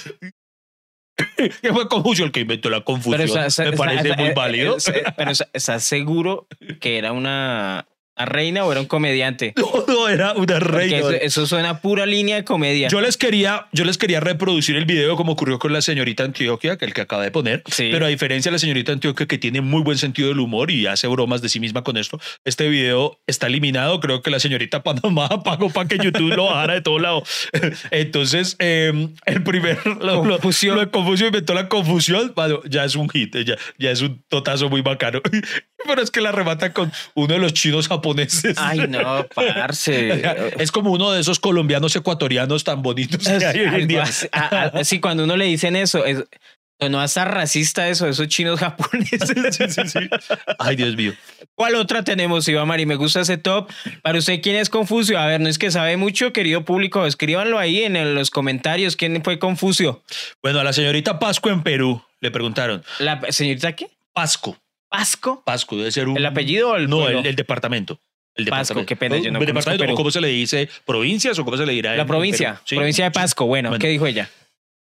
que 1.62 1.72
fue 1.72 1.88
Confucio 1.88 2.24
el 2.24 2.33
que 2.33 2.40
inventó 2.40 2.68
la 2.70 2.83
confusión. 2.83 3.20
Pero, 3.20 3.24
esa- 3.33 3.46
esa- 3.46 3.64
me 3.70 3.76
parece 3.76 4.14
muy 4.16 4.29
eh, 4.29 4.33
válido. 4.35 4.76
eh, 4.76 5.02
Pero 5.16 5.31
¿estás 5.52 5.85
seguro 5.85 6.46
que 6.81 6.98
era 6.98 7.12
una, 7.12 7.87
una 8.16 8.26
reina 8.26 8.64
o 8.64 8.72
era 8.72 8.81
un 8.81 8.87
comediante? 8.87 9.55
No, 9.66 9.85
no, 9.87 10.09
era 10.09 10.33
una 10.33 10.59
reina. 10.59 10.96
eso, 10.98 11.11
eso 11.12 11.46
suena 11.46 11.70
a 11.70 11.81
pura 11.81 12.07
línea 12.07 12.37
de 12.37 12.44
comedia. 12.44 12.88
Yo 12.88 13.00
les 13.00 13.16
quería, 13.16 13.66
yo 13.72 13.85
les 13.85 13.98
quería 13.98 14.20
reproducir 14.20 14.76
el 14.76 14.85
video 14.85 15.16
como 15.16 15.33
ocurrió 15.33 15.59
con 15.59 15.72
la 15.72 15.83
señorita 15.83 16.24
Antioquia, 16.24 16.76
que 16.76 16.85
el 16.87 16.94
que 16.94 17.00
acaba 17.02 17.22
de 17.22 17.31
poner. 17.31 17.62
Sí. 17.70 17.88
Pero 17.92 18.07
a 18.07 18.09
diferencia 18.09 18.50
de 18.50 18.55
la 18.55 18.59
señorita 18.59 18.92
Antioquia, 18.92 19.26
que 19.26 19.38
tiene 19.38 19.61
muy 19.61 19.83
buen 19.83 19.98
sentido 19.98 20.29
del 20.29 20.40
humor 20.40 20.70
y 20.70 20.87
hace 20.87 21.07
bromas 21.09 21.42
de 21.42 21.48
sí 21.48 21.61
misma 21.61 21.83
con 21.83 21.96
esto, 21.96 22.18
este 22.44 22.68
video 22.68 23.18
está 23.26 23.46
eliminado. 23.48 24.00
Creo 24.00 24.22
que 24.22 24.31
la 24.31 24.40
señorita 24.40 24.83
Panamá 24.83 25.29
pagó 25.44 25.70
para 25.70 25.88
que 25.88 25.98
YouTube 25.98 26.35
lo 26.35 26.44
bajara 26.46 26.74
de 26.74 26.81
todo 26.83 26.98
lado. 26.98 27.22
Entonces, 27.90 28.57
eh, 28.59 29.09
el 29.26 29.42
primer 29.42 29.79
lo, 29.87 30.24
lo- 30.24 30.37
Confusión. 30.37 30.74
lo 30.76 30.81
de 30.83 30.90
Confusión 30.90 31.29
inventó 31.29 31.55
la 31.55 31.68
confusión. 31.68 32.33
bueno, 32.35 32.61
ya 32.68 32.85
es 32.85 32.94
un 32.96 33.09
hit, 33.09 33.37
ya, 33.44 33.57
ya 33.79 33.90
es 33.90 34.00
un 34.00 34.22
totazo 34.29 34.68
muy 34.68 34.81
bacano. 34.81 35.20
Pero 35.87 36.02
es 36.02 36.11
que 36.11 36.20
la 36.20 36.33
remata 36.33 36.72
con 36.72 36.90
uno 37.14 37.35
de 37.35 37.38
los 37.40 37.52
chinos 37.52 37.88
japoneses. 37.88 38.06
Ay, 38.57 38.87
no, 38.88 39.27
parce. 39.35 40.23
Es 40.59 40.71
como 40.71 40.92
uno 40.92 41.12
de 41.12 41.21
esos 41.21 41.40
colombianos 41.40 41.95
ecuatorianos 41.97 42.64
tan 42.64 42.83
bonitos 42.83 43.27
que 43.27 43.45
hay 43.47 43.61
hoy 43.61 43.83
en 43.83 43.88
día. 43.88 44.03
así. 44.03 44.29
Sí, 44.85 45.01
cuando 45.01 45.25
uno 45.25 45.37
le 45.37 45.47
dicen 45.47 45.77
eso, 45.77 46.05
es, 46.05 46.25
no 46.90 47.01
hasta 47.01 47.25
racista 47.25 47.88
eso, 47.88 48.07
esos 48.07 48.29
chinos 48.29 48.61
japoneses. 48.61 49.33
Sí, 49.57 49.64
sí, 49.69 49.88
sí. 49.88 49.99
Ay, 50.59 50.77
Dios 50.77 50.97
mío. 50.97 51.14
¿Cuál 51.55 51.75
otra 51.77 52.05
tenemos, 52.05 52.47
Iván 52.49 52.69
Mari? 52.69 52.85
Me 52.85 52.97
gusta 52.97 53.21
ese 53.21 53.38
top. 53.38 53.71
Para 54.03 54.19
usted, 54.19 54.40
¿quién 54.42 54.57
es 54.57 54.69
Confucio? 54.69 55.19
A 55.19 55.27
ver, 55.27 55.40
no 55.40 55.49
es 55.49 55.59
que 55.59 55.71
sabe 55.71 55.97
mucho, 55.97 56.33
querido 56.33 56.64
público, 56.64 57.07
escríbanlo 57.07 57.59
ahí 57.59 57.83
en 57.83 58.14
los 58.14 58.31
comentarios. 58.31 58.97
¿Quién 58.97 59.23
fue 59.25 59.38
Confucio? 59.38 60.03
Bueno, 60.42 60.61
a 60.61 60.64
la 60.64 60.73
señorita 60.73 61.19
Pasco 61.19 61.49
en 61.49 61.62
Perú 61.62 62.03
le 62.21 62.31
preguntaron. 62.31 62.85
¿La 62.99 63.21
señorita 63.31 63.75
qué? 63.75 63.88
Pasco. 64.12 64.59
¿Pasco? 64.88 65.42
Pasco 65.44 65.77
debe 65.77 65.90
ser 65.92 66.09
un. 66.09 66.16
¿El 66.16 66.27
apellido 66.27 66.70
o 66.70 66.77
el 66.77 66.88
No, 66.88 67.09
el, 67.09 67.27
el 67.27 67.37
departamento. 67.37 68.01
El 68.35 68.44
Pasco, 68.46 68.81
departamento. 68.81 68.87
qué 68.87 68.96
pena, 68.96 69.16
yo 69.16 69.31
no 69.33 69.38
¿El 69.40 69.46
departamento, 69.46 69.92
o 69.92 69.96
¿Cómo 69.96 70.11
se 70.11 70.20
le 70.20 70.29
dice? 70.29 70.68
¿Provincias 70.85 71.38
o 71.38 71.44
cómo 71.44 71.57
se 71.57 71.64
le 71.64 71.72
dirá? 71.72 71.94
La 71.96 72.03
en 72.03 72.09
provincia? 72.09 72.61
Sí. 72.64 72.77
provincia 72.77 73.05
de 73.07 73.11
Pasco. 73.11 73.46
Bueno, 73.46 73.70
Bueno. 73.70 73.81
¿qué 73.81 73.88
dijo 73.88 74.07
ella? 74.07 74.29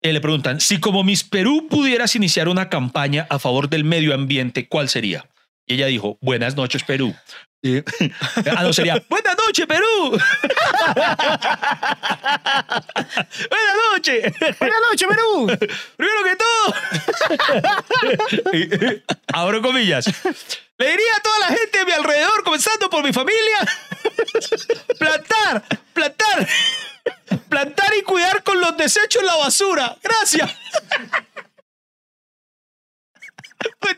Eh, 0.02 0.12
le 0.12 0.20
preguntan, 0.20 0.60
si 0.60 0.78
como 0.78 1.02
Miss 1.02 1.24
Perú 1.24 1.66
pudieras 1.68 2.14
iniciar 2.16 2.48
una 2.48 2.68
campaña 2.68 3.26
a 3.30 3.38
favor 3.38 3.70
del 3.70 3.82
medio 3.84 4.14
ambiente, 4.14 4.68
¿cuál 4.68 4.88
sería? 4.90 5.26
Y 5.66 5.74
ella 5.74 5.86
dijo, 5.86 6.18
buenas 6.20 6.54
noches, 6.54 6.84
Perú. 6.84 7.14
Eh, 7.62 7.82
ah, 8.56 8.62
no, 8.62 8.72
sería, 8.72 9.02
buenas 9.08 9.36
noches, 9.36 9.66
Perú. 9.66 10.10
buenas 13.50 13.76
noches. 13.92 14.34
Buenas 14.58 14.80
noches, 14.90 15.08
Perú. 15.08 15.46
Primero 15.96 16.24
que 16.24 16.36
todo, 16.36 16.74
Y, 18.52 19.02
abro 19.32 19.62
comillas, 19.62 20.06
le 20.78 20.90
diría 20.90 21.16
a 21.16 21.22
toda 21.22 21.38
la 21.40 21.48
gente 21.48 21.78
de 21.78 21.84
mi 21.86 21.92
alrededor, 21.92 22.44
comenzando 22.44 22.90
por 22.90 23.02
mi 23.02 23.12
familia, 23.12 23.58
plantar, 24.98 25.64
plantar, 25.92 26.48
plantar 27.48 27.94
y 27.98 28.02
cuidar 28.02 28.42
con 28.44 28.60
los 28.60 28.76
desechos 28.76 29.22
la 29.22 29.36
basura. 29.36 29.96
Gracias. 30.02 30.50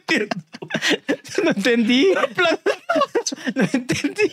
Entiendo. 0.09 0.37
No 1.45 1.51
entendí. 1.51 2.09
No 3.55 3.63
entendí. 3.73 4.33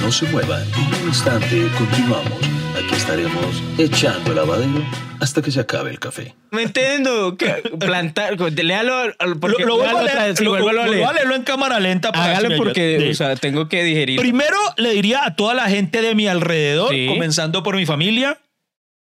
No 0.00 0.10
se 0.12 0.26
muevan, 0.26 0.62
en 0.62 0.94
un 1.02 1.08
instante 1.08 1.68
continuamos. 1.78 2.40
Aquí 2.76 2.94
estaremos 2.94 3.62
echando 3.78 4.30
el 4.30 4.36
lavadero 4.36 4.84
hasta 5.20 5.40
que 5.42 5.50
se 5.50 5.60
acabe 5.60 5.90
el 5.90 5.98
café. 6.00 6.34
No 6.50 6.58
entiendo. 6.58 7.36
que 7.36 7.46
Plantar. 7.78 8.36
Léalo. 8.52 8.96
al- 9.18 9.38
Porque, 9.38 9.62
Lo, 9.62 9.68
lo 9.68 9.76
vuelvo 9.78 9.98
a 9.98 10.02
leer, 10.02 10.40
lo- 10.40 10.50
vuelvo 10.50 11.08
a 11.08 11.12
leerlo 11.12 11.34
en 11.34 11.42
cámara 11.42 11.78
lenta. 11.80 12.12
para 12.12 12.36
Hágalo 12.36 12.56
porque 12.56 13.08
o 13.10 13.14
sea, 13.14 13.36
tengo 13.36 13.68
que 13.68 13.82
digerir. 13.84 14.18
Primero 14.18 14.56
le 14.76 14.90
diría 14.90 15.24
a 15.24 15.36
toda 15.36 15.54
la 15.54 15.68
gente 15.68 16.02
de 16.02 16.14
mi 16.14 16.26
alrededor, 16.26 16.90
Sí. 16.92 17.06
comenzando 17.06 17.62
por 17.62 17.76
mi 17.76 17.86
familia, 17.86 18.38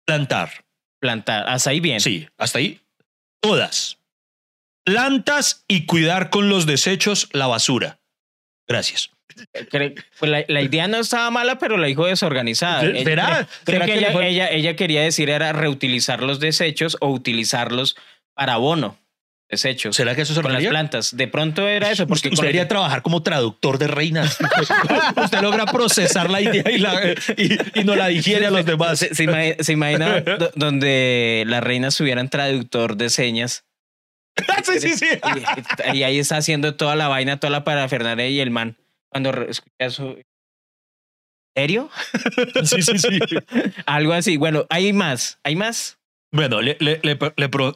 plantar. 0.04 0.64
Plantar. 1.00 1.48
Hasta 1.48 1.70
ahí 1.70 1.80
bien. 1.80 2.00
Sí, 2.00 2.28
hasta 2.38 2.58
ahí. 2.58 2.80
Todas. 3.40 3.95
Plantas 4.86 5.64
y 5.68 5.84
cuidar 5.84 6.30
con 6.30 6.48
los 6.48 6.64
desechos 6.64 7.28
la 7.32 7.46
basura. 7.48 7.98
Gracias. 8.68 9.10
Pues 9.70 10.30
la, 10.30 10.44
la 10.48 10.62
idea 10.62 10.86
no 10.88 10.98
estaba 10.98 11.28
mala, 11.30 11.58
pero 11.58 11.76
la 11.76 11.88
dijo 11.88 12.06
desorganizada. 12.06 12.80
¿Será? 12.80 12.96
Ella- 13.00 13.02
Creo, 13.04 13.46
creo 13.64 13.80
¿Será 13.82 13.86
que, 13.86 13.92
que 13.92 13.98
ella, 13.98 14.12
fue- 14.12 14.28
ella, 14.28 14.48
ella 14.50 14.76
quería 14.76 15.02
decir 15.02 15.28
era 15.28 15.52
reutilizar 15.52 16.22
los 16.22 16.40
desechos 16.40 16.96
o 17.00 17.08
utilizarlos 17.10 17.96
para 18.34 18.54
abono. 18.54 18.96
Desechos. 19.50 19.94
¿Será 19.94 20.14
que 20.16 20.22
eso 20.22 20.34
se 20.34 20.42
con 20.42 20.52
las 20.52 20.64
plantas. 20.64 21.16
De 21.16 21.28
pronto 21.28 21.68
era 21.68 21.90
eso. 21.90 22.06
Porque 22.06 22.28
Usted 22.30 22.42
debería 22.42 22.66
trabajar 22.66 23.02
como 23.02 23.22
traductor 23.22 23.78
de 23.78 23.86
reinas. 23.88 24.38
Usted 25.22 25.40
logra 25.40 25.66
procesar 25.66 26.30
la 26.30 26.40
idea 26.40 26.64
y, 26.70 26.78
la, 26.78 27.14
y, 27.36 27.80
y 27.80 27.84
no 27.84 27.94
la 27.94 28.06
digiere 28.08 28.46
a 28.46 28.50
los 28.50 28.64
demás. 28.64 28.98
se, 29.00 29.14
se 29.14 29.56
se 29.60 29.72
imagina 29.72 30.20
do- 30.20 30.50
donde 30.56 31.44
las 31.46 31.62
reinas 31.62 31.96
tuvieran 31.96 32.28
traductor 32.30 32.96
de 32.96 33.10
señas. 33.10 33.64
sí, 34.64 34.80
sí, 34.80 34.96
sí. 34.96 35.06
Y, 35.92 35.98
y 35.98 36.02
ahí 36.02 36.18
está 36.18 36.36
haciendo 36.36 36.76
toda 36.76 36.96
la 36.96 37.08
vaina, 37.08 37.38
toda 37.40 37.50
la 37.50 37.64
parafernalia 37.64 38.28
y 38.28 38.40
el 38.40 38.50
man, 38.50 38.76
cuando 39.08 39.30
escucha 39.48 39.74
eso. 39.78 40.16
¿Serio? 41.56 41.88
Sí, 42.64 42.82
sí, 42.82 42.98
sí. 42.98 43.18
Algo 43.86 44.12
así. 44.12 44.36
Bueno, 44.36 44.66
hay 44.68 44.92
más. 44.92 45.40
¿Hay 45.42 45.56
más? 45.56 45.98
Bueno, 46.36 46.60
le, 46.60 46.76
le, 46.80 47.00
le, 47.02 47.18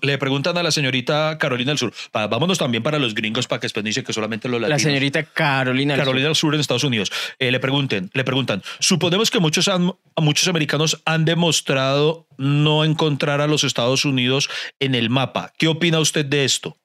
le 0.02 0.18
preguntan 0.18 0.56
a 0.58 0.62
la 0.62 0.70
señorita 0.70 1.38
Carolina 1.38 1.70
del 1.70 1.78
Sur. 1.78 1.92
Pa- 2.12 2.26
vámonos 2.26 2.58
también 2.58 2.82
para 2.82 2.98
los 2.98 3.14
gringos 3.14 3.46
para 3.48 3.58
que 3.60 3.64
después 3.64 3.84
dice 3.84 4.04
que 4.04 4.12
solamente 4.12 4.48
los 4.48 4.60
La 4.60 4.68
latinos. 4.68 4.82
señorita 4.82 5.22
Carolina. 5.24 5.94
del 5.94 6.00
Carolina 6.04 6.26
del 6.26 6.36
Sur 6.36 6.54
en 6.54 6.60
Estados 6.60 6.84
Unidos. 6.84 7.10
Eh, 7.38 7.50
le 7.50 7.58
pregunten, 7.58 8.10
le 8.12 8.22
preguntan, 8.22 8.62
suponemos 8.78 9.30
que 9.30 9.40
muchos, 9.40 9.66
han- 9.68 9.92
muchos 10.16 10.46
americanos 10.46 11.00
han 11.06 11.24
demostrado 11.24 12.26
no 12.36 12.84
encontrar 12.84 13.40
a 13.40 13.46
los 13.46 13.64
Estados 13.64 14.04
Unidos 14.04 14.50
en 14.78 14.94
el 14.94 15.10
mapa. 15.10 15.52
¿Qué 15.58 15.66
opina 15.66 15.98
usted 15.98 16.26
de 16.26 16.44
esto? 16.44 16.76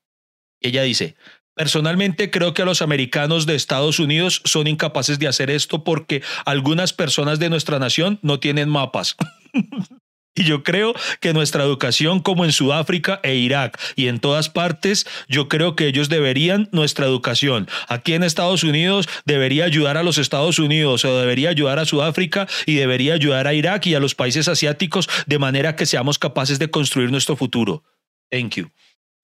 Ella 0.62 0.84
dice, 0.84 1.16
personalmente 1.56 2.32
creo 2.32 2.54
que 2.54 2.62
a 2.62 2.66
los 2.66 2.82
americanos 2.82 3.46
de 3.46 3.56
Estados 3.56 4.00
Unidos 4.00 4.42
son 4.46 4.68
incapaces 4.68 5.20
de 5.20 5.28
hacer 5.28 5.50
esto 5.50 5.84
porque 5.84 6.24
algunas 6.46 6.94
personas 6.94 7.40
de 7.40 7.50
nuestra 7.50 7.80
nación 7.80 8.20
no 8.22 8.40
tienen 8.40 8.70
mapas. 8.70 9.16
Y 10.36 10.44
yo 10.44 10.64
creo 10.64 10.94
que 11.22 11.34
nuestra 11.34 11.64
educación, 11.64 12.20
como 12.20 12.44
en 12.44 12.52
Sudáfrica 12.52 13.22
e 13.24 13.36
Irak 13.36 13.80
y 13.96 14.08
en 14.08 14.20
todas 14.20 14.50
partes, 14.50 15.08
yo 15.30 15.48
creo 15.48 15.78
que 15.78 15.88
ellos 15.88 16.10
deberían 16.10 16.68
nuestra 16.74 17.06
educación. 17.06 17.70
Aquí 17.88 18.14
en 18.14 18.24
Estados 18.24 18.64
Unidos 18.64 19.08
debería 19.26 19.64
ayudar 19.64 19.96
a 19.96 20.04
los 20.04 20.18
Estados 20.18 20.60
Unidos 20.60 21.06
o 21.06 21.18
debería 21.18 21.50
ayudar 21.50 21.80
a 21.80 21.86
Sudáfrica 21.86 22.48
y 22.66 22.76
debería 22.76 23.14
ayudar 23.14 23.48
a 23.48 23.54
Irak 23.54 23.88
y 23.88 23.96
a 23.96 24.02
los 24.02 24.14
países 24.14 24.50
asiáticos 24.50 25.08
de 25.26 25.40
manera 25.40 25.78
que 25.78 25.86
seamos 25.86 26.20
capaces 26.20 26.60
de 26.60 26.70
construir 26.70 27.12
nuestro 27.12 27.38
futuro. 27.38 27.84
Thank 28.30 28.56
you. 28.56 28.70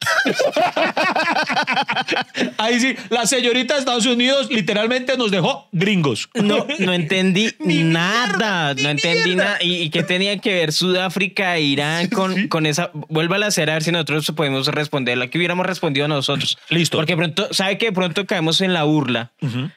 Ahí 2.58 2.80
sí, 2.80 2.96
la 3.10 3.26
señorita 3.26 3.76
de 3.76 3.80
Estados 3.82 4.06
Unidos 4.06 4.50
literalmente 4.50 5.18
nos 5.18 5.32
dejó 5.32 5.68
gringos. 5.72 6.30
No, 6.34 6.66
no 6.80 6.94
entendí 6.94 7.52
Ni 7.60 7.84
nada, 7.84 8.74
mierda, 8.74 8.84
no 8.84 8.90
entendí 8.90 9.36
nada. 9.36 9.58
¿Y, 9.62 9.76
y 9.78 9.90
qué 9.90 10.04
tenía 10.04 10.38
que 10.40 10.54
ver 10.54 10.72
Sudáfrica 10.72 11.58
e 11.58 11.62
Irán 11.62 12.08
con, 12.10 12.48
con 12.48 12.66
esa? 12.66 12.92
Vuélvala 12.94 13.48
a 13.48 13.50
hacer 13.50 13.70
a 13.70 13.74
ver 13.74 13.84
si 13.84 13.92
nosotros 13.92 14.32
podemos 14.36 14.68
responderla. 14.68 15.28
que 15.28 15.38
hubiéramos 15.38 15.66
respondido 15.66 16.08
nosotros? 16.08 16.58
Listo. 16.70 16.98
Porque 16.98 17.16
pronto, 17.16 17.48
¿sabe 17.52 17.78
que 17.78 17.88
de 17.88 17.92
pronto 17.92 18.26
caemos 18.26 18.62
en 18.62 18.74
la 18.74 18.84
burla? 18.84 19.32
Ujú. 19.42 19.70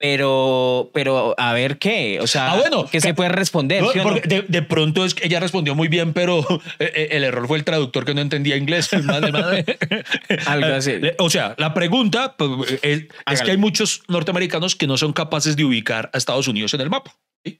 Pero, 0.00 0.90
pero 0.94 1.34
a 1.38 1.52
ver 1.54 1.78
qué, 1.78 2.20
o 2.20 2.28
sea, 2.28 2.52
Ah, 2.52 2.56
bueno, 2.56 2.86
¿qué 2.86 3.00
se 3.00 3.14
puede 3.14 3.30
responder? 3.30 3.82
No, 3.82 3.90
¿sí 3.90 3.98
no? 3.98 4.14
de, 4.14 4.44
de 4.46 4.62
pronto 4.62 5.04
es 5.04 5.12
que 5.12 5.26
ella 5.26 5.40
respondió 5.40 5.74
muy 5.74 5.88
bien, 5.88 6.12
pero 6.12 6.38
eh, 6.78 6.92
eh, 6.94 7.08
el 7.12 7.24
error 7.24 7.48
fue 7.48 7.58
el 7.58 7.64
traductor 7.64 8.04
que 8.04 8.14
no 8.14 8.20
entendía 8.20 8.56
inglés. 8.56 8.92
El 8.92 9.10
Algo 10.46 10.74
así. 10.74 10.92
O 11.18 11.30
sea, 11.30 11.54
la 11.58 11.74
pregunta 11.74 12.36
pues, 12.36 12.78
es, 12.82 13.04
es 13.30 13.42
que 13.42 13.50
hay 13.50 13.56
muchos 13.56 14.02
norteamericanos 14.08 14.76
que 14.76 14.86
no 14.86 14.96
son 14.96 15.12
capaces 15.12 15.56
de 15.56 15.64
ubicar 15.64 16.10
a 16.14 16.18
Estados 16.18 16.46
Unidos 16.48 16.72
en 16.74 16.80
el 16.80 16.90
mapa. 16.90 17.16
¿sí? 17.44 17.58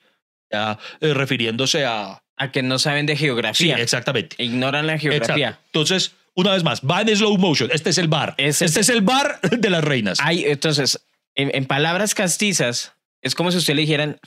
Ya, 0.52 0.78
eh, 1.00 1.14
refiriéndose 1.14 1.84
a... 1.84 2.22
A 2.40 2.52
que 2.52 2.62
no 2.62 2.78
saben 2.78 3.04
de 3.06 3.14
Sí, 3.16 3.24
geografía. 3.24 3.74
exactamente. 3.78 4.36
Ignoran 4.40 4.86
la 4.86 4.96
geografía. 4.96 5.34
Exacto. 5.48 5.62
Entonces, 5.72 6.12
una 6.34 6.52
vez 6.52 6.62
más, 6.62 6.82
va 6.82 7.00
en 7.00 7.08
slow 7.16 7.36
motion. 7.36 7.68
Este 7.72 7.90
es 7.90 7.98
el 7.98 8.06
bar. 8.06 8.34
Este 8.38 8.64
es- 8.66 8.76
es 8.76 8.88
el 8.90 9.00
bar 9.00 9.40
de 9.42 9.68
las 9.70 9.82
reinas. 9.82 10.18
Hay, 10.22 10.44
entonces, 10.44 11.00
en, 11.38 11.54
en 11.54 11.64
palabras 11.64 12.14
castizas, 12.14 12.94
es 13.22 13.34
como 13.34 13.50
si 13.50 13.58
usted 13.58 13.74
le 13.74 13.82
dijeran, 13.82 14.18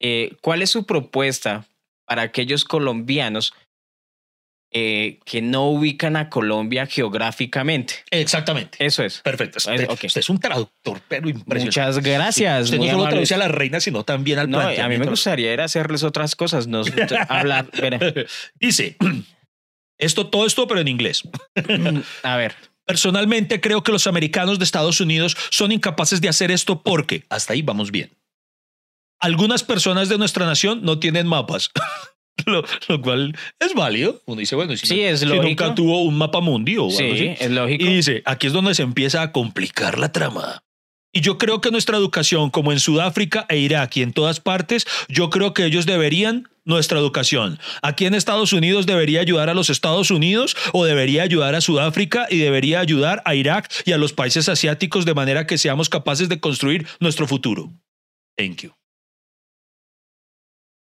eh, 0.00 0.36
¿cuál 0.42 0.62
es 0.62 0.70
su 0.70 0.84
propuesta 0.84 1.66
para 2.06 2.22
aquellos 2.22 2.64
colombianos 2.64 3.54
eh, 4.72 5.18
que 5.24 5.42
no 5.42 5.68
ubican 5.68 6.16
a 6.16 6.28
Colombia 6.28 6.86
geográficamente? 6.86 7.94
Exactamente. 8.10 8.84
Eso 8.84 9.04
es. 9.04 9.20
Perfecto. 9.20 9.58
Usted, 9.58 10.20
es 10.20 10.28
un 10.28 10.40
traductor, 10.40 11.00
pero 11.06 11.28
impresionante. 11.28 11.66
Muchas 11.66 11.98
gracias. 11.98 12.64
Usted 12.64 12.78
no 12.78 12.84
solo 12.84 12.94
amables. 12.94 13.12
traduce 13.12 13.34
a 13.34 13.38
las 13.38 13.50
reinas, 13.52 13.84
sino 13.84 14.04
también 14.04 14.40
al 14.40 14.50
No, 14.50 14.58
a 14.58 14.88
mí 14.88 14.98
me 14.98 15.06
gustaría 15.06 15.52
era 15.52 15.64
hacerles 15.64 16.02
otras 16.02 16.34
cosas, 16.34 16.66
no 16.66 16.82
hablar. 17.28 17.66
Dice, 18.58 18.96
esto, 19.98 20.26
todo 20.28 20.46
esto, 20.46 20.66
pero 20.66 20.80
en 20.80 20.88
inglés. 20.88 21.22
A 22.24 22.36
ver, 22.36 22.56
Personalmente 22.90 23.60
creo 23.60 23.82
que 23.84 23.92
los 23.92 24.06
americanos 24.08 24.58
de 24.58 24.64
Estados 24.64 25.00
Unidos 25.00 25.36
son 25.50 25.70
incapaces 25.70 26.20
de 26.20 26.28
hacer 26.28 26.50
esto 26.50 26.82
porque, 26.82 27.24
hasta 27.28 27.52
ahí 27.52 27.62
vamos 27.62 27.92
bien. 27.92 28.10
Algunas 29.20 29.62
personas 29.62 30.08
de 30.08 30.18
nuestra 30.18 30.44
nación 30.44 30.80
no 30.82 30.98
tienen 30.98 31.26
mapas. 31.26 31.70
Lo, 32.46 32.64
lo 32.88 33.02
cual 33.02 33.36
es 33.58 33.74
válido. 33.74 34.22
Uno 34.24 34.40
dice, 34.40 34.56
bueno, 34.56 34.74
si, 34.76 34.86
Sí, 34.86 35.00
es 35.02 35.20
si 35.20 35.26
nunca 35.26 35.74
tuvo 35.74 36.02
un 36.02 36.16
mapa 36.16 36.40
mundial 36.40 36.90
sí, 36.90 37.10
así. 37.10 37.34
es 37.38 37.50
lógico. 37.50 37.84
Y 37.84 37.96
dice, 37.96 38.22
aquí 38.24 38.46
es 38.46 38.52
donde 38.52 38.74
se 38.74 38.82
empieza 38.82 39.20
a 39.20 39.30
complicar 39.30 39.98
la 39.98 40.10
trama. 40.10 40.64
Y 41.12 41.22
yo 41.22 41.38
creo 41.38 41.60
que 41.60 41.70
nuestra 41.72 41.96
educación, 41.96 42.50
como 42.50 42.70
en 42.72 42.78
Sudáfrica 42.78 43.44
e 43.48 43.58
Irak 43.58 43.96
y 43.96 44.02
en 44.02 44.12
todas 44.12 44.38
partes, 44.38 44.86
yo 45.08 45.28
creo 45.28 45.54
que 45.54 45.64
ellos 45.64 45.84
deberían 45.84 46.48
nuestra 46.64 46.98
educación. 47.00 47.58
Aquí 47.82 48.06
en 48.06 48.14
Estados 48.14 48.52
Unidos 48.52 48.86
debería 48.86 49.20
ayudar 49.20 49.48
a 49.50 49.54
los 49.54 49.70
Estados 49.70 50.12
Unidos 50.12 50.56
o 50.72 50.84
debería 50.84 51.24
ayudar 51.24 51.56
a 51.56 51.60
Sudáfrica 51.60 52.28
y 52.30 52.38
debería 52.38 52.78
ayudar 52.78 53.22
a 53.24 53.34
Irak 53.34 53.72
y 53.84 53.92
a 53.92 53.98
los 53.98 54.12
países 54.12 54.48
asiáticos 54.48 55.04
de 55.04 55.14
manera 55.14 55.46
que 55.48 55.58
seamos 55.58 55.88
capaces 55.88 56.28
de 56.28 56.38
construir 56.38 56.86
nuestro 57.00 57.26
futuro. 57.26 57.72
Thank 58.36 58.62
you. 58.62 58.72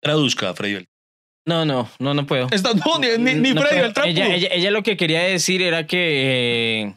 Traduzca, 0.00 0.54
Freddy. 0.54 0.84
No, 1.46 1.64
no, 1.64 1.88
no, 1.98 2.14
no 2.14 2.26
puedo. 2.26 2.46
Esta- 2.52 2.74
no, 2.74 2.98
ni, 3.00 3.08
ni, 3.18 3.34
ni 3.40 3.52
No 3.54 3.62
Freddy. 3.62 3.80
Beltrán 3.80 4.08
ella, 4.08 4.32
ella, 4.34 4.48
ella 4.52 4.70
lo 4.70 4.82
que 4.84 4.96
quería 4.96 5.22
decir 5.22 5.62
era 5.62 5.86
que 5.86 6.82
eh, 6.82 6.94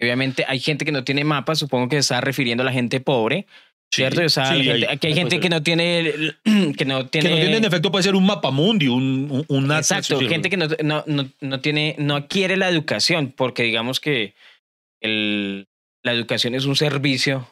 obviamente 0.00 0.44
hay 0.48 0.60
gente 0.60 0.84
que 0.84 0.92
no 0.92 1.04
tiene 1.04 1.24
mapa, 1.24 1.54
supongo 1.54 1.88
que 1.88 1.96
se 1.96 2.00
está 2.00 2.20
refiriendo 2.20 2.62
a 2.62 2.66
la 2.66 2.72
gente 2.72 3.00
pobre, 3.00 3.46
Sí, 3.92 4.02
¿cierto? 4.02 4.22
O 4.24 4.28
sea, 4.28 4.46
sí, 4.46 4.52
hay 4.54 4.64
gente- 4.64 4.86
ahí- 4.88 4.98
que 4.98 5.06
hay 5.08 5.14
gente 5.14 5.40
que 5.40 5.48
no 5.48 5.62
tiene, 5.64 6.14
que 6.78 6.84
no 6.84 7.10
que 7.10 7.18
tiene, 7.20 7.30
no 7.30 7.36
tiene 7.36 7.56
en 7.56 7.64
efecto 7.64 7.90
puede 7.90 8.04
ser 8.04 8.14
un 8.14 8.24
mapamundi, 8.24 8.86
un, 8.88 9.28
un, 9.30 9.44
un 9.48 9.72
exacto, 9.72 10.18
sí, 10.20 10.28
gente 10.28 10.48
que 10.48 10.56
no, 10.56 10.68
no, 10.84 11.02
no, 11.06 11.28
no 11.40 11.60
tiene, 11.60 11.96
no 11.98 12.14
adquiere 12.16 12.56
la 12.56 12.68
educación, 12.68 13.32
porque 13.36 13.64
digamos 13.64 13.98
que 13.98 14.34
el, 15.00 15.66
la 16.04 16.12
educación 16.12 16.54
es 16.54 16.64
un 16.66 16.76
servicio 16.76 17.48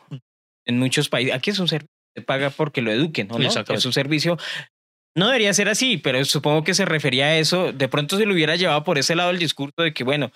en 0.67 0.79
muchos 0.79 1.09
países. 1.09 1.35
Aquí 1.35 1.51
es 1.51 1.59
un 1.59 1.69
servicio, 1.69 1.91
se 2.15 2.23
paga 2.23 2.51
porque 2.51 2.83
lo 2.83 2.91
eduquen, 2.93 3.29
¿no? 3.29 3.35
Es 3.79 3.85
un 3.87 3.93
servicio. 3.93 4.39
No 5.17 5.27
debería 5.27 5.53
ser 5.55 5.69
así, 5.69 5.97
pero 5.97 6.25
supongo 6.25 6.63
que 6.63 6.75
se 6.75 6.85
refería 6.85 7.27
a 7.27 7.39
eso. 7.39 7.73
De 7.73 7.89
pronto 7.89 8.17
se 8.17 8.27
lo 8.27 8.35
hubiera 8.35 8.55
llevado 8.57 8.85
por 8.85 8.99
ese 8.99 9.17
lado 9.17 9.31
el 9.31 9.39
discurso 9.39 9.83
de 9.83 9.93
que, 9.93 10.05
bueno, 10.05 10.31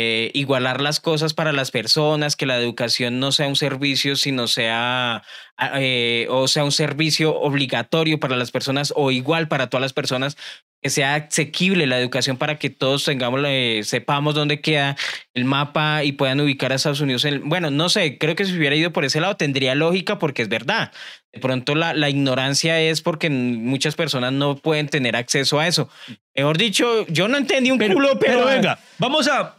eh, 0.00 0.30
igualar 0.32 0.80
las 0.80 1.00
cosas 1.00 1.34
para 1.34 1.52
las 1.52 1.72
personas, 1.72 2.36
que 2.36 2.46
la 2.46 2.56
educación 2.56 3.18
no 3.18 3.32
sea 3.32 3.48
un 3.48 3.56
servicio, 3.56 4.14
sino 4.14 4.46
sea, 4.46 5.24
ah, 5.56 5.72
eh, 5.80 6.28
o 6.30 6.46
sea, 6.46 6.62
un 6.62 6.70
servicio 6.70 7.34
obligatorio 7.34 8.20
para 8.20 8.36
las 8.36 8.52
personas 8.52 8.92
o 8.94 9.10
igual 9.10 9.48
para 9.48 9.70
todas 9.70 9.82
las 9.82 9.92
personas, 9.92 10.36
que 10.80 10.90
sea 10.90 11.16
asequible 11.16 11.88
la 11.88 11.98
educación 11.98 12.36
para 12.36 12.60
que 12.60 12.70
todos 12.70 13.04
tengamos, 13.04 13.40
eh, 13.44 13.80
sepamos 13.82 14.36
dónde 14.36 14.60
queda 14.60 14.96
el 15.34 15.44
mapa 15.44 16.04
y 16.04 16.12
puedan 16.12 16.40
ubicar 16.40 16.70
a 16.70 16.76
Estados 16.76 17.00
Unidos. 17.00 17.24
En, 17.24 17.48
bueno, 17.48 17.72
no 17.72 17.88
sé, 17.88 18.18
creo 18.18 18.36
que 18.36 18.44
si 18.44 18.56
hubiera 18.56 18.76
ido 18.76 18.92
por 18.92 19.04
ese 19.04 19.20
lado 19.20 19.36
tendría 19.36 19.74
lógica 19.74 20.20
porque 20.20 20.42
es 20.42 20.48
verdad. 20.48 20.92
De 21.32 21.40
pronto 21.40 21.74
la, 21.74 21.92
la 21.92 22.08
ignorancia 22.08 22.80
es 22.80 23.02
porque 23.02 23.30
muchas 23.30 23.96
personas 23.96 24.32
no 24.32 24.58
pueden 24.58 24.88
tener 24.88 25.16
acceso 25.16 25.58
a 25.58 25.66
eso. 25.66 25.90
Mejor 26.36 26.56
dicho, 26.56 27.04
yo 27.08 27.26
no 27.26 27.36
entendí 27.36 27.72
un 27.72 27.78
culo, 27.78 28.16
pero, 28.20 28.44
Pero 28.44 28.46
venga, 28.46 28.78
vamos 28.98 29.26
a 29.26 29.57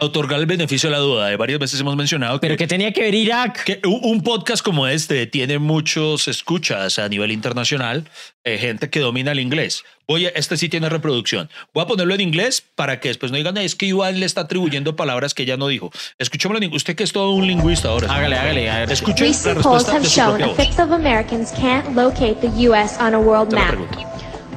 otorgar 0.00 0.38
el 0.40 0.46
beneficio 0.46 0.88
de 0.88 0.96
la 0.96 1.00
duda. 1.00 1.36
Varias 1.36 1.58
veces 1.58 1.80
hemos 1.80 1.96
mencionado 1.96 2.38
Pero 2.40 2.54
que, 2.54 2.64
que 2.64 2.66
tenía 2.68 2.92
que 2.92 3.02
ver 3.02 3.14
Irak. 3.14 3.64
que 3.64 3.80
un 3.86 4.22
podcast 4.22 4.62
como 4.62 4.86
este 4.86 5.26
tiene 5.26 5.58
muchos 5.58 6.28
escuchas 6.28 6.98
a 6.98 7.08
nivel 7.08 7.32
internacional, 7.32 8.08
eh, 8.44 8.58
gente 8.58 8.90
que 8.90 9.00
domina 9.00 9.32
el 9.32 9.40
inglés. 9.40 9.82
Voy 10.06 10.26
a, 10.26 10.28
este 10.30 10.56
sí 10.56 10.68
tiene 10.68 10.88
reproducción. 10.88 11.50
Voy 11.74 11.82
a 11.82 11.86
ponerlo 11.86 12.14
en 12.14 12.20
inglés 12.20 12.62
para 12.76 13.00
que 13.00 13.08
después 13.08 13.32
no 13.32 13.36
digan, 13.38 13.58
"Ay, 13.58 13.66
es 13.66 13.74
que 13.74 13.86
Iván 13.86 14.20
le 14.20 14.26
está 14.26 14.42
atribuyendo 14.42 14.94
palabras 14.96 15.34
que 15.34 15.42
ella 15.42 15.56
no 15.56 15.66
dijo. 15.68 15.90
Escuchémoslo 16.18 16.58
en 16.58 16.64
inglés. 16.64 16.76
Usted 16.82 16.94
que 16.96 17.02
es 17.04 17.12
todo 17.12 17.32
un 17.32 17.46
lingüista 17.46 17.88
ahora. 17.88 18.06
Hágale, 18.14 18.36
hágale. 18.36 18.70
A 18.70 18.78
ver. 18.80 18.92
Escuche 18.92 19.24
la 19.24 19.28
Recent 19.28 19.54
polls 19.62 19.64
respuesta 19.64 19.92
have 19.92 20.02
de 20.02 20.08
su 20.08 20.14
shown 20.20 20.28
propia 20.38 20.46
a 20.46 20.48
voz. 20.48 20.56
fifth 20.66 20.78
of 20.80 20.92
Americans 20.92 21.52
can't 21.52 21.94
locate 21.96 22.36
the 22.40 22.68
U.S. 22.68 22.96
on 23.00 23.14
a 23.14 23.18
world 23.18 23.52
map. 23.52 23.74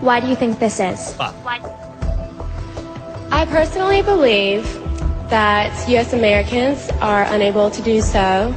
Why 0.01 0.21
do 0.21 0.27
you 0.27 0.35
think 0.35 0.59
this 0.59 0.79
is? 0.79 1.15
Va. 1.19 1.33
I 3.31 3.45
personally 3.45 4.01
believe 4.03 4.63
that 5.31 5.87
U.S. 5.89 6.13
Americans 6.13 6.89
are 7.01 7.23
unable 7.23 7.71
to 7.71 7.81
do 7.81 8.01
so 8.01 8.53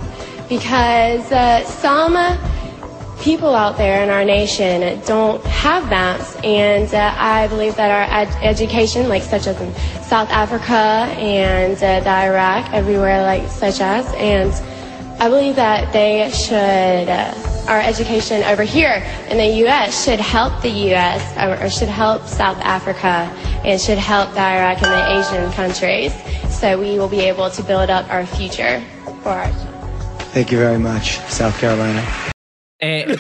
because 0.49 1.33
uh, 1.33 1.65
some 1.65 2.13
people 3.21 3.55
out 3.55 3.79
there 3.79 4.03
in 4.03 4.11
our 4.11 4.25
nation 4.25 5.01
don't 5.07 5.43
have 5.47 5.89
maps, 5.89 6.37
and 6.45 6.93
uh, 6.93 7.15
I 7.17 7.47
believe 7.49 7.77
that 7.77 7.91
our 7.91 8.21
ed- 8.21 8.37
education, 8.43 9.09
like 9.09 9.23
such 9.23 9.47
as 9.47 9.59
in 9.61 9.75
South 10.03 10.29
Africa 10.31 10.75
and 11.19 11.77
uh, 11.77 12.01
the 12.01 12.11
Iraq, 12.11 12.71
everywhere 12.75 13.23
like 13.23 13.49
such 13.49 13.81
as, 13.81 14.07
and 14.15 14.53
I 15.23 15.29
believe 15.29 15.57
that 15.57 15.93
they 15.93 16.31
should. 16.31 17.09
Uh, 17.09 17.51
our 17.65 17.81
education 17.81 18.43
over 18.43 18.63
here 18.63 19.03
in 19.31 19.39
the 19.39 19.47
U.S. 19.65 20.05
should 20.05 20.21
help 20.21 20.61
the 20.61 20.69
U.S. 20.69 21.23
or, 21.39 21.65
or 21.65 21.71
should 21.71 21.89
help 21.89 22.27
South 22.27 22.59
Africa 22.59 23.33
and 23.65 23.81
should 23.81 23.99
help 23.99 24.33
the 24.35 24.41
Iraq 24.41 24.83
and 24.83 24.93
the 24.93 25.05
Asian 25.19 25.51
countries, 25.53 26.13
so 26.51 26.79
we 26.79 26.99
will 26.99 27.09
be 27.09 27.21
able 27.21 27.51
to 27.51 27.63
build 27.63 27.91
up 27.91 28.09
our 28.11 28.27
future 28.27 28.83
for 29.23 29.31
our 29.31 29.51
Thank 30.33 30.51
you 30.51 30.59
very 30.59 30.79
much, 30.79 31.19
South 31.31 31.59
Carolina. 31.61 32.03
Eh, 32.81 33.17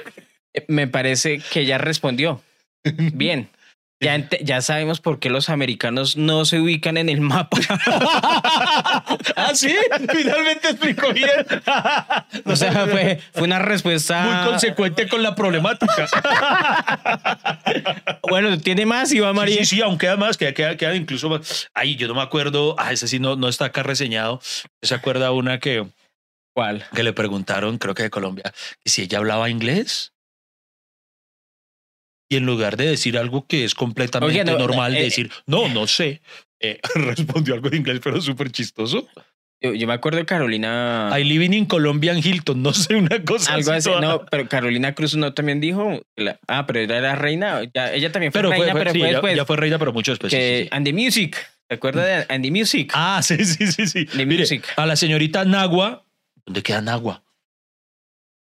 me 0.68 0.86
parece 0.86 1.40
que 1.40 1.64
ya 1.64 1.78
respondió. 1.78 2.40
Bien. 3.14 3.48
Ya, 4.02 4.16
ente- 4.16 4.40
ya 4.42 4.60
sabemos 4.60 5.00
por 5.00 5.20
qué 5.20 5.30
los 5.30 5.48
americanos 5.48 6.16
no 6.16 6.44
se 6.44 6.58
ubican 6.60 6.96
en 6.96 7.08
el 7.08 7.20
mapa. 7.20 7.58
Ah, 9.36 9.52
sí, 9.54 9.74
finalmente 10.12 10.68
explicó 10.70 11.12
bien. 11.12 11.30
O 12.44 12.56
sea, 12.56 12.86
fue, 12.86 13.20
fue 13.32 13.42
una 13.44 13.58
respuesta. 13.58 14.22
Muy 14.22 14.50
consecuente 14.50 15.08
con 15.08 15.22
la 15.22 15.34
problemática. 15.34 16.06
Bueno, 18.28 18.58
tiene 18.58 18.86
más, 18.86 19.12
Iván 19.12 19.34
María. 19.36 19.56
Sí, 19.58 19.64
sí, 19.64 19.76
sí, 19.76 19.82
aunque 19.82 20.08
además 20.08 20.36
queda, 20.36 20.52
queda, 20.54 20.76
queda 20.76 20.94
incluso 20.94 21.28
más. 21.28 21.68
Ay, 21.74 21.96
yo 21.96 22.08
no 22.08 22.14
me 22.14 22.22
acuerdo. 22.22 22.76
Ah, 22.78 22.92
ese 22.92 23.08
sí 23.08 23.18
no, 23.18 23.36
no 23.36 23.48
está 23.48 23.66
acá 23.66 23.82
reseñado. 23.82 24.40
¿Se 24.80 24.94
acuerda 24.94 25.32
una 25.32 25.58
que, 25.58 25.86
¿Cuál? 26.54 26.84
que 26.94 27.02
le 27.02 27.12
preguntaron, 27.12 27.78
creo 27.78 27.94
que 27.94 28.04
de 28.04 28.10
Colombia, 28.10 28.44
si 28.84 29.02
ella 29.02 29.18
hablaba 29.18 29.50
inglés? 29.50 30.11
Y 32.32 32.36
en 32.36 32.46
lugar 32.46 32.78
de 32.78 32.86
decir 32.86 33.18
algo 33.18 33.46
que 33.46 33.62
es 33.64 33.74
completamente 33.74 34.40
Oye, 34.40 34.44
no, 34.50 34.58
normal, 34.58 34.94
de 34.94 35.00
eh, 35.00 35.04
decir, 35.04 35.30
no, 35.44 35.68
no 35.68 35.86
sé, 35.86 36.22
eh, 36.60 36.80
respondió 36.94 37.52
algo 37.52 37.68
en 37.68 37.74
inglés, 37.74 38.00
pero 38.02 38.22
súper 38.22 38.50
chistoso. 38.50 39.06
Yo, 39.60 39.74
yo 39.74 39.86
me 39.86 39.92
acuerdo 39.92 40.18
de 40.18 40.24
Carolina. 40.24 41.10
I 41.14 41.24
living 41.24 41.52
in 41.52 41.66
Colombian 41.66 42.18
Hilton, 42.18 42.62
no 42.62 42.72
sé, 42.72 42.94
una 42.96 43.22
cosa 43.22 43.52
algo 43.52 43.70
así. 43.72 43.90
toda- 43.90 44.00
No, 44.00 44.24
pero 44.30 44.48
Carolina 44.48 44.94
Cruz 44.94 45.14
no 45.14 45.34
también 45.34 45.60
dijo. 45.60 46.00
la- 46.16 46.40
ah, 46.48 46.66
pero 46.66 46.80
ella 46.80 46.96
era 46.96 47.14
reina. 47.16 47.60
Ya, 47.74 47.92
ella 47.92 48.10
también 48.10 48.32
fue 48.32 48.38
Pero 48.40 48.48
fue, 48.48 48.56
reina, 48.60 48.72
fue- 48.72 48.80
pero 48.80 48.92
sí, 48.92 48.98
fue 48.98 49.08
ya- 49.08 49.12
después. 49.12 49.36
ya, 49.36 49.44
fue 49.44 49.56
reina, 49.58 49.78
pero 49.78 49.92
mucho 49.92 50.12
después. 50.12 50.32
sí, 50.32 50.38
que 50.38 50.56
sí, 50.56 50.62
sí. 50.64 50.68
And 50.72 50.86
the 50.86 50.92
Music. 50.94 51.36
¿Te 51.68 51.74
acuerdas 51.76 52.06
de 52.28 52.34
Andy 52.34 52.50
Music? 52.50 52.92
Ah, 52.94 53.20
sí, 53.22 53.44
sí, 53.44 53.66
sí, 53.66 53.86
sí. 53.86 54.06
The 54.06 54.24
Mire, 54.26 54.40
Music. 54.40 54.66
a 54.76 54.86
la 54.86 54.96
señorita 54.96 55.44
Nagua, 55.44 56.04
¿dónde 56.46 56.62
queda 56.62 56.80
Nagua? 56.80 57.22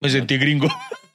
Me 0.01 0.11
sentí 0.11 0.37
gringo. 0.37 0.69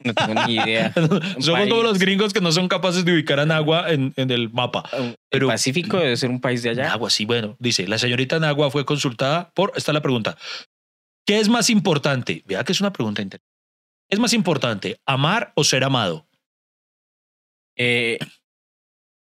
No 0.04 0.14
tengo 0.14 0.46
ni 0.48 0.56
idea. 0.56 0.94
Somos 1.40 1.50
país. 1.52 1.70
como 1.70 1.84
los 1.84 2.00
gringos 2.00 2.34
que 2.34 2.42
no 2.42 2.52
son 2.52 2.68
capaces 2.68 3.06
de 3.06 3.14
ubicar 3.14 3.40
a 3.40 3.46
Nagua 3.46 3.90
en, 3.92 4.14
en 4.16 4.32
el 4.32 4.50
mapa. 4.52 4.84
El 4.94 5.18
Pero 5.30 5.48
Pacífico 5.48 5.98
debe 5.98 6.18
ser 6.18 6.30
un 6.30 6.42
país 6.42 6.64
de 6.64 6.70
allá. 6.72 6.90
Nagua, 6.90 7.10
sí, 7.10 7.26
bueno. 7.26 7.56
Dice, 7.60 7.88
la 7.88 7.98
señorita 7.98 8.40
Nagua 8.40 8.70
fue 8.72 8.86
consultada 8.86 9.52
por, 9.54 9.72
esta 9.76 9.92
es 9.92 9.94
la 9.94 10.02
pregunta. 10.02 10.38
¿Qué 11.26 11.40
es 11.40 11.50
más 11.50 11.70
importante? 11.70 12.44
Vea 12.46 12.64
que 12.64 12.72
es 12.74 12.82
una 12.82 12.92
pregunta 12.94 13.22
interesante. 13.22 13.50
¿Es 14.10 14.20
más 14.20 14.34
importante 14.34 15.00
amar 15.06 15.54
o 15.56 15.64
ser 15.64 15.84
amado? 15.84 16.28
Eh, 17.78 18.20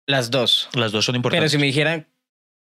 las 0.08 0.32
dos. 0.32 0.70
Las 0.74 0.92
dos 0.92 1.06
son 1.06 1.14
Pero 1.14 1.18
importantes. 1.20 1.52
si 1.52 1.58
me 1.58 1.66
dijeran 1.66 2.08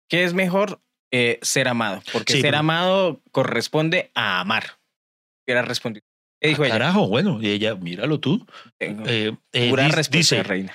qué 0.08 0.24
es 0.24 0.34
mejor, 0.34 0.80
eh, 1.10 1.38
ser 1.42 1.68
amado. 1.68 2.02
Porque 2.12 2.34
Sí, 2.34 2.40
ser 2.40 2.54
amado 2.56 3.22
corresponde 3.30 4.10
a 4.14 4.40
amar. 4.40 4.78
Hubiera 5.46 5.62
respondido. 5.62 6.03
¿Qué 6.44 6.48
dijo 6.48 6.62
Ah, 6.62 6.66
ella? 6.66 6.74
Carajo, 6.74 7.08
bueno, 7.08 7.38
y 7.40 7.48
ella, 7.48 7.74
míralo 7.74 8.20
tú. 8.20 8.46
Tengo 8.76 9.02
Eh, 9.06 9.32
eh, 9.54 9.70
pura 9.70 9.88
dice, 10.10 10.42
reina. 10.42 10.74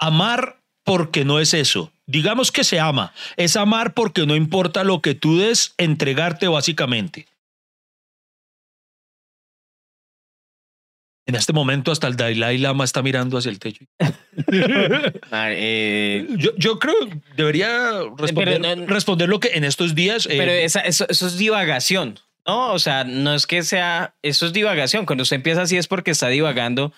amar 0.00 0.56
porque 0.84 1.26
no 1.26 1.38
es 1.38 1.52
eso. 1.52 1.92
Digamos 2.06 2.50
que 2.50 2.64
se 2.64 2.80
ama. 2.80 3.12
Es 3.36 3.56
amar 3.56 3.92
porque 3.92 4.24
no 4.26 4.34
importa 4.36 4.84
lo 4.84 5.02
que 5.02 5.14
tú 5.14 5.36
des, 5.38 5.74
entregarte 5.76 6.48
básicamente. 6.48 7.26
En 11.26 11.34
este 11.34 11.52
momento 11.52 11.92
hasta 11.92 12.08
el 12.08 12.16
Dalai 12.16 12.56
Lama 12.58 12.84
está 12.84 13.02
mirando 13.02 13.36
hacia 13.36 13.50
el 13.50 13.58
techo. 13.58 13.84
Ah, 15.30 15.48
eh, 15.50 16.26
Yo, 16.38 16.50
yo 16.56 16.78
creo 16.78 16.94
que 17.06 17.20
debería 17.36 18.00
responder, 18.16 18.60
Pero 18.62 18.76
no- 18.76 18.86
responder 18.86 19.28
lo 19.28 19.40
que 19.40 19.48
en 19.48 19.64
estos 19.64 19.94
días... 19.94 20.24
eh, 20.24 20.36
pero 20.38 20.52
esa- 20.52 20.80
eso, 20.80 21.06
eso 21.08 21.26
es 21.26 21.36
divagación. 21.36 22.18
No, 22.46 22.72
o 22.72 22.78
sea, 22.78 23.04
no 23.04 23.34
es 23.34 23.46
que 23.46 23.62
sea, 23.62 24.14
eso 24.22 24.46
es 24.46 24.52
divagación. 24.52 25.06
Cuando 25.06 25.22
usted 25.22 25.36
empieza 25.36 25.62
así 25.62 25.76
es 25.76 25.86
porque 25.86 26.10
está 26.10 26.28
divagando 26.28 26.92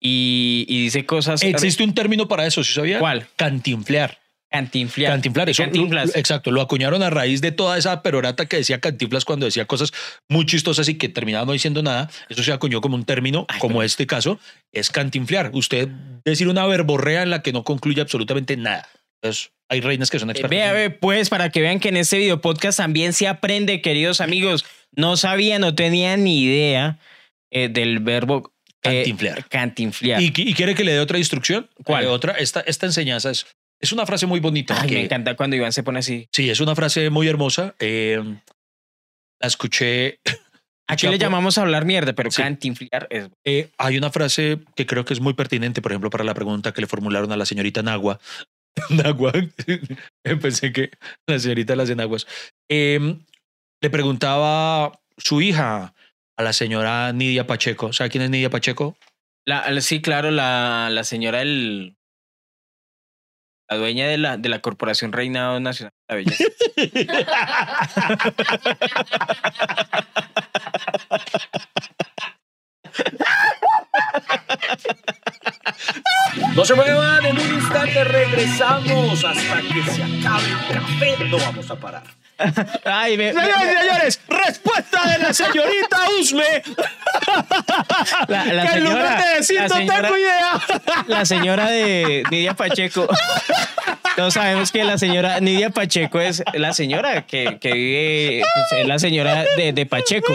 y, 0.00 0.64
y 0.68 0.82
dice 0.82 1.04
cosas. 1.06 1.42
existe 1.42 1.82
un 1.82 1.94
término 1.94 2.28
para 2.28 2.46
eso, 2.46 2.62
¿sí 2.62 2.72
sabía? 2.72 2.98
¿Cuál? 3.00 3.26
Cantinflear. 3.36 4.18
Cantinflar. 4.50 5.10
Cantinflar, 5.12 5.50
eso, 5.50 5.62
Cantinflas. 5.62 6.16
exacto, 6.16 6.50
lo 6.50 6.62
acuñaron 6.62 7.02
a 7.02 7.10
raíz 7.10 7.42
de 7.42 7.52
toda 7.52 7.76
esa 7.76 8.00
perorata 8.02 8.46
que 8.46 8.56
decía 8.56 8.80
Cantinflas 8.80 9.26
cuando 9.26 9.44
decía 9.44 9.66
cosas 9.66 9.92
muy 10.26 10.46
chistosas 10.46 10.88
y 10.88 10.94
que 10.96 11.10
terminaban 11.10 11.46
no 11.46 11.52
diciendo 11.52 11.82
nada. 11.82 12.08
Eso 12.30 12.42
se 12.42 12.52
acuñó 12.52 12.80
como 12.80 12.94
un 12.96 13.04
término, 13.04 13.44
Ay, 13.50 13.58
como 13.60 13.74
pero- 13.74 13.82
este 13.82 14.06
caso, 14.06 14.38
es 14.72 14.88
cantinflear. 14.90 15.50
Usted 15.52 15.88
decir 16.24 16.48
una 16.48 16.64
verborrea 16.66 17.22
en 17.22 17.30
la 17.30 17.42
que 17.42 17.52
no 17.52 17.62
concluye 17.62 18.00
absolutamente 18.00 18.56
nada. 18.56 18.88
Entonces, 19.22 19.50
hay 19.68 19.80
reinas 19.80 20.10
que 20.10 20.18
son 20.18 20.30
Eh, 20.30 20.32
expertas. 20.32 20.50
Vea, 20.58 20.72
ve, 20.72 20.90
pues, 20.90 21.28
para 21.28 21.50
que 21.50 21.60
vean 21.60 21.80
que 21.80 21.88
en 21.88 21.96
este 21.96 22.18
video 22.18 22.40
podcast 22.40 22.78
también 22.78 23.12
se 23.12 23.26
aprende, 23.28 23.80
queridos 23.82 24.20
amigos. 24.20 24.64
No 24.94 25.16
sabía, 25.16 25.58
no 25.58 25.74
tenía 25.74 26.16
ni 26.16 26.42
idea 26.44 26.98
eh, 27.50 27.68
del 27.68 27.98
verbo 28.00 28.52
eh, 28.84 29.02
Cantinflear. 29.02 29.48
cantinflear. 29.48 30.22
¿Y, 30.22 30.30
qui- 30.32 30.46
y 30.48 30.54
quiere 30.54 30.74
que 30.74 30.84
le 30.84 30.92
dé 30.92 31.00
otra 31.00 31.18
instrucción? 31.18 31.68
¿Cuál? 31.84 32.04
Eh, 32.04 32.06
otra, 32.08 32.32
esta, 32.34 32.60
esta 32.60 32.86
enseñanza 32.86 33.30
es, 33.30 33.46
es 33.80 33.92
una 33.92 34.06
frase 34.06 34.26
muy 34.26 34.38
bonita. 34.40 34.80
Ay, 34.80 34.88
que- 34.88 34.94
me 34.94 35.04
encanta 35.04 35.34
cuando 35.36 35.56
Iván 35.56 35.72
se 35.72 35.82
pone 35.82 35.98
así. 35.98 36.28
Sí, 36.32 36.48
es 36.48 36.60
una 36.60 36.74
frase 36.76 37.10
muy 37.10 37.26
hermosa. 37.28 37.74
eh, 37.80 38.22
la 39.40 39.46
escuché. 39.48 40.20
Aquí 40.90 41.06
le 41.06 41.18
llamamos 41.18 41.58
a 41.58 41.62
hablar 41.62 41.84
mierda, 41.84 42.14
pero 42.14 42.30
Sí. 42.30 42.40
cantinflear 42.42 43.06
es. 43.10 43.28
Eh, 43.44 43.68
hay 43.76 43.98
una 43.98 44.10
frase 44.10 44.58
que 44.74 44.86
creo 44.86 45.04
que 45.04 45.12
es 45.12 45.20
muy 45.20 45.34
pertinente, 45.34 45.82
por 45.82 45.92
ejemplo, 45.92 46.08
para 46.08 46.24
la 46.24 46.32
pregunta 46.34 46.72
que 46.72 46.80
le 46.80 46.86
formularon 46.86 47.30
a 47.30 47.36
la 47.36 47.44
señorita 47.44 47.82
Nagua. 47.82 48.18
Nagua, 48.90 49.32
pensé 50.40 50.72
que 50.72 50.90
la 51.26 51.38
señorita 51.38 51.74
de 51.74 51.76
las 51.76 51.90
enaguas. 51.90 52.26
Eh, 52.70 53.18
le 53.80 53.90
preguntaba 53.90 55.00
su 55.16 55.40
hija 55.40 55.94
a 56.36 56.42
la 56.42 56.52
señora 56.52 57.12
Nidia 57.12 57.46
Pacheco. 57.46 57.92
¿Sabe 57.92 58.10
quién 58.10 58.22
es 58.24 58.30
Nidia 58.30 58.50
Pacheco? 58.50 58.96
La, 59.46 59.70
la- 59.70 59.80
sí, 59.80 60.02
claro, 60.02 60.30
la, 60.30 60.88
la 60.90 61.04
señora, 61.04 61.42
el, 61.42 61.96
la 63.70 63.76
dueña 63.76 64.08
de 64.08 64.18
la, 64.18 64.36
de 64.36 64.48
la 64.48 64.60
Corporación 64.60 65.12
Reinado 65.12 65.60
Nacional 65.60 65.92
de 66.08 66.14
la 66.14 66.16
Belleza. 66.16 66.44
No 76.54 76.64
se 76.64 76.74
muevan, 76.74 77.24
en 77.26 77.38
un 77.38 77.54
instante 77.54 78.04
regresamos 78.04 79.24
hasta 79.24 79.60
que 79.62 79.82
se 79.90 80.02
acabe 80.02 80.44
el 80.48 80.74
café. 80.74 81.24
No 81.24 81.38
vamos 81.38 81.70
a 81.70 81.76
parar. 81.76 82.02
Ay, 82.84 83.16
me- 83.16 83.32
me- 83.32 83.40
Señores 83.40 83.66
y 83.66 83.78
señores, 83.80 84.20
respuesta 84.28 85.08
de 85.10 85.18
la 85.18 85.34
señorita 85.34 85.98
Usme. 86.20 86.44
la, 88.28 88.44
la 88.44 88.66
que 88.70 88.78
en 88.78 88.84
lugar 88.84 89.02
señora, 89.06 89.26
de 89.26 89.34
decir 89.36 89.56
la 89.60 89.68
no 89.68 89.74
señora- 89.76 90.02
tengo 90.02 90.18
idea. 90.18 90.60
la 91.08 91.24
señora 91.24 91.68
de 91.70 92.22
Nidia 92.30 92.54
Pacheco. 92.54 93.08
Todos 94.16 94.34
sabemos 94.34 94.70
que 94.72 94.84
la 94.84 94.98
señora 94.98 95.40
Nidia 95.40 95.70
Pacheco 95.70 96.20
es 96.20 96.42
la 96.54 96.72
señora 96.72 97.26
que, 97.26 97.58
que 97.60 97.72
vive, 97.72 98.42
pues, 98.70 98.80
es 98.82 98.86
la 98.86 98.98
señora 98.98 99.44
de, 99.56 99.72
de 99.72 99.86
Pacheco. 99.86 100.32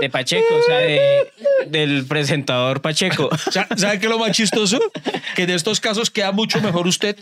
De 0.00 0.10
Pacheco, 0.10 0.54
o 0.54 0.62
sea, 0.62 0.78
de- 0.78 1.30
del 1.66 2.04
presentador 2.06 2.80
Pacheco. 2.80 3.28
Sa- 3.50 3.68
¿Sabe 3.76 3.98
qué 3.98 4.06
es 4.06 4.10
lo 4.10 4.18
más 4.18 4.32
chistoso? 4.32 4.78
Que 5.34 5.46
de 5.46 5.54
estos 5.54 5.80
casos 5.80 6.10
queda 6.10 6.32
mucho 6.32 6.60
mejor 6.60 6.86
usted 6.86 7.16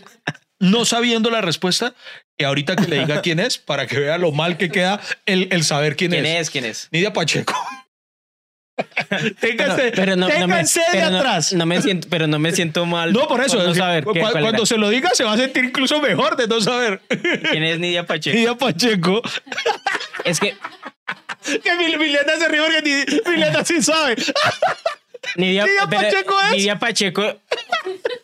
no 0.59 0.85
sabiendo 0.85 1.29
la 1.29 1.41
respuesta 1.41 1.93
que 2.37 2.45
ahorita 2.45 2.75
que 2.75 2.87
le 2.87 2.99
diga 2.99 3.21
quién 3.21 3.39
es 3.39 3.57
para 3.59 3.85
que 3.87 3.99
vea 3.99 4.17
lo 4.17 4.31
mal 4.31 4.57
que 4.57 4.69
queda 4.69 4.99
el, 5.25 5.47
el 5.51 5.63
saber 5.63 5.95
quién, 5.95 6.11
¿Quién 6.11 6.25
es. 6.25 6.41
es? 6.41 6.49
¿Quién 6.49 6.65
es? 6.65 6.87
Nidia 6.91 7.13
Pacheco. 7.13 7.53
téngase 9.39 9.91
Pero 9.95 10.15
no, 10.15 10.27
no 10.27 10.33
me, 10.33 10.33
téngase 10.39 10.79
de 10.79 10.85
pero 10.91 11.09
no- 11.09 11.17
atrás. 11.17 11.53
no 11.53 11.65
me 11.65 11.81
siento, 11.81 12.07
pero 12.09 12.27
no 12.27 12.37
me 12.39 12.51
siento 12.51 12.85
mal. 12.85 13.11
No, 13.13 13.27
por 13.27 13.41
eso. 13.43 13.57
no 13.57 13.71
es 13.71 13.77
saber 13.77 14.03
cu- 14.03 14.13
qué- 14.13 14.19
cuando 14.19 14.49
era. 14.49 14.65
se 14.65 14.77
lo 14.77 14.89
diga, 14.89 15.09
se 15.13 15.23
va 15.23 15.33
a 15.33 15.37
sentir 15.37 15.63
incluso 15.65 15.99
mejor 16.01 16.35
de 16.37 16.47
no 16.47 16.61
saber. 16.61 17.01
quién 17.51 17.63
es 17.63 17.79
Nidia 17.79 18.05
Pacheco. 18.05 18.35
Nidia 18.35 18.55
Pacheco. 18.55 19.21
Es 20.25 20.39
que 20.39 20.55
Que 21.43 21.75
Mil- 21.75 21.97
Milena 21.97 22.33
se 22.37 22.47
ríe 22.47 22.61
porque 22.61 22.81
Ni- 22.81 23.31
Milena 23.31 23.63
sí 23.65 23.81
sabe. 23.81 24.15
Nidia, 25.35 25.65
Nidia 25.65 25.87
Pacheco 25.89 26.35
es. 26.41 26.51
Nidia 26.51 26.79
Pacheco 26.79 27.35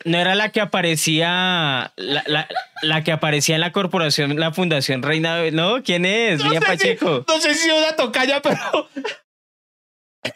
no 0.05 0.17
era 0.17 0.35
la 0.35 0.49
que 0.49 0.61
aparecía 0.61 1.91
la, 1.95 2.23
la- 2.27 2.47
la 2.81 3.03
que 3.03 3.11
aparecía 3.11 3.55
en 3.55 3.61
la 3.61 3.71
corporación, 3.71 4.39
la 4.39 4.51
fundación 4.53 5.01
Reina. 5.03 5.49
No, 5.51 5.83
¿quién 5.83 6.05
es? 6.05 6.39
No 6.39 6.45
Nidia 6.45 6.59
sé, 6.61 6.65
si, 6.65 6.71
Pacheco. 6.77 7.25
no 7.27 7.41
sé 7.41 7.55
si 7.55 7.69
una 7.69 7.95
tocaya, 7.95 8.41
pero. 8.41 8.89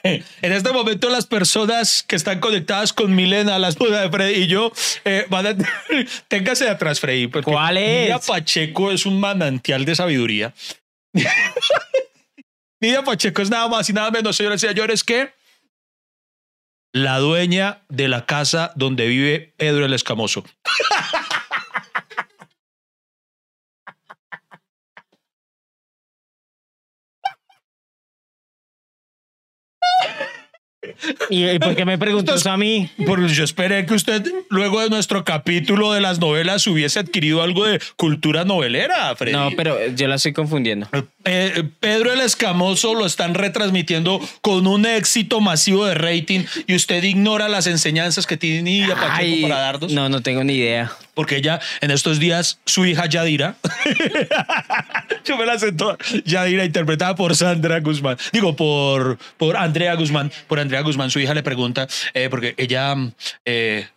En 0.03 0.51
este 0.51 0.71
momento 0.73 1.09
las 1.09 1.25
personas 1.25 2.03
que 2.05 2.17
están 2.17 2.41
conectadas 2.41 2.91
con 2.91 3.15
Milena, 3.15 3.57
la 3.57 3.69
esposa 3.69 4.01
de 4.01 4.09
Freddy 4.09 4.33
y 4.43 4.47
yo, 4.47 4.71
eh, 5.05 5.25
van 5.29 5.47
a... 5.47 5.55
Téngase 6.27 6.65
de 6.65 6.71
atrás, 6.71 6.99
Freddy. 6.99 7.27
porque 7.27 7.49
¿Cuál 7.49 7.77
es? 7.77 8.01
Nidia 8.01 8.19
Pacheco 8.19 8.91
es 8.91 9.05
un 9.05 9.17
manantial 9.19 9.85
de 9.85 9.95
sabiduría. 9.95 10.53
Nidia 12.79 13.03
Pacheco 13.03 13.41
es 13.41 13.49
nada 13.49 13.67
más 13.67 13.89
y 13.89 13.93
nada 13.93 14.11
menos, 14.11 14.35
señores 14.35 14.63
y 14.63 14.67
señores, 14.67 15.03
que 15.03 15.33
la 16.93 17.17
dueña 17.17 17.81
de 17.89 18.07
la 18.07 18.25
casa 18.25 18.71
donde 18.75 19.07
vive 19.07 19.53
Pedro 19.57 19.85
el 19.85 19.93
Escamoso. 19.93 20.43
¿Y, 31.29 31.45
y 31.47 31.59
por 31.59 31.75
qué 31.75 31.85
me 31.85 31.97
preguntó 31.97 32.35
eso 32.35 32.51
a 32.51 32.57
mí? 32.57 32.89
Porque 33.05 33.27
yo 33.29 33.43
esperé 33.43 33.85
que 33.85 33.93
usted, 33.93 34.23
luego 34.49 34.81
de 34.81 34.89
nuestro 34.89 35.23
capítulo 35.23 35.93
de 35.93 36.01
las 36.01 36.19
novelas, 36.19 36.65
hubiese 36.67 36.99
adquirido 36.99 37.41
algo 37.41 37.65
de 37.65 37.79
cultura 37.95 38.45
novelera, 38.45 39.15
Freddy. 39.15 39.33
No, 39.33 39.49
pero 39.55 39.77
yo 39.95 40.07
la 40.07 40.15
estoy 40.15 40.33
confundiendo. 40.33 40.87
Eh, 41.25 41.63
Pedro 41.79 42.13
el 42.13 42.21
Escamoso 42.21 42.93
lo 42.95 43.05
están 43.05 43.33
retransmitiendo 43.33 44.21
con 44.41 44.67
un 44.67 44.85
éxito 44.85 45.41
masivo 45.41 45.85
de 45.85 45.93
rating 45.95 46.41
y 46.67 46.75
usted 46.75 47.03
ignora 47.03 47.49
las 47.49 47.67
enseñanzas 47.67 48.25
que 48.27 48.37
tiene 48.37 48.87
Ay, 49.09 49.41
para 49.41 49.59
darnos. 49.59 49.91
no, 49.91 50.09
no 50.09 50.21
tengo 50.21 50.43
ni 50.43 50.53
idea. 50.53 50.91
Porque 51.17 51.37
ella, 51.37 51.59
en 51.81 51.89
estos 51.89 52.19
días, 52.19 52.59
su 52.67 52.85
hija 52.85 53.07
Yadira, 53.07 53.55
yo 55.25 55.35
me 55.35 55.47
la 55.47 55.57
toda, 55.75 55.97
Yadira 56.25 56.63
interpretada 56.63 57.15
por 57.15 57.35
Sandra 57.35 57.79
Guzmán, 57.79 58.17
digo, 58.31 58.55
por, 58.55 59.17
por 59.37 59.57
Andrea 59.57 59.95
Guzmán, 59.95 60.31
por 60.47 60.59
Andrea 60.59 60.81
Guzmán, 60.81 61.09
su 61.09 61.19
hija 61.19 61.33
le 61.33 61.41
pregunta, 61.41 61.87
eh, 62.13 62.29
porque 62.29 62.53
ella, 62.57 62.95
eh, 63.45 63.87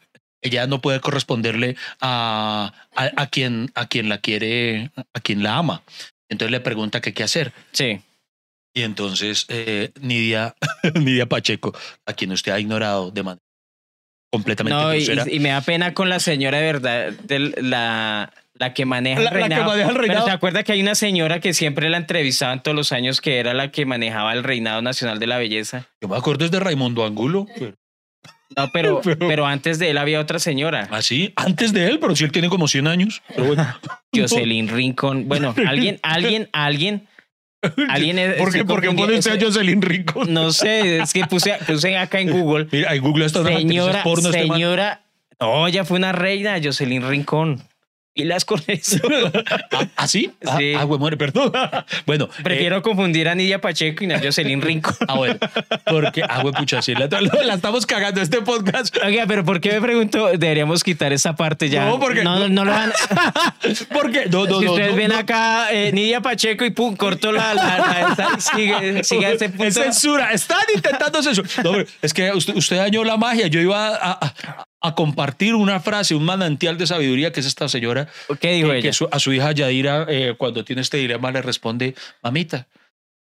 ella 0.41 0.67
no 0.67 0.81
puede 0.81 1.01
corresponderle 1.01 1.77
a, 2.01 2.73
a, 2.97 3.11
a 3.15 3.27
quien, 3.27 3.71
a 3.75 3.87
quien 3.87 4.09
la 4.09 4.17
quiere, 4.17 4.91
a 5.13 5.21
quien 5.21 5.43
la 5.43 5.59
ama. 5.59 5.83
Entonces 6.31 6.53
le 6.53 6.61
pregunta 6.61 7.03
que 7.03 7.13
qué 7.13 7.23
hacer. 7.23 7.53
Sí. 7.73 8.01
Y 8.73 8.81
entonces 8.81 9.45
eh, 9.51 9.91
Nidia, 10.01 10.55
Nidia 10.95 11.27
Pacheco, 11.27 11.77
a 12.07 12.15
quien 12.15 12.33
usted 12.33 12.53
ha 12.53 12.61
ignorado 12.61 13.11
de 13.11 13.23
manera 13.23 13.50
completamente 14.31 15.15
No, 15.17 15.27
y, 15.27 15.41
me 15.41 15.49
da 15.51 15.61
pena 15.61 15.93
con 15.95 16.09
la 16.09 16.21
señora 16.21 16.59
de 16.59 16.65
verdad, 16.73 17.13
la, 17.59 18.33
la 18.55 18.75
que 18.75 18.85
maneja 18.85 19.21
La- 19.21 19.31
el 19.31 19.35
la 19.35 19.41
que 19.43 19.49
reinado. 19.49 19.71
maneja 19.71 19.89
el 19.91 19.95
reinado. 19.97 20.21
Pero 20.21 20.27
se 20.31 20.35
acuerda 20.37 20.63
que 20.63 20.73
hay 20.73 20.81
una 20.83 20.95
señora 20.95 21.41
que 21.41 21.53
siempre 21.55 21.89
la 21.91 21.97
entrevistaban 21.97 22.63
todos 22.63 22.77
los 22.77 22.93
años 22.93 23.21
que 23.21 23.39
era 23.39 23.55
la 23.55 23.71
que 23.71 23.87
manejaba 23.87 24.33
el 24.33 24.45
reinado 24.45 24.83
nacional 24.83 25.19
de 25.19 25.27
la 25.27 25.39
belleza. 25.39 25.87
Yo 26.01 26.09
me 26.09 26.17
acuerdo 26.17 26.45
es 26.45 26.51
de 26.51 26.61
Raimundo 26.61 27.05
Angulo. 27.05 27.47
pero- 27.59 27.75
No, 28.57 28.69
pero, 28.73 29.01
Pero- 29.05 29.19
pero 29.29 29.47
antes 29.47 29.79
de 29.79 29.91
él 29.91 29.99
había 29.99 30.19
otra 30.21 30.39
señora, 30.41 30.89
Ah, 30.91 31.03
sí, 31.03 31.33
antes 31.37 31.73
de 31.73 31.87
él, 31.89 31.99
pero 32.01 32.15
si 32.17 32.25
él 32.25 32.33
tiene 32.33 32.49
como 32.49 32.67
100 32.69 32.87
años. 32.89 33.23
Pero 33.29 33.45
bueno. 33.47 33.67
Jocelyn 34.15 34.69
Rincón. 34.69 35.29
Bueno, 35.29 35.55
alguien, 35.67 36.01
alguien, 36.03 36.49
alguien, 36.53 37.07
alguien 37.89 38.19
es. 38.19 38.37
¿Por 38.37 38.51
qué, 38.53 38.59
estoy 38.61 38.65
¿por 38.75 38.81
qué 38.81 38.87
pone 38.89 38.99
confundiendo- 38.99 39.19
usted 39.19 39.43
a 39.43 39.47
Jocelyn 39.47 39.83
Rico? 39.83 40.25
No 40.25 40.53
sé, 40.53 40.99
es 40.99 41.13
que 41.13 41.25
puse, 41.27 41.55
puse 41.67 41.97
acá 41.97 42.21
en 42.21 42.31
Google. 42.31 42.69
Mira, 42.71 42.95
en 42.95 43.03
Google 43.03 43.27
está 43.27 43.45
Señora, 43.45 44.03
porno 44.03 44.31
este 44.31 44.43
señora. 44.43 45.03
No, 45.41 45.67
ella 45.67 45.85
fue 45.85 45.97
una 45.99 46.13
reina, 46.13 46.59
Jocelyn 46.63 47.09
Rincón. 47.09 47.63
Y 48.21 48.25
las 48.25 48.45
con 48.45 48.63
eso. 48.67 48.99
¿Ah, 49.73 49.87
¿Ah, 49.97 50.09
sí? 50.09 50.31
Ah, 50.47 50.57
Sí. 50.59 50.75
Ah, 50.77 50.85
güey, 50.85 50.99
muere, 51.01 51.17
perdón. 51.17 51.53
bueno. 52.07 52.29
Prefiero 52.43 52.77
eh, 52.77 52.83
confundir 52.83 53.29
a 53.29 53.35
Nidia 53.35 53.61
Pacheco 53.61 54.05
y 54.05 54.13
a 54.13 54.19
Jocelyn 54.21 54.61
Rincón. 54.61 54.95
ah, 55.09 55.15
bueno. 55.17 55.37
Porque, 55.87 56.23
ah, 56.29 56.43
güey, 56.43 56.53
pucha, 56.55 56.83
sí, 56.83 56.95
la, 56.95 57.09
la 57.45 57.55
estamos 57.55 57.87
cagando 57.87 58.21
este 58.21 58.43
podcast. 58.43 58.95
Oiga, 59.05 59.25
pero 59.27 59.45
¿por 59.45 59.61
qué 59.61 59.73
me 59.73 59.81
pregunto? 59.81 60.27
Deberíamos 60.37 60.85
quitar 60.85 61.13
esa 61.13 61.35
parte 61.35 61.69
ya. 61.69 61.87
No, 61.87 61.99
porque- 61.99 62.23
No, 62.23 62.39
no, 62.39 62.49
no 62.49 62.65
lo 62.65 62.73
van. 62.73 62.93
Porque, 63.93 64.27
no, 64.31 64.45
no, 64.47 64.59
si 64.61 64.69
ustedes 64.69 64.91
no, 64.91 64.97
ven 64.97 65.13
acá 65.13 65.73
eh, 65.73 65.93
Nidia 65.93 66.21
Pacheco 66.21 66.65
y 66.65 66.71
pum, 66.71 66.97
corto 66.97 67.33
la. 67.33 67.55
la, 67.55 68.15
la- 68.19 68.41
sigue, 68.41 69.03
sigue 69.05 69.33
ese 69.33 69.49
punto. 69.49 69.65
Es 69.65 69.75
censura. 69.75 70.33
Están 70.33 70.63
intentando 70.75 71.23
censura. 71.23 71.49
No, 71.65 71.73
pero 71.73 71.87
es 72.03 72.13
que 72.13 72.31
usted, 72.33 72.55
usted 72.57 72.77
dañó 72.77 73.05
la 73.05 73.17
magia. 73.17 73.47
Yo 73.47 73.61
iba 73.61 73.89
a, 73.97 74.13
a- 74.13 74.65
a 74.83 74.95
compartir 74.95 75.55
una 75.55 75.81
frase, 75.81 76.15
un 76.15 76.25
manantial 76.25 76.79
de 76.79 76.87
sabiduría 76.87 77.33
que 77.33 77.41
es 77.41 77.47
esta 77.47 77.69
señora. 77.69 78.09
¿Qué 78.41 78.53
dijo 78.53 78.73
ella? 78.73 78.83
que 78.83 78.93
su- 78.93 79.09
a 79.11 79.19
su 79.19 79.33
hija 79.33 79.53
Yadira, 79.53 80.07
eh, 80.09 80.35
cuando 80.39 80.65
tiene 80.65 80.83
este 80.83 80.97
dilema, 80.97 81.31
le 81.31 81.43
responde: 81.43 81.95
Mamita, 82.23 82.67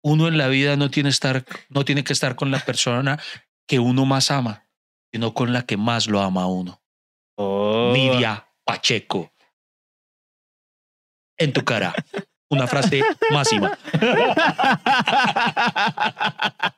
uno 0.05 0.29
en 0.29 0.39
la 0.39 0.49
vida 0.49 0.77
no 0.77 0.91
tiene, 0.91 1.09
estar, 1.09 1.45
no 1.69 1.85
tiene 1.85 2.05
que 2.05 2.13
estar 2.13 2.37
con 2.37 2.51
la 2.51 2.59
persona 2.61 3.19
que 3.67 3.79
uno 3.79 4.05
más 4.05 4.31
ama, 4.31 4.65
sino 5.13 5.33
con 5.35 5.53
la 5.53 5.63
que 5.63 5.77
más 5.77 6.07
lo 6.09 6.21
ama 6.21 6.43
a 6.43 6.47
uno. 6.47 6.81
Oh. 7.39 7.93
Nidia 7.95 8.47
Pacheco. 8.65 9.33
En 11.39 11.53
tu 11.53 11.65
cara. 11.65 11.95
Una 12.49 12.69
frase 12.69 13.03
máxima. 13.33 13.77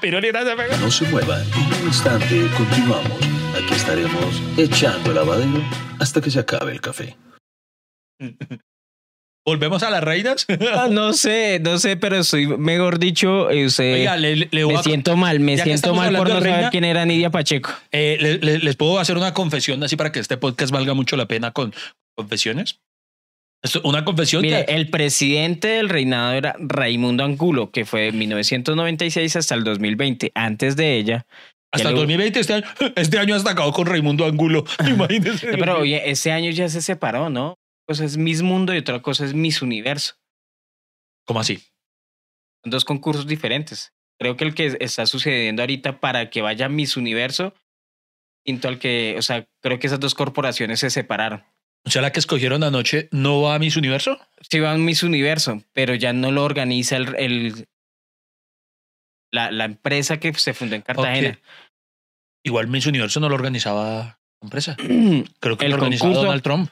Pero 0.00 0.20
ni 0.20 0.30
nada 0.30 0.56
pegó. 0.56 0.76
No 0.78 0.90
se 0.90 1.04
muevan, 1.08 1.42
en 1.42 1.80
un 1.80 1.86
instante 1.88 2.46
continuamos. 2.56 3.18
Aquí 3.56 3.74
estaremos 3.74 4.42
echando 4.56 5.10
el 5.10 5.16
lavadero 5.16 5.62
hasta 6.00 6.20
que 6.20 6.30
se 6.30 6.38
acabe 6.40 6.72
el 6.72 6.80
café. 6.80 7.16
Volvemos 9.44 9.82
a 9.82 9.90
las 9.90 10.04
reinas. 10.04 10.46
Ah, 10.72 10.86
no 10.88 11.12
sé, 11.12 11.58
no 11.60 11.76
sé, 11.80 11.96
pero 11.96 12.16
estoy, 12.18 12.46
mejor 12.46 13.00
dicho, 13.00 13.50
eh, 13.50 13.66
usted- 13.66 13.94
Oiga, 13.94 14.16
le, 14.16 14.36
le- 14.36 14.66
me 14.66 14.76
a- 14.76 14.82
siento 14.84 15.16
mal, 15.16 15.40
me 15.40 15.56
ya 15.56 15.64
siento 15.64 15.94
mal 15.94 16.14
por 16.14 16.28
no 16.28 16.34
de 16.36 16.40
saber 16.40 16.54
reina- 16.54 16.70
quién 16.70 16.84
era 16.84 17.04
Nidia 17.04 17.30
Pacheco. 17.30 17.70
Eh, 17.90 18.18
le- 18.20 18.38
le- 18.38 18.58
les 18.60 18.76
puedo 18.76 19.00
hacer 19.00 19.16
una 19.16 19.34
confesión 19.34 19.82
así 19.82 19.96
para 19.96 20.12
que 20.12 20.20
este 20.20 20.36
podcast 20.36 20.72
valga 20.72 20.94
mucho 20.94 21.16
la 21.16 21.26
pena 21.26 21.50
con 21.50 21.74
confesiones. 22.16 22.78
Esto- 23.62 23.80
una 23.84 24.04
confesión 24.04 24.42
Mire, 24.42 24.64
que- 24.66 24.74
el 24.74 24.90
presidente 24.90 25.68
del 25.68 25.88
reinado 25.88 26.32
era 26.32 26.56
Raimundo 26.58 27.24
Angulo, 27.24 27.70
que 27.70 27.84
fue 27.84 28.02
de 28.02 28.12
1996 28.12 29.36
hasta 29.36 29.54
el 29.54 29.64
2020. 29.64 30.32
Antes 30.34 30.76
de 30.76 30.96
ella. 30.98 31.26
hasta 31.74 31.88
el 31.88 31.94
le- 31.94 32.00
2020, 32.00 32.40
este 32.40 32.54
año, 32.54 32.64
este 32.96 33.18
año 33.18 33.34
hasta 33.34 33.52
acabó 33.52 33.72
con 33.72 33.86
Raimundo 33.86 34.26
Angulo. 34.26 34.64
Imagínense. 34.86 35.46
No, 35.52 35.58
Pero 35.58 35.78
oye, 35.78 36.10
ese 36.10 36.30
año 36.32 36.50
ya 36.50 36.68
se 36.68 36.82
separó, 36.82 37.30
¿no? 37.30 37.46
Una 37.48 37.56
cosa 37.96 38.04
es 38.04 38.16
Miss 38.16 38.42
Mundo 38.42 38.74
y 38.74 38.78
otra 38.78 39.00
cosa 39.00 39.24
es 39.24 39.32
Miss 39.34 39.62
Universo. 39.62 40.14
¿Cómo 41.26 41.40
así? 41.40 41.58
Son 42.62 42.70
dos 42.70 42.84
concursos 42.84 43.26
diferentes. 43.26 43.92
Creo 44.20 44.36
que 44.36 44.44
el 44.44 44.54
que 44.54 44.76
está 44.80 45.06
sucediendo 45.06 45.62
ahorita 45.62 45.98
para 46.00 46.30
que 46.30 46.42
vaya 46.42 46.68
Miss 46.68 46.96
Universo, 46.96 47.54
al 48.64 48.78
que, 48.78 49.14
o 49.18 49.22
sea, 49.22 49.46
creo 49.62 49.78
que 49.78 49.86
esas 49.86 49.98
dos 50.00 50.14
corporaciones 50.14 50.80
se 50.80 50.90
separaron. 50.90 51.42
O 51.84 51.90
sea, 51.90 52.00
la 52.02 52.12
que 52.12 52.20
escogieron 52.20 52.62
anoche 52.62 53.08
no 53.10 53.42
va 53.42 53.54
a 53.56 53.58
Miss 53.58 53.76
Universo. 53.76 54.18
Sí 54.48 54.60
va 54.60 54.72
a 54.72 54.76
Miss 54.78 55.02
Universo, 55.02 55.62
pero 55.72 55.94
ya 55.94 56.12
no 56.12 56.30
lo 56.30 56.44
organiza 56.44 56.96
el, 56.96 57.14
el- 57.16 57.66
la, 59.32 59.50
la 59.50 59.64
empresa 59.64 60.20
que 60.20 60.32
se 60.34 60.52
fundó 60.54 60.76
en 60.76 60.82
Cartagena. 60.82 61.38
Igual 62.44 62.68
Miss 62.68 62.86
Universo 62.86 63.18
no 63.20 63.28
lo 63.28 63.34
organizaba 63.34 64.18
empresa. 64.42 64.76
Creo 65.40 65.56
que 65.56 65.64
El 65.64 65.70
lo 65.72 65.76
organizaba 65.76 66.10
concurso. 66.10 66.24
Donald 66.26 66.42
Trump. 66.42 66.70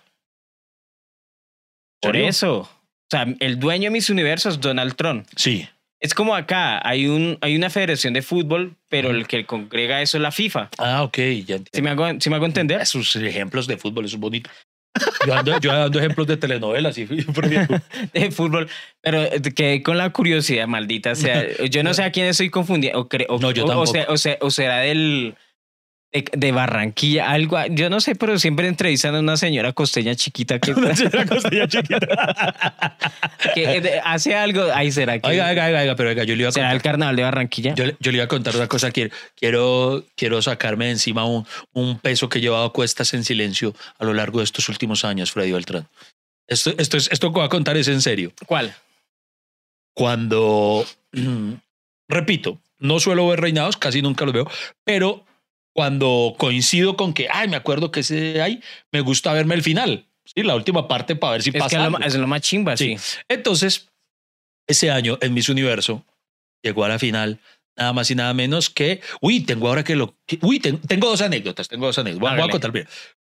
Por 2.02 2.16
eso. 2.16 2.58
O 2.61 2.68
sea, 3.11 3.26
el 3.40 3.58
dueño 3.58 3.84
de 3.84 3.90
mis 3.90 4.11
universos 4.11 4.54
es 4.54 4.61
Donald 4.61 4.94
Trump. 4.94 5.26
Sí. 5.36 5.68
Es 6.00 6.14
como 6.14 6.34
acá, 6.34 6.80
hay, 6.88 7.06
un, 7.08 7.36
hay 7.42 7.56
una 7.56 7.68
federación 7.68 8.14
de 8.14 8.22
fútbol, 8.22 8.76
pero 8.88 9.11
el 9.11 9.26
que 9.26 9.44
congrega 9.44 10.00
eso 10.00 10.16
es 10.16 10.22
la 10.22 10.32
FIFA. 10.32 10.70
Ah, 10.78 11.02
ok, 11.02 11.16
ya 11.18 11.56
entiendo. 11.56 11.70
¿Sí 11.74 11.82
me 11.82 11.90
hago, 11.90 12.06
sí 12.20 12.30
me 12.30 12.36
hago 12.36 12.46
entender? 12.46 12.80
Esos 12.80 13.14
ejemplos 13.16 13.66
de 13.66 13.76
fútbol, 13.76 14.06
eso 14.06 14.16
es 14.16 14.20
bonito. 14.20 14.48
Yo 15.26 15.34
ando, 15.34 15.59
yo 15.61 15.72
ando 15.72 15.99
ejemplos 15.99 16.26
de 16.26 16.36
telenovelas 16.36 16.99
y 16.99 17.05
de 18.12 18.30
fútbol, 18.32 18.68
pero 19.01 19.22
eh, 19.22 19.41
quedé 19.55 19.82
con 19.82 19.97
la 19.99 20.11
curiosidad, 20.11 20.66
maldita 20.66 21.14
sea. 21.14 21.45
Yo 21.70 21.82
no 21.82 21.95
sé 21.95 22.03
a 22.03 22.11
quién 22.12 22.26
estoy 22.26 22.51
confundiendo. 22.51 23.01
O, 23.01 23.09
o- 23.28 23.38
No, 23.38 23.51
yo 23.53 23.64
o- 23.64 23.66
o 23.82 23.86
sea- 23.86 24.07
o 24.09 24.16
sea- 24.16 24.38
o 24.41 24.51
será 24.51 24.78
del. 24.78 25.36
De, 26.12 26.24
de 26.32 26.50
Barranquilla, 26.50 27.30
algo, 27.30 27.56
yo 27.70 27.88
no 27.88 28.00
sé, 28.00 28.16
pero 28.16 28.36
siempre 28.36 28.66
entrevistan 28.66 29.14
a 29.14 29.20
una 29.20 29.36
señora 29.36 29.72
costeña 29.72 30.16
chiquita 30.16 30.58
que, 30.58 30.74
que 33.54 33.76
eh, 33.76 33.80
de- 33.80 34.00
hace 34.00 34.34
algo. 34.34 34.64
Ay, 34.74 34.90
¿será 34.90 35.20
que 35.20 35.28
Oiga, 35.28 35.48
oiga, 35.48 35.66
oiga, 35.66 35.94
pero 35.94 36.08
oiga, 36.08 36.24
yo 36.24 36.34
le 36.34 36.40
iba 36.42 36.48
a 36.48 36.52
será 36.52 36.66
contar, 36.66 36.76
el 36.76 36.82
carnaval 36.82 37.16
de 37.16 37.22
Barranquilla? 37.22 37.74
yo, 37.74 37.86
le- 37.86 37.96
yo 38.00 38.11
le 38.11 38.16
iba 38.18 38.24
a 38.24 38.28
contar 38.28 38.56
una 38.56 38.66
cosa. 38.66 38.90
Quiero, 38.90 39.14
quiero, 39.36 40.04
quiero 40.16 40.42
sacarme 40.42 40.86
de 40.86 40.92
encima 40.92 41.24
un, 41.24 41.46
un 41.74 41.98
peso 42.00 42.28
que 42.28 42.38
he 42.38 42.42
llevado 42.42 42.64
a 42.64 42.72
cuestas 42.72 43.14
en 43.14 43.22
silencio 43.24 43.74
a 43.98 44.04
lo 44.04 44.12
largo 44.14 44.38
de 44.40 44.44
estos 44.44 44.68
últimos 44.68 45.04
años, 45.04 45.30
Freddy 45.30 45.52
Beltrán. 45.52 45.86
Esto, 46.48 46.72
esto, 46.78 46.96
es, 46.96 47.08
esto 47.12 47.28
que 47.28 47.34
voy 47.38 47.46
a 47.46 47.48
contar 47.48 47.76
es 47.76 47.86
en 47.86 48.02
serio. 48.02 48.32
¿Cuál? 48.46 48.74
Cuando, 49.94 50.84
repito, 52.08 52.61
no 52.78 52.98
suelo 52.98 53.28
ver 53.28 53.40
reinados, 53.40 53.76
casi 53.76 54.02
nunca 54.02 54.24
los 54.24 54.34
veo, 54.34 54.50
pero 54.84 55.24
cuando 55.75 56.35
coincido 56.39 56.97
con 56.97 57.12
que, 57.14 57.29
ay, 57.31 57.49
me 57.49 57.57
acuerdo 57.57 57.91
que 57.91 58.01
ese 58.01 58.41
hay, 58.43 58.62
me 58.93 59.01
gusta 59.01 59.33
verme 59.33 59.55
el 59.55 59.62
final, 59.62 60.07
¿sí? 60.25 60.43
la 60.43 60.55
última 60.57 60.89
parte 60.89 61.16
para 61.16 61.33
ver 61.33 61.43
si 61.43 61.51
Es 61.51 61.57
pasa 61.57 61.68
que 61.71 61.77
es 61.77 61.79
lo, 61.81 61.85
algo. 61.87 61.99
ma- 61.99 62.07
es 62.07 62.14
lo 62.16 62.27
más 62.27 62.41
chimba, 62.43 62.77
sí. 62.77 62.97
Sí. 62.99 63.21
Entonces, 63.29 63.89
ese 64.68 64.91
año 64.91 65.18
en 65.21 65.35
Miss 65.35 65.49
Universo 65.49 66.05
llegó 66.62 66.85
a 66.85 66.89
la 66.89 66.99
final 66.99 67.39
nada 67.77 67.93
más 67.93 68.11
y 68.11 68.14
nada 68.14 68.35
menos 68.35 68.68
que, 68.68 69.01
uy, 69.21 69.41
tengo 69.41 69.68
ahora 69.68 69.85
que 69.85 69.97
lo, 69.97 70.14
uy, 70.43 70.61
ten- 70.61 70.81
tengo 70.81 71.09
dos 71.09 71.23
anécdotas, 71.23 71.68
tengo 71.68 71.87
dos 71.87 71.99
anécdotas, 71.99 72.21
voy, 72.21 72.31
a- 72.39 72.41
voy 72.43 72.49
a 72.49 72.53
contar 72.53 72.73
bien. 72.73 72.87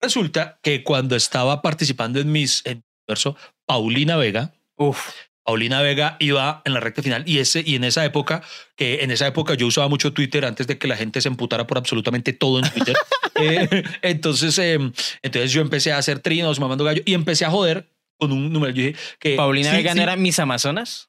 Resulta 0.00 0.58
que 0.62 0.82
cuando 0.82 1.14
estaba 1.14 1.62
participando 1.62 2.18
en 2.18 2.32
Miss 2.32 2.62
en 2.64 2.82
Universo, 3.06 3.36
Paulina 3.66 4.16
Vega, 4.16 4.52
Uf, 4.76 5.10
Paulina 5.44 5.82
Vega 5.82 6.16
iba 6.20 6.62
en 6.64 6.74
la 6.74 6.80
recta 6.80 7.02
final 7.02 7.24
y 7.26 7.38
ese 7.38 7.62
y 7.66 7.74
en 7.74 7.84
esa 7.84 8.04
época 8.04 8.42
que 8.76 9.02
en 9.02 9.10
esa 9.10 9.26
época 9.26 9.54
yo 9.54 9.66
usaba 9.66 9.88
mucho 9.88 10.12
Twitter 10.12 10.44
antes 10.44 10.66
de 10.66 10.78
que 10.78 10.86
la 10.86 10.96
gente 10.96 11.20
se 11.20 11.28
emputara 11.28 11.66
por 11.66 11.78
absolutamente 11.78 12.32
todo 12.32 12.58
en 12.58 12.70
Twitter. 12.70 12.96
Eh, 13.34 13.82
entonces 14.02 14.56
eh, 14.58 14.78
entonces 15.22 15.52
yo 15.52 15.62
empecé 15.62 15.90
a 15.90 15.96
hacer 15.96 16.18
trinos, 16.20 16.60
mamando 16.60 16.84
gallo 16.84 17.02
y 17.06 17.14
empecé 17.14 17.46
a 17.46 17.50
joder 17.50 17.88
con 18.18 18.30
un 18.30 18.52
número. 18.52 18.72
Yo 18.74 18.84
dije 18.84 18.98
que 19.18 19.36
Paulina 19.36 19.70
sí, 19.70 19.76
Vega 19.78 19.94
sí, 19.94 20.00
era 20.00 20.16
Mis 20.16 20.38
Amazonas. 20.38 21.08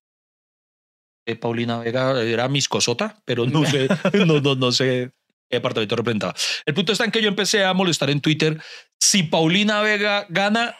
eh, 1.27 1.35
Paulina 1.35 1.79
Vega 1.79 2.19
era 2.23 2.47
mis 2.47 2.69
cosota, 2.69 3.21
pero 3.25 3.45
no 3.45 3.65
sé, 3.65 3.89
no, 4.25 4.39
no, 4.39 4.55
no 4.55 4.71
sé 4.71 5.11
qué 5.49 5.57
departamento 5.57 5.97
representaba. 5.97 6.33
El 6.65 6.73
punto 6.73 6.93
está 6.93 7.03
en 7.03 7.11
que 7.11 7.21
yo 7.21 7.27
empecé 7.27 7.65
a 7.65 7.73
molestar 7.73 8.09
en 8.09 8.21
Twitter. 8.21 8.59
Si 8.97 9.23
Paulina 9.23 9.81
Vega 9.81 10.25
gana, 10.29 10.77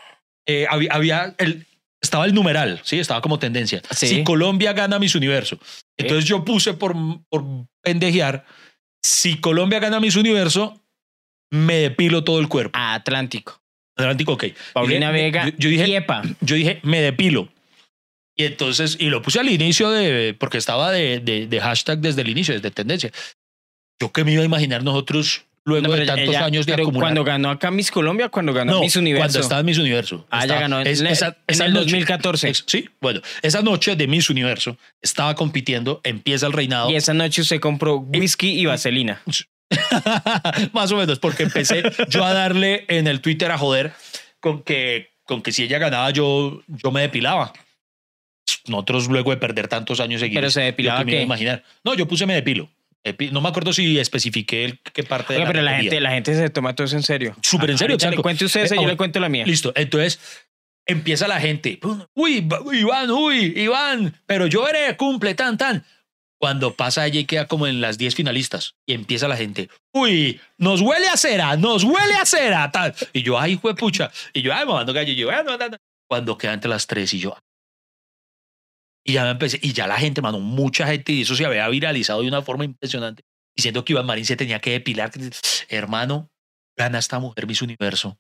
había, 0.70 0.94
había 0.94 1.36
el, 1.40 1.68
estaba 2.04 2.26
el 2.26 2.34
numeral, 2.36 2.80
sí, 2.84 3.00
estaba 3.00 3.22
como 3.22 3.40
tendencia. 3.40 3.82
Sí. 3.92 4.08
Si 4.08 4.24
Colombia 4.24 4.74
gana 4.74 5.00
Miss 5.00 5.16
Universo. 5.16 5.58
Entonces 5.98 6.26
yo 6.26 6.46
puse 6.46 6.74
por, 6.76 6.94
por 7.30 7.44
pendejear, 7.82 8.46
si 9.04 9.40
Colombia 9.40 9.80
gana 9.80 10.00
Miss 10.00 10.16
Universo, 10.16 10.80
me 11.52 11.76
depilo 11.76 12.24
todo 12.24 12.40
el 12.40 12.48
cuerpo. 12.48 12.78
A 12.78 12.94
Atlántico. 12.94 13.60
Atlántico, 13.98 14.34
ok. 14.34 14.46
Paulina 14.74 15.12
Dije- 15.12 15.24
Vega. 15.24 15.46
yo- 15.50 15.54
yo 15.58 15.70
dije, 15.70 15.88
Yepa. 15.88 16.22
yo 16.42 16.56
dije, 16.56 16.80
me 16.84 17.02
depilo. 17.02 17.48
Y 18.36 18.46
entonces, 18.46 18.98
y 19.00 19.10
lo 19.10 19.22
puse 19.22 19.40
al 19.40 19.50
inicio 19.50 19.92
de, 19.92 20.36
porque 20.40 20.58
estaba 20.58 20.92
de, 20.92 21.20
de, 21.20 21.46
de 21.48 21.62
hashtag 21.62 22.00
desde 22.00 22.22
el 22.22 22.30
inicio, 22.30 22.54
desde 22.56 22.72
tendencia. 22.72 23.12
Yo 24.02 24.12
que 24.12 24.24
me 24.24 24.34
iba 24.34 24.42
a 24.42 24.46
imaginar 24.46 24.84
nosotros 24.84 25.46
luego 25.66 25.88
No, 25.88 25.94
de 25.94 26.06
tantos 26.06 26.28
ella- 26.30 26.46
años 26.46 26.66
de 26.66 26.74
pero 26.74 26.84
acumular. 26.84 27.06
Cuando 27.08 27.24
ganó 27.24 27.50
acá 27.50 27.72
Miss 27.72 27.90
Colombia, 27.92 28.30
cuando 28.30 28.54
ganó 28.54 28.74
no, 28.74 28.80
Miss 28.82 28.96
Universo. 28.96 29.24
cuando 29.26 29.40
estaba 29.40 29.60
en 29.62 29.66
Miss 29.66 29.78
Universo. 29.78 30.28
Ah, 30.30 30.40
ya 30.40 30.44
Estaba- 30.44 30.62
ganó 30.62 30.82
en, 30.82 30.88
es- 30.88 31.02
esa- 31.02 31.28
en 31.28 31.36
esa 31.48 31.66
el 31.66 31.74
noche- 31.74 31.84
2014. 31.86 32.50
ex- 32.50 32.64
sí, 32.68 32.90
bueno, 33.02 33.22
esa 33.42 33.62
noche 33.62 33.96
de 33.96 34.08
Miss 34.08 34.30
Universo 34.30 34.78
estaba 35.02 35.36
compitiendo, 35.36 36.02
empieza 36.04 36.48
el 36.48 36.54
reinado. 36.54 36.90
Y 36.90 36.96
esa 36.96 37.14
noche 37.14 37.42
usted 37.42 37.60
compró 37.60 37.98
whisky 37.98 38.60
y 38.60 38.66
vaselina. 38.66 39.22
Más 40.74 40.92
o 40.92 40.98
menos, 40.98 41.20
porque 41.20 41.44
empecé 41.44 41.84
yo 42.10 42.24
a 42.26 42.34
darle 42.34 42.86
en 42.88 43.08
el 43.08 43.22
Twitter 43.22 43.52
a 43.52 43.58
joder 43.58 43.94
con 44.40 44.62
que, 44.64 45.12
con 45.24 45.42
que 45.42 45.52
si 45.52 45.64
ella 45.64 45.80
ganaba 45.80 46.10
yo, 46.12 46.62
yo 46.68 46.92
me 46.92 47.02
depilaba. 47.02 47.54
Nosotros 48.68 49.08
luego 49.08 49.32
de 49.32 49.38
perder 49.38 49.68
tantos 49.68 50.00
años 50.00 50.20
seguidos. 50.22 50.42
Pero 50.42 50.52
se 50.52 50.60
yo 50.62 50.66
depilaba 50.66 51.00
que 51.00 51.06
me 51.06 51.12
iba 51.14 51.22
a 51.22 51.26
imaginar. 51.26 51.64
No, 51.84 51.94
yo 51.96 52.08
puse 52.08 52.26
me 52.26 52.34
depilo. 52.36 52.70
No 53.32 53.42
me 53.42 53.50
acuerdo 53.50 53.74
si 53.74 54.00
especifiqué 54.00 54.80
qué 54.94 55.04
parte 55.04 55.34
de 55.34 55.40
Oiga, 55.40 55.52
pero 55.52 55.62
la 55.62 55.76
gente, 55.78 56.00
la 56.00 56.12
gente 56.12 56.34
se 56.36 56.50
toma 56.50 56.74
todo 56.74 56.86
eso 56.86 56.96
en 56.96 57.04
serio. 57.04 57.36
Súper 57.42 57.72
en 57.72 57.78
serio, 57.78 57.94
Ahorita 57.96 58.06
le 58.08 58.10
exacto. 58.12 58.24
cuente 58.24 58.46
usted 58.46 58.62
Eh, 58.62 58.64
esa, 58.66 58.76
ah, 58.76 58.82
yo 58.82 58.88
le 58.88 58.96
cuento 58.98 59.20
la 59.20 59.30
mía. 59.30 59.46
Listo. 59.46 59.74
Entonces 59.76 60.20
empieza 60.86 61.28
la 61.28 61.40
gente. 61.40 61.80
Uy, 62.14 62.48
Iván, 62.74 63.12
uy, 63.12 63.54
Iván, 63.58 64.14
pero 64.26 64.48
yo 64.48 64.64
veré, 64.64 64.96
cumple, 64.96 65.34
tan, 65.36 65.58
tan. 65.58 65.86
Cuando 66.40 66.74
pasa 66.76 67.06
ella 67.08 67.22
y 67.22 67.26
queda 67.26 67.48
como 67.48 67.68
en 67.68 67.80
las 67.80 67.98
10 67.98 68.16
finalistas 68.16 68.76
y 68.86 68.94
empieza 68.94 69.28
la 69.30 69.38
gente. 69.38 69.70
Uy, 69.94 70.42
nos 70.58 70.82
huele 70.82 71.08
a 71.08 71.16
cera, 71.16 71.56
nos 71.56 71.84
huele 71.86 72.16
a 72.16 72.26
cera, 72.26 72.70
tal. 72.72 72.94
Y 73.14 73.22
yo, 73.24 73.40
ay, 73.40 73.56
pucha. 73.58 74.12
Y 74.34 74.42
yo, 74.42 74.54
ay, 74.54 74.66
mamando 74.66 74.92
gallo. 74.92 75.14
Y 75.14 75.16
yo, 75.16 75.30
"Ah, 75.32 75.42
no, 75.44 75.58
no, 75.58 75.70
no". 75.70 75.78
Cuando 76.10 76.38
queda 76.38 76.54
entre 76.54 76.70
las 76.70 76.86
tres 76.86 77.14
y 77.14 77.20
yo. 77.20 77.38
Y 79.04 79.14
ya 79.14 79.24
me 79.24 79.32
empecé. 79.32 79.60
Y 79.62 79.74
ya 79.74 79.88
la 79.88 79.98
gente, 79.98 80.22
mano, 80.22 80.40
mucha 80.40 80.88
gente, 80.88 81.12
y 81.12 81.22
eso 81.22 81.36
se 81.36 81.46
había 81.46 81.68
viralizado 81.68 82.22
de 82.22 82.28
una 82.28 82.42
forma 82.42 82.66
impresionante, 82.66 83.24
diciendo 83.56 83.84
que 83.84 83.94
Iván 83.94 84.06
Marín 84.06 84.26
se 84.26 84.36
tenía 84.36 84.60
que 84.60 84.72
depilar. 84.72 85.12
Hermano, 85.68 86.30
gana 86.78 87.00
esta 87.00 87.20
mujer 87.20 87.48
Miss 87.48 87.62
Universo. 87.62 88.18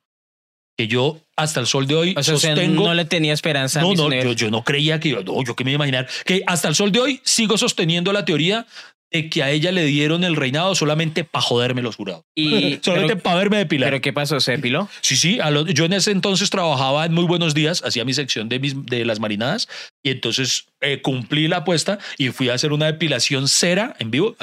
Que 0.76 0.88
yo 0.88 1.20
hasta 1.36 1.60
el 1.60 1.68
sol 1.68 1.86
de 1.86 1.94
hoy 1.94 2.16
O 2.18 2.24
sea, 2.24 2.36
sostengo. 2.36 2.84
no 2.84 2.96
le 2.96 3.06
tenía 3.06 3.34
esperanza 3.34 3.80
a 3.80 3.84
No, 3.84 3.90
Miss 3.90 4.00
no, 4.00 4.12
yo, 4.12 4.34
yo 4.34 4.50
no 4.50 4.64
creía 4.64 5.00
que, 5.00 5.12
no, 5.24 5.44
yo 5.44 5.56
que 5.56 5.64
me 5.64 5.72
a 5.72 5.76
imaginar, 5.76 6.10
que 6.26 6.42
hasta 6.48 6.68
el 6.68 6.74
sol 6.74 6.92
de 6.92 7.00
hoy 7.00 7.22
sigo 7.24 7.60
sosteniendo 7.60 8.12
la 8.12 8.26
teoría 8.26 8.66
de 9.14 9.30
que 9.30 9.44
a 9.44 9.52
ella 9.52 9.72
le 9.72 9.86
dieron 9.86 10.24
el 10.24 10.36
reinado 10.36 10.74
solamente 10.76 11.24
para 11.24 11.44
joderme 11.44 11.82
los 11.82 11.96
jurados. 11.96 12.24
Y, 12.36 12.80
solamente 12.84 13.16
para 13.16 13.36
verme 13.38 13.58
depilar. 13.58 13.92
pero 13.92 14.02
¿qué 14.02 14.12
pasó? 14.12 14.40
¿Se 14.40 14.54
depiló? 14.54 14.90
Sí, 15.02 15.16
sí, 15.16 15.40
a 15.40 15.52
lo- 15.52 15.68
yo 15.68 15.86
en 15.86 15.94
ese 15.94 16.12
entonces 16.12 16.50
trabajaba 16.50 17.06
en 17.06 17.14
Muy 17.14 17.26
Buenos 17.26 17.54
Días, 17.54 17.84
hacía 17.86 18.04
mi 18.06 18.14
sección 18.14 18.50
de, 18.50 18.60
mis- 18.60 18.86
de 18.88 19.06
las 19.06 19.20
marinadas 19.20 19.70
y 20.04 20.10
entonces 20.10 20.66
eh, 20.82 21.02
cumplí 21.02 21.48
la 21.48 21.58
apuesta 21.58 22.00
y 22.18 22.30
fui 22.30 22.50
a 22.50 22.56
hacer 22.56 22.74
una 22.74 22.88
depilación 22.88 23.48
cera 23.48 23.96
en 24.00 24.10
vivo. 24.12 24.36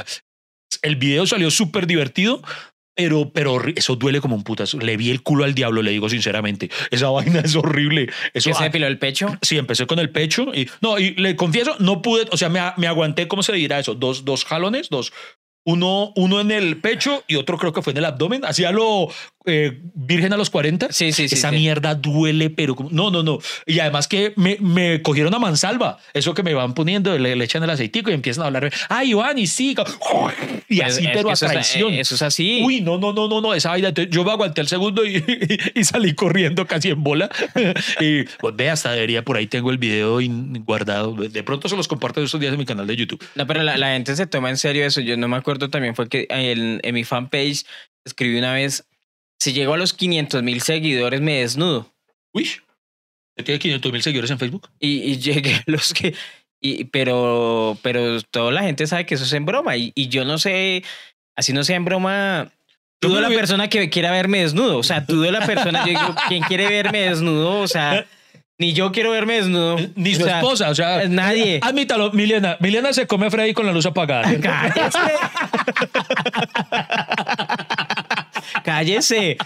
El 0.82 0.96
video 0.96 1.26
salió 1.26 1.50
súper 1.50 1.86
divertido. 1.86 2.40
Pero, 3.00 3.30
pero 3.32 3.62
eso 3.76 3.96
duele 3.96 4.20
como 4.20 4.36
un 4.36 4.44
putas. 4.44 4.74
Le 4.74 4.98
vi 4.98 5.10
el 5.10 5.22
culo 5.22 5.44
al 5.44 5.54
diablo, 5.54 5.80
le 5.80 5.90
digo 5.90 6.10
sinceramente. 6.10 6.70
Esa 6.90 7.08
vaina 7.10 7.40
es 7.40 7.56
horrible. 7.56 8.10
Eso, 8.34 8.50
¿Que 8.50 8.54
se 8.54 8.64
depiló 8.64 8.86
el 8.86 8.98
pecho? 8.98 9.38
Sí, 9.40 9.56
empecé 9.56 9.86
con 9.86 9.98
el 9.98 10.10
pecho 10.10 10.52
y 10.54 10.68
no, 10.82 10.98
y 10.98 11.14
le 11.14 11.34
confieso, 11.34 11.76
no 11.78 12.02
pude, 12.02 12.26
o 12.30 12.36
sea, 12.36 12.50
me, 12.50 12.60
me 12.76 12.86
aguanté, 12.86 13.26
¿cómo 13.26 13.42
se 13.42 13.54
dirá 13.54 13.78
eso? 13.78 13.94
Dos, 13.94 14.26
dos 14.26 14.44
jalones, 14.44 14.90
dos. 14.90 15.14
Uno, 15.64 16.12
uno 16.16 16.40
en 16.40 16.50
el 16.50 16.78
pecho 16.80 17.22
y 17.28 17.36
otro 17.36 17.58
creo 17.58 17.72
que 17.72 17.82
fue 17.82 17.92
en 17.92 17.98
el 17.98 18.04
abdomen. 18.06 18.44
Hacía 18.46 18.72
lo 18.72 19.08
eh, 19.46 19.78
virgen 19.94 20.32
a 20.32 20.36
los 20.38 20.48
40. 20.50 20.88
Sí, 20.90 21.12
sí, 21.12 21.28
sí, 21.28 21.34
Esa 21.34 21.50
sí. 21.50 21.56
mierda 21.56 21.94
duele, 21.94 22.48
pero 22.50 22.74
como- 22.74 22.88
no, 22.90 23.10
no, 23.10 23.22
no. 23.22 23.38
Y 23.66 23.78
además 23.80 24.08
que 24.08 24.32
me, 24.36 24.56
me 24.60 25.02
cogieron 25.02 25.34
a 25.34 25.38
mansalva. 25.38 25.98
Eso 26.14 26.32
que 26.34 26.42
me 26.42 26.54
van 26.54 26.72
poniendo, 26.74 27.16
le, 27.18 27.36
le 27.36 27.44
echan 27.44 27.62
el 27.62 27.70
aceitico 27.70 28.10
y 28.10 28.14
empiezan 28.14 28.44
a 28.44 28.46
hablar. 28.46 28.72
Ay, 28.88 29.10
Iván, 29.10 29.38
y 29.38 29.46
sí. 29.46 29.74
Y 30.68 30.80
así, 30.80 31.00
Es- 31.00 31.06
es 31.06 31.10
pero 31.12 31.28
que 31.28 31.32
a 31.32 31.36
traición. 31.36 31.92
eh, 31.92 32.00
eso 32.00 32.14
es 32.14 32.22
así. 32.22 32.62
Uy, 32.64 32.80
no, 32.80 32.96
no, 32.98 33.12
no, 33.12 33.28
no, 33.28 33.40
no, 33.42 33.52
esa 33.54 33.70
vaina. 33.70 33.90
Yo 33.90 34.24
me 34.24 34.30
aguanté 34.30 34.62
el 34.62 34.68
segundo 34.68 35.04
y, 35.04 35.22
y 35.74 35.84
salí 35.84 36.14
corriendo 36.14 36.66
casi 36.66 36.88
en 36.88 37.02
bola. 37.02 37.28
y 38.00 38.22
pues 38.40 38.56
ve, 38.56 38.70
hasta 38.70 38.92
debería, 38.92 39.22
por 39.24 39.36
ahí 39.36 39.46
tengo 39.46 39.70
el 39.70 39.78
video 39.78 40.18
guardado. 40.64 41.12
De 41.14 41.42
pronto 41.42 41.68
se 41.68 41.76
los 41.76 41.86
comparto 41.88 42.22
estos 42.22 42.40
días 42.40 42.52
en 42.54 42.58
mi 42.58 42.64
canal 42.66 42.86
de 42.86 42.96
YouTube. 42.96 43.22
No, 43.34 43.46
pero 43.46 43.62
la, 43.62 43.76
la 43.76 43.92
gente 43.92 44.16
se 44.16 44.26
toma 44.26 44.48
en 44.50 44.56
serio 44.56 44.86
eso. 44.86 45.00
Yo 45.02 45.16
no 45.18 45.28
me 45.28 45.36
acuerdo 45.36 45.49
también, 45.58 45.94
fue 45.94 46.08
que 46.08 46.26
en, 46.30 46.80
en 46.82 46.94
mi 46.94 47.04
fanpage 47.04 47.64
escribí 48.04 48.38
una 48.38 48.52
vez, 48.52 48.86
si 49.38 49.52
llego 49.52 49.74
a 49.74 49.78
los 49.78 49.92
500 49.94 50.42
mil 50.42 50.60
seguidores 50.60 51.20
me 51.20 51.40
desnudo. 51.40 51.92
Uy, 52.32 52.44
¿usted 53.30 53.44
tiene 53.44 53.58
500 53.58 53.92
mil 53.92 54.02
seguidores 54.02 54.30
en 54.30 54.38
Facebook? 54.38 54.68
Y, 54.78 55.02
y 55.02 55.16
llegué 55.20 55.54
a 55.54 55.64
los 55.66 55.92
que... 55.92 56.14
Y, 56.62 56.84
pero, 56.84 57.78
pero 57.82 58.20
toda 58.22 58.52
la 58.52 58.62
gente 58.62 58.86
sabe 58.86 59.06
que 59.06 59.14
eso 59.14 59.24
es 59.24 59.32
en 59.32 59.46
broma. 59.46 59.76
Y, 59.76 59.92
y 59.94 60.08
yo 60.08 60.26
no 60.26 60.38
sé, 60.38 60.84
así 61.36 61.52
no 61.52 61.64
sea 61.64 61.76
en 61.76 61.84
broma... 61.84 62.52
Dudo 63.02 63.22
la 63.22 63.28
persona 63.28 63.68
que 63.68 63.88
quiera 63.88 64.10
verme 64.10 64.40
desnudo. 64.40 64.76
O 64.76 64.82
sea, 64.82 65.00
dudo 65.00 65.30
la 65.30 65.46
persona. 65.46 65.86
Yo 65.86 65.98
digo, 65.98 66.14
¿quién 66.28 66.42
quiere 66.42 66.68
verme 66.68 67.08
desnudo? 67.08 67.60
O 67.60 67.66
sea, 67.66 68.06
ni 68.60 68.74
yo 68.74 68.92
quiero 68.92 69.10
verme 69.10 69.36
desnudo. 69.36 69.78
Ni 69.96 70.14
su 70.14 70.22
O 70.22 70.26
sea, 70.26 70.38
esposa, 70.40 70.68
o 70.68 70.74
sea. 70.74 71.08
Nadie. 71.08 71.60
Admítalo, 71.62 72.12
Milena. 72.12 72.58
Milena 72.60 72.92
se 72.92 73.06
come 73.06 73.26
a 73.26 73.30
Freddy 73.30 73.54
con 73.54 73.64
la 73.64 73.72
luz 73.72 73.86
apagada. 73.86 74.30
Cállese. 74.40 74.98
cállese. 78.62 79.36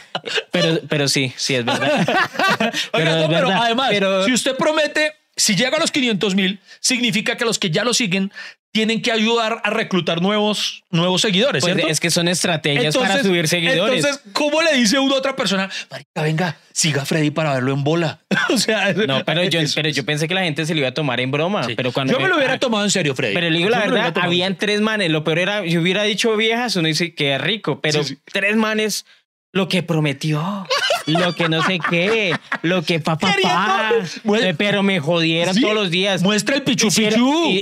Pero, 0.51 0.81
pero 0.89 1.09
sí, 1.09 1.33
sí, 1.37 1.55
es 1.55 1.65
verdad. 1.65 1.91
Oiga, 2.93 3.11
es 3.11 3.23
no, 3.23 3.29
pero 3.29 3.49
verdad, 3.49 3.61
además, 3.63 3.89
pero- 3.91 4.25
si 4.25 4.33
usted 4.33 4.57
promete, 4.57 5.13
si 5.37 5.57
llega 5.57 5.77
a 5.77 5.81
los 5.81 5.91
500 5.91 6.35
mil, 6.35 6.61
significa 6.81 7.37
que 7.37 7.45
los 7.45 7.59
que 7.59 7.71
ya 7.71 7.85
lo 7.85 7.95
siguen 7.95 8.33
tienen 8.73 9.03
que 9.03 9.13
ayudar 9.13 9.61
a 9.63 9.71
reclutar 9.71 10.21
nuevos, 10.21 10.83
nuevos 10.91 11.23
seguidores, 11.23 11.63
Pues 11.63 11.75
¿cierto? 11.75 11.89
es 11.93 12.01
que 12.01 12.11
son 12.11 12.27
estrategias 12.27 12.97
para 12.97 13.23
subir 13.23 13.47
seguidores. 13.47 14.05
Entonces, 14.05 14.21
¿cómo 14.33 14.63
le 14.63 14.75
dice 14.75 14.99
uno 14.99 15.15
a 15.15 15.19
otra 15.19 15.37
persona? 15.37 15.71
Marica, 15.93 16.23
venga, 16.23 16.57
siga 16.73 17.03
a 17.03 17.05
Freddy 17.05 17.31
para 17.31 17.55
verlo 17.55 17.73
en 17.73 17.85
bola. 17.85 18.19
o 18.53 18.59
sea, 18.59 18.93
no, 18.93 19.25
pero 19.25 19.45
yo, 19.45 19.61
eso- 19.61 19.75
pero 19.77 19.91
yo 19.91 20.05
pensé 20.05 20.27
que 20.27 20.35
la 20.35 20.43
gente 20.43 20.67
se 20.67 20.75
lo 20.75 20.81
iba 20.81 20.89
a 20.89 20.95
tomar 20.95 21.21
en 21.21 21.31
broma. 21.31 21.63
sí. 21.63 21.75
Pero 21.77 21.93
cuando 21.93 22.15
yo 22.15 22.19
me 22.21 22.27
lo 22.29 22.35
hubiera 22.37 22.55
ah, 22.55 22.59
tomado 22.59 22.83
en 22.83 22.91
serio, 22.91 23.15
Freddy. 23.15 23.35
Pero 23.35 23.49
le 23.49 23.59
digo 23.59 23.71
Yo 23.71 23.77
la 23.77 23.87
verdad, 23.87 24.13
habían 24.21 24.57
tres 24.59 24.81
manes. 24.81 25.09
Lo 25.13 25.23
peor 25.23 25.39
era, 25.39 25.65
yo 25.65 25.81
hubiera 25.81 26.03
dicho 26.03 26.37
viejas, 26.37 26.75
uno 26.75 26.89
dice 26.89 27.15
que 27.15 27.39
rico, 27.39 27.81
pero 27.81 28.03
Sí, 28.03 28.17
sí. 28.17 28.21
tres 28.33 28.57
manes, 28.57 29.07
lo 29.53 29.69
que 29.69 29.85
prometió, 29.85 30.67
lo 31.07 31.35
que 31.35 31.49
no 31.49 31.63
sé 31.63 31.79
qué, 31.91 32.35
lo 32.63 32.83
que 32.83 33.01
pa, 33.01 33.17
pa, 33.19 33.29
pa. 33.29 33.93
Queriendo- 34.23 34.37
Eh, 34.47 34.55
pero 34.57 34.83
me 34.83 35.01
jodieron 35.01 35.55
Sí, 35.55 35.61
todos 35.61 35.75
los 35.75 35.91
días. 35.91 36.23
Muestra 36.23 36.57
el 36.57 36.63
pichu 36.63 36.87
Hicieron, 36.89 37.21
y- 37.21 37.61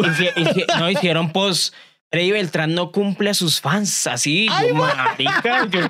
no, 0.79 0.91
hicieron 0.91 1.33
post. 1.33 1.75
Freddy 2.11 2.31
Beltrán 2.31 2.75
no 2.75 2.93
cumple 2.93 3.31
a 3.31 3.35
sus 3.35 3.63
fans 3.63 4.07
así. 4.07 4.47
yo, 4.69 4.75
marica, 4.75 5.67
yo, 5.71 5.81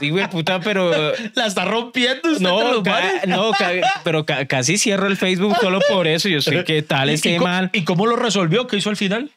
sí, 0.00 0.10
güey, 0.10 0.28
puta, 0.28 0.58
pero. 0.58 0.90
La 1.34 1.46
está 1.46 1.64
rompiendo 1.64 2.30
usted 2.32 2.40
No, 2.42 2.82
ca- 2.82 3.22
no 3.28 3.52
ca- 3.52 3.70
pero 4.02 4.26
ca- 4.26 4.44
casi 4.46 4.76
cierro 4.76 5.06
el 5.06 5.16
Facebook 5.16 5.56
solo 5.60 5.78
por 5.88 6.08
eso. 6.08 6.28
Yo 6.28 6.40
sé 6.42 6.64
qué 6.66 6.82
tal 6.82 7.10
¿Y- 7.10 7.14
este 7.14 7.38
man. 7.38 7.70
¿Y 7.72 7.84
cómo 7.84 8.06
lo 8.06 8.16
resolvió? 8.16 8.66
¿Qué 8.66 8.76
hizo 8.78 8.90
al 8.90 8.96
final? 8.96 9.30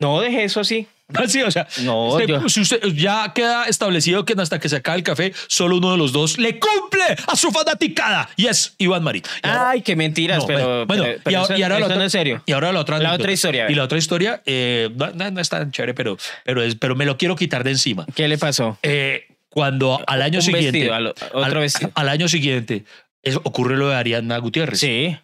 No, 0.00 0.18
dejé 0.20 0.44
eso 0.44 0.60
así. 0.60 0.88
Sí, 1.28 1.40
o 1.42 1.50
sea, 1.50 1.66
No, 1.82 2.08
usted- 2.08 2.26
yo- 2.26 2.48
si 2.48 2.60
usted- 2.62 2.82
ya 2.94 3.32
queda 3.34 3.64
establecido 3.66 4.24
que 4.24 4.34
hasta 4.38 4.58
que 4.58 4.68
se 4.68 4.76
acabe 4.76 4.98
el 4.98 5.04
café, 5.04 5.32
solo 5.46 5.76
uno 5.76 5.92
de 5.92 5.98
los 5.98 6.12
dos 6.12 6.36
le 6.38 6.58
cumple 6.58 7.04
a 7.26 7.36
su 7.36 7.50
fanaticada 7.52 8.28
y 8.36 8.46
es 8.46 8.74
Iván 8.78 9.02
Marín. 9.04 9.22
Ahora- 9.42 9.70
Ay, 9.70 9.82
qué 9.82 9.94
mentiras, 9.96 10.38
No, 10.38 10.46
pero, 10.46 10.86
bueno, 10.86 11.04
pero- 11.04 11.16
y, 11.16 11.20
pero 11.22 11.40
a- 11.40 11.44
eso, 11.44 11.56
y 11.56 11.62
ahora 11.62 11.78
la 11.78 11.86
otra, 11.86 11.96
no 11.98 12.02
es 12.04 12.12
serio. 12.12 12.42
Y 12.46 12.52
ahora 12.52 12.72
la 12.72 12.80
otra, 12.80 12.98
La 12.98 13.12
otra 13.14 13.30
historia. 13.32 13.70
Y 13.70 13.74
la 13.74 13.84
otra 13.84 13.98
historia, 13.98 14.42
eh, 14.46 14.90
no, 14.96 15.10
no- 15.12 15.30
no 15.30 15.40
es 15.40 15.48
tan 15.48 15.70
chévere, 15.70 15.94
pero, 15.94 16.16
pero, 16.44 16.62
es, 16.62 16.74
pero 16.74 16.96
me 16.96 17.04
lo 17.06 17.16
quiero 17.16 17.36
quitar 17.36 17.62
de 17.64 17.70
encima. 17.70 18.04
¿Qué 18.14 18.26
le 18.28 18.36
pasó? 18.38 18.78
Eh, 18.82 19.28
cuando 19.48 20.02
al 20.06 20.22
año 20.22 20.38
Un 20.40 20.42
siguiente, 20.42 20.72
vestido, 20.72 20.94
al- 20.94 21.06
otro 21.06 21.42
al, 21.42 21.54
vestido. 21.54 21.90
al 21.94 22.08
año 22.08 22.28
siguiente, 22.28 22.84
es- 23.22 23.36
ocurre 23.36 23.76
lo 23.76 23.88
de 23.88 23.94
Ariadna 23.96 24.38
Gutiérrez. 24.38 24.80
Sí. 24.80 25.16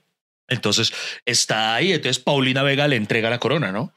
Entonces 0.48 0.92
está 1.26 1.74
ahí, 1.74 1.92
entonces 1.92 2.22
Paulina 2.22 2.62
Vega 2.62 2.86
le 2.88 2.96
entrega 2.96 3.30
la 3.30 3.38
corona, 3.38 3.72
¿no? 3.72 3.92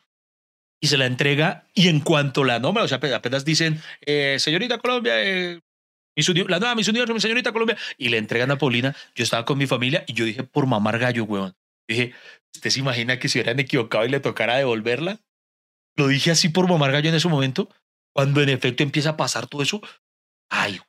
Y 0.81 0.87
se 0.87 0.97
la 0.97 1.05
entrega 1.05 1.65
y 1.73 1.87
en 1.87 1.99
cuanto 2.01 2.43
la 2.43 2.59
nombra, 2.59 2.83
o 2.83 2.87
sea, 2.87 2.99
apenas- 3.15 3.45
dicen, 3.45 3.81
eh, 4.05 4.37
señorita 4.39 4.77
Colombia, 4.77 5.13
eh, 5.23 5.61
la 6.47 6.59
nueva 6.59 6.75
Miss 6.75 6.87
Universo, 6.87 7.19
señorita 7.19 7.51
Colombia, 7.51 7.77
y 7.97 8.09
le 8.09 8.17
entregan 8.17 8.51
a 8.51 8.57
Paulina, 8.57 8.95
yo 9.15 9.23
estaba 9.23 9.45
con 9.45 9.57
mi 9.57 9.67
familia 9.67 10.03
y 10.07 10.13
yo 10.13 10.25
dije, 10.25 10.43
por 10.43 10.65
mamar 10.67 10.99
gallo, 10.99 11.23
weón. 11.23 11.55
Dije, 11.87 12.13
¿usted 12.55 12.69
se 12.69 12.79
imagina 12.79 13.19
que 13.19 13.29
si 13.29 13.37
hubieran 13.39 13.59
equivocado 13.59 14.05
y 14.05 14.09
le 14.09 14.19
tocara 14.19 14.55
devolverla? 14.57 15.19
Lo 15.97 16.07
dije 16.07 16.31
así 16.31 16.49
por 16.49 16.67
mamar 16.67 16.91
gallo 16.91 17.09
en 17.09 17.15
ese 17.15 17.27
momento, 17.27 17.69
cuando 18.13 18.41
en 18.41 18.49
efecto 18.49 18.83
empieza 18.83 19.11
a 19.11 19.17
pasar 19.17 19.47
todo 19.47 19.61
eso. 19.61 19.81
Ay, 20.49 20.79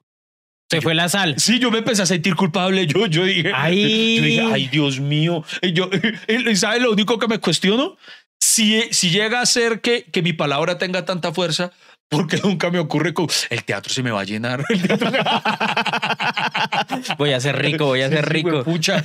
Se 0.70 0.80
fue 0.80 0.94
la 0.94 1.08
sal. 1.08 1.36
Sí, 1.38 1.58
yo 1.60 1.70
me 1.70 1.78
empecé 1.78 2.02
a 2.02 2.06
sentir 2.06 2.34
culpable. 2.34 2.86
Yo, 2.86 3.06
yo 3.06 3.24
dije, 3.24 3.52
Ay. 3.54 4.16
yo 4.16 4.24
dije, 4.24 4.42
ay, 4.52 4.66
Dios 4.66 4.98
mío. 5.00 5.44
Y 5.62 5.72
Yo, 5.72 5.88
y 6.28 6.56
¿sabe 6.56 6.80
lo 6.80 6.90
único 6.90 7.18
que 7.20 7.28
me 7.28 7.38
cuestiono? 7.38 7.96
Si, 8.56 9.10
llega 9.10 9.42
a 9.42 9.46
ser 9.46 9.82
que, 9.82 10.04
que 10.04 10.22
mi 10.22 10.32
palabra 10.32 10.78
tenga 10.78 11.04
tanta 11.04 11.30
fuerza, 11.30 11.72
porque 12.08 12.38
nunca 12.42 12.70
me 12.70 12.78
ocurre 12.78 13.12
con 13.14 13.26
el 13.50 13.64
teatro 13.64 13.92
se 13.92 14.02
me 14.02 14.10
va 14.10 14.20
a 14.20 14.24
llenar. 14.24 14.64
El 14.68 14.82
teatro- 14.86 15.10
Voy 17.18 17.32
a 17.32 17.40
ser 17.40 17.56
rico, 17.58 17.86
voy 17.86 18.02
a 18.02 18.08
ser 18.08 18.28
rico. 18.28 18.64
Pucha, 18.64 19.02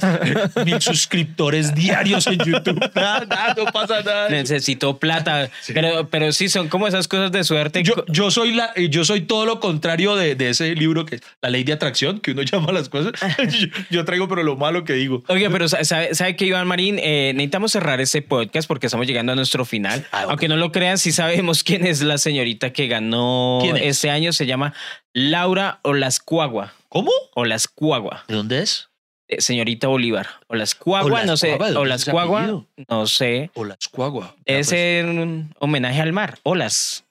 mil 0.66 0.82
suscriptores 0.82 1.74
diarios 1.76 2.28
en 2.28 2.39
YouTube. 2.39 2.80
Nada, 2.95 3.26
nada, 3.30 3.54
no 3.58 3.66
pasa 3.66 4.02
nada. 4.02 4.30
Necesito 4.30 4.97
plata. 4.97 5.49
Pero, 5.74 6.08
pero 6.10 6.32
sí, 6.32 6.49
son 6.49 6.68
como 6.70 6.88
esas 6.88 7.08
cosas 7.08 7.32
de 7.32 7.43
suerte. 7.43 7.84
Yo, 7.84 8.06
yo 8.08 8.32
soy 8.32 8.54
la, 8.54 8.72
eh, 8.76 8.89
yo 8.89 9.04
soy 9.06 9.22
todo 9.22 9.45
lo 9.45 9.60
contrario 9.60 10.16
de, 10.16 10.36
de 10.36 10.49
ese 10.49 10.74
libro 10.76 11.06
que 11.06 11.20
la 11.41 11.49
ley 11.49 11.64
de 11.64 11.74
atracción, 11.74 12.20
que 12.20 12.32
uno 12.32 12.41
llama 12.43 12.72
las 12.72 12.89
cosas. 12.89 13.14
Yo, 13.49 13.68
yo 13.89 14.06
traigo, 14.06 14.28
pero 14.28 14.43
lo 14.43 14.56
malo 14.58 14.84
que 14.84 14.93
digo. 14.93 15.24
Oye, 15.28 15.49
pero 15.49 15.68
sa- 15.68 15.84
sabe, 15.84 16.14
sabe 16.16 16.36
que 16.36 16.45
Iván 16.45 16.68
Marín, 16.68 16.97
Eh, 16.99 17.32
necesitamos 17.34 17.72
cerrar 17.72 17.99
este 18.02 18.22
podcast 18.22 18.68
porque 18.68 18.88
estamos 18.88 19.08
llegando 19.08 19.32
a 19.32 19.36
nuestro 19.36 19.66
final. 19.66 20.06
Ah. 20.12 20.26
Aunque 20.30 20.47
no 20.47 20.56
lo 20.58 20.72
crean, 20.72 20.97
sí 20.97 21.12
sabemos 21.12 21.64
quién 21.64 21.86
es 21.86 22.02
la 22.02 22.18
señorita 22.18 22.72
que 22.74 22.88
ganó 22.92 23.60
¿Quién 23.62 23.78
es? 23.78 23.84
este 23.98 24.10
año. 24.12 24.32
Se 24.34 24.46
llama 24.46 24.74
Laura 25.14 25.80
Olascuagua. 25.84 26.74
¿Cómo? 26.89 27.12
Olascuagua. 27.34 28.24
¿De 28.28 28.36
dónde 28.36 28.62
es? 28.62 28.89
Eh, 29.28 29.42
Señorita 29.42 29.88
Bolívar. 29.88 30.28
Olascuagua, 30.48 31.24
no 31.26 31.38
sé. 31.38 31.54
Olascuagua, 31.56 31.68
¿de 31.68 31.74
dónde 31.74 31.96
es 31.96 32.02
ese 32.02 32.12
Olascuagua, 32.12 32.39
apellido? 32.42 32.68
no 32.89 33.08
sé. 33.08 33.50
Olascuagua. 33.56 34.36
Debe 34.46 34.60
Ah, 34.60 34.62
pues. 34.62 34.68
ser 34.68 35.06
un 35.06 35.56
homenaje 35.60 36.02
al 36.02 36.12
mar. 36.14 36.38
Olas. 36.44 37.06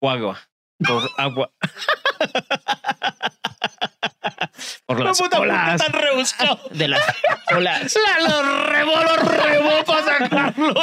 Cuagua. 0.00 0.38
Por 0.86 1.08
agua. 1.16 1.50
Por 4.86 5.02
las 5.02 5.18
Puta, 5.20 5.40
olas. 5.40 5.82
tan 5.84 5.92
rebuscado. 5.92 6.60
De 6.70 6.86
las 6.86 7.00
olas. 7.56 7.92
Lo 8.28 8.66
rebo, 8.66 8.92
lo 9.02 9.16
rebo 9.16 9.84
para 9.84 10.04
sacarlo. 10.04 10.74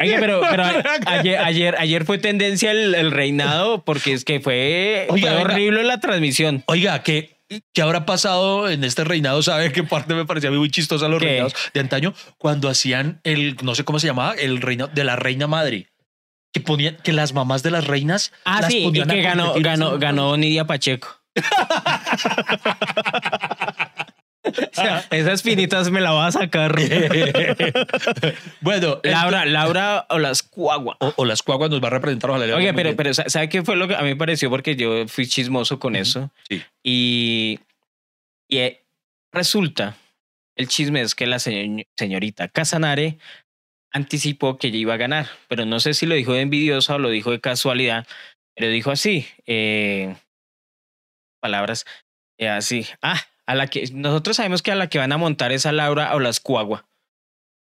Oye, 0.00 0.16
pero, 0.18 0.40
pero 0.50 0.64
a- 0.64 0.82
ayer, 1.06 1.38
ayer, 1.38 1.76
ayer 1.78 2.04
fue 2.04 2.18
tendencia 2.18 2.72
el, 2.72 2.94
el 2.94 3.12
reinado 3.12 3.84
porque 3.84 4.12
es 4.12 4.24
que 4.24 4.40
fue, 4.40 5.06
Oiga, 5.10 5.28
fue 5.28 5.36
venga. 5.38 5.52
horrible 5.52 5.84
la 5.84 6.00
transmisión. 6.00 6.64
Oiga, 6.66 7.02
¿qué, 7.04 7.38
¿qué 7.72 7.82
habrá 7.82 8.04
pasado 8.04 8.68
en 8.68 8.82
este 8.82 9.04
reinado? 9.04 9.42
¿Sabe 9.42 9.70
qué 9.70 9.84
parte 9.84 10.14
me 10.14 10.24
parecía 10.24 10.50
muy 10.50 10.70
chistosa 10.70 11.06
los 11.06 11.20
¿Qué? 11.20 11.26
reinados 11.28 11.54
de 11.72 11.80
antaño? 11.80 12.14
Cuando 12.36 12.68
hacían 12.68 13.20
el, 13.22 13.56
no 13.62 13.76
sé 13.76 13.84
cómo 13.84 14.00
se 14.00 14.08
llamaba, 14.08 14.32
el 14.34 14.60
reinado 14.60 14.90
de 14.92 15.04
la 15.04 15.14
reina 15.14 15.46
madre. 15.46 15.86
Que 16.52 16.60
ponían, 16.60 16.96
que 17.02 17.12
las 17.12 17.32
mamás 17.32 17.62
de 17.62 17.70
las 17.70 17.86
reinas. 17.86 18.32
Ah, 18.44 18.60
las 18.60 18.70
sí, 18.72 18.78
y 18.78 18.84
ponían 18.84 19.08
que 19.08 19.22
ganó, 19.22 19.54
ganó, 19.58 19.98
ganó 19.98 20.36
Nidia 20.36 20.66
Pacheco. 20.66 21.20
O 24.46 24.50
sea, 24.74 25.04
esas 25.10 25.42
finitas 25.42 25.90
me 25.90 26.02
la 26.02 26.12
voy 26.12 26.26
a 26.26 26.30
sacar. 26.32 26.74
bueno, 28.60 29.00
Laura, 29.02 29.46
Laura 29.46 30.06
o 30.10 30.18
las 30.18 30.42
cuagua. 30.42 30.96
o, 31.00 31.14
o 31.16 31.24
las 31.24 31.42
cuaguas 31.42 31.70
nos 31.70 31.82
va 31.82 31.86
a 31.88 31.92
representar. 31.92 32.30
Ojalá 32.30 32.54
Oye, 32.54 32.74
pero, 32.74 32.94
pero 32.94 33.14
sa- 33.14 33.28
¿sabe 33.30 33.48
qué 33.48 33.62
fue 33.62 33.74
lo 33.76 33.88
que 33.88 33.94
a 33.96 34.02
mí 34.02 34.08
me 34.10 34.16
pareció? 34.16 34.50
Porque 34.50 34.76
yo 34.76 35.08
fui 35.08 35.26
chismoso 35.26 35.78
con 35.78 35.96
eso. 35.96 36.30
Sí. 36.48 36.62
Y, 36.82 37.58
y 38.48 38.58
eh, 38.58 38.84
resulta, 39.32 39.96
el 40.56 40.68
chisme 40.68 41.00
es 41.00 41.14
que 41.14 41.26
la 41.26 41.38
señor- 41.38 41.86
señorita 41.96 42.48
Casanare 42.48 43.16
anticipó 43.92 44.58
que 44.58 44.66
ella 44.68 44.76
iba 44.78 44.94
a 44.94 44.98
ganar, 44.98 45.26
pero 45.48 45.64
no 45.64 45.80
sé 45.80 45.94
si 45.94 46.04
lo 46.04 46.14
dijo 46.16 46.34
de 46.34 46.42
envidiosa 46.42 46.96
o 46.96 46.98
lo 46.98 47.08
dijo 47.08 47.30
de 47.30 47.40
casualidad, 47.40 48.06
pero 48.54 48.68
dijo 48.68 48.90
así, 48.90 49.26
eh, 49.46 50.14
palabras 51.44 51.84
eh, 52.38 52.48
así, 52.48 52.86
ah, 53.02 53.20
a 53.46 53.54
la 53.54 53.66
que 53.66 53.86
nosotros 53.92 54.36
sabemos 54.36 54.62
que 54.62 54.72
a 54.72 54.74
la 54.74 54.88
que 54.88 54.98
van 54.98 55.12
a 55.12 55.18
montar 55.18 55.52
es 55.52 55.66
a 55.66 55.72
Laura 55.72 56.14
o 56.14 56.20
las 56.20 56.40
Cuagua. 56.40 56.86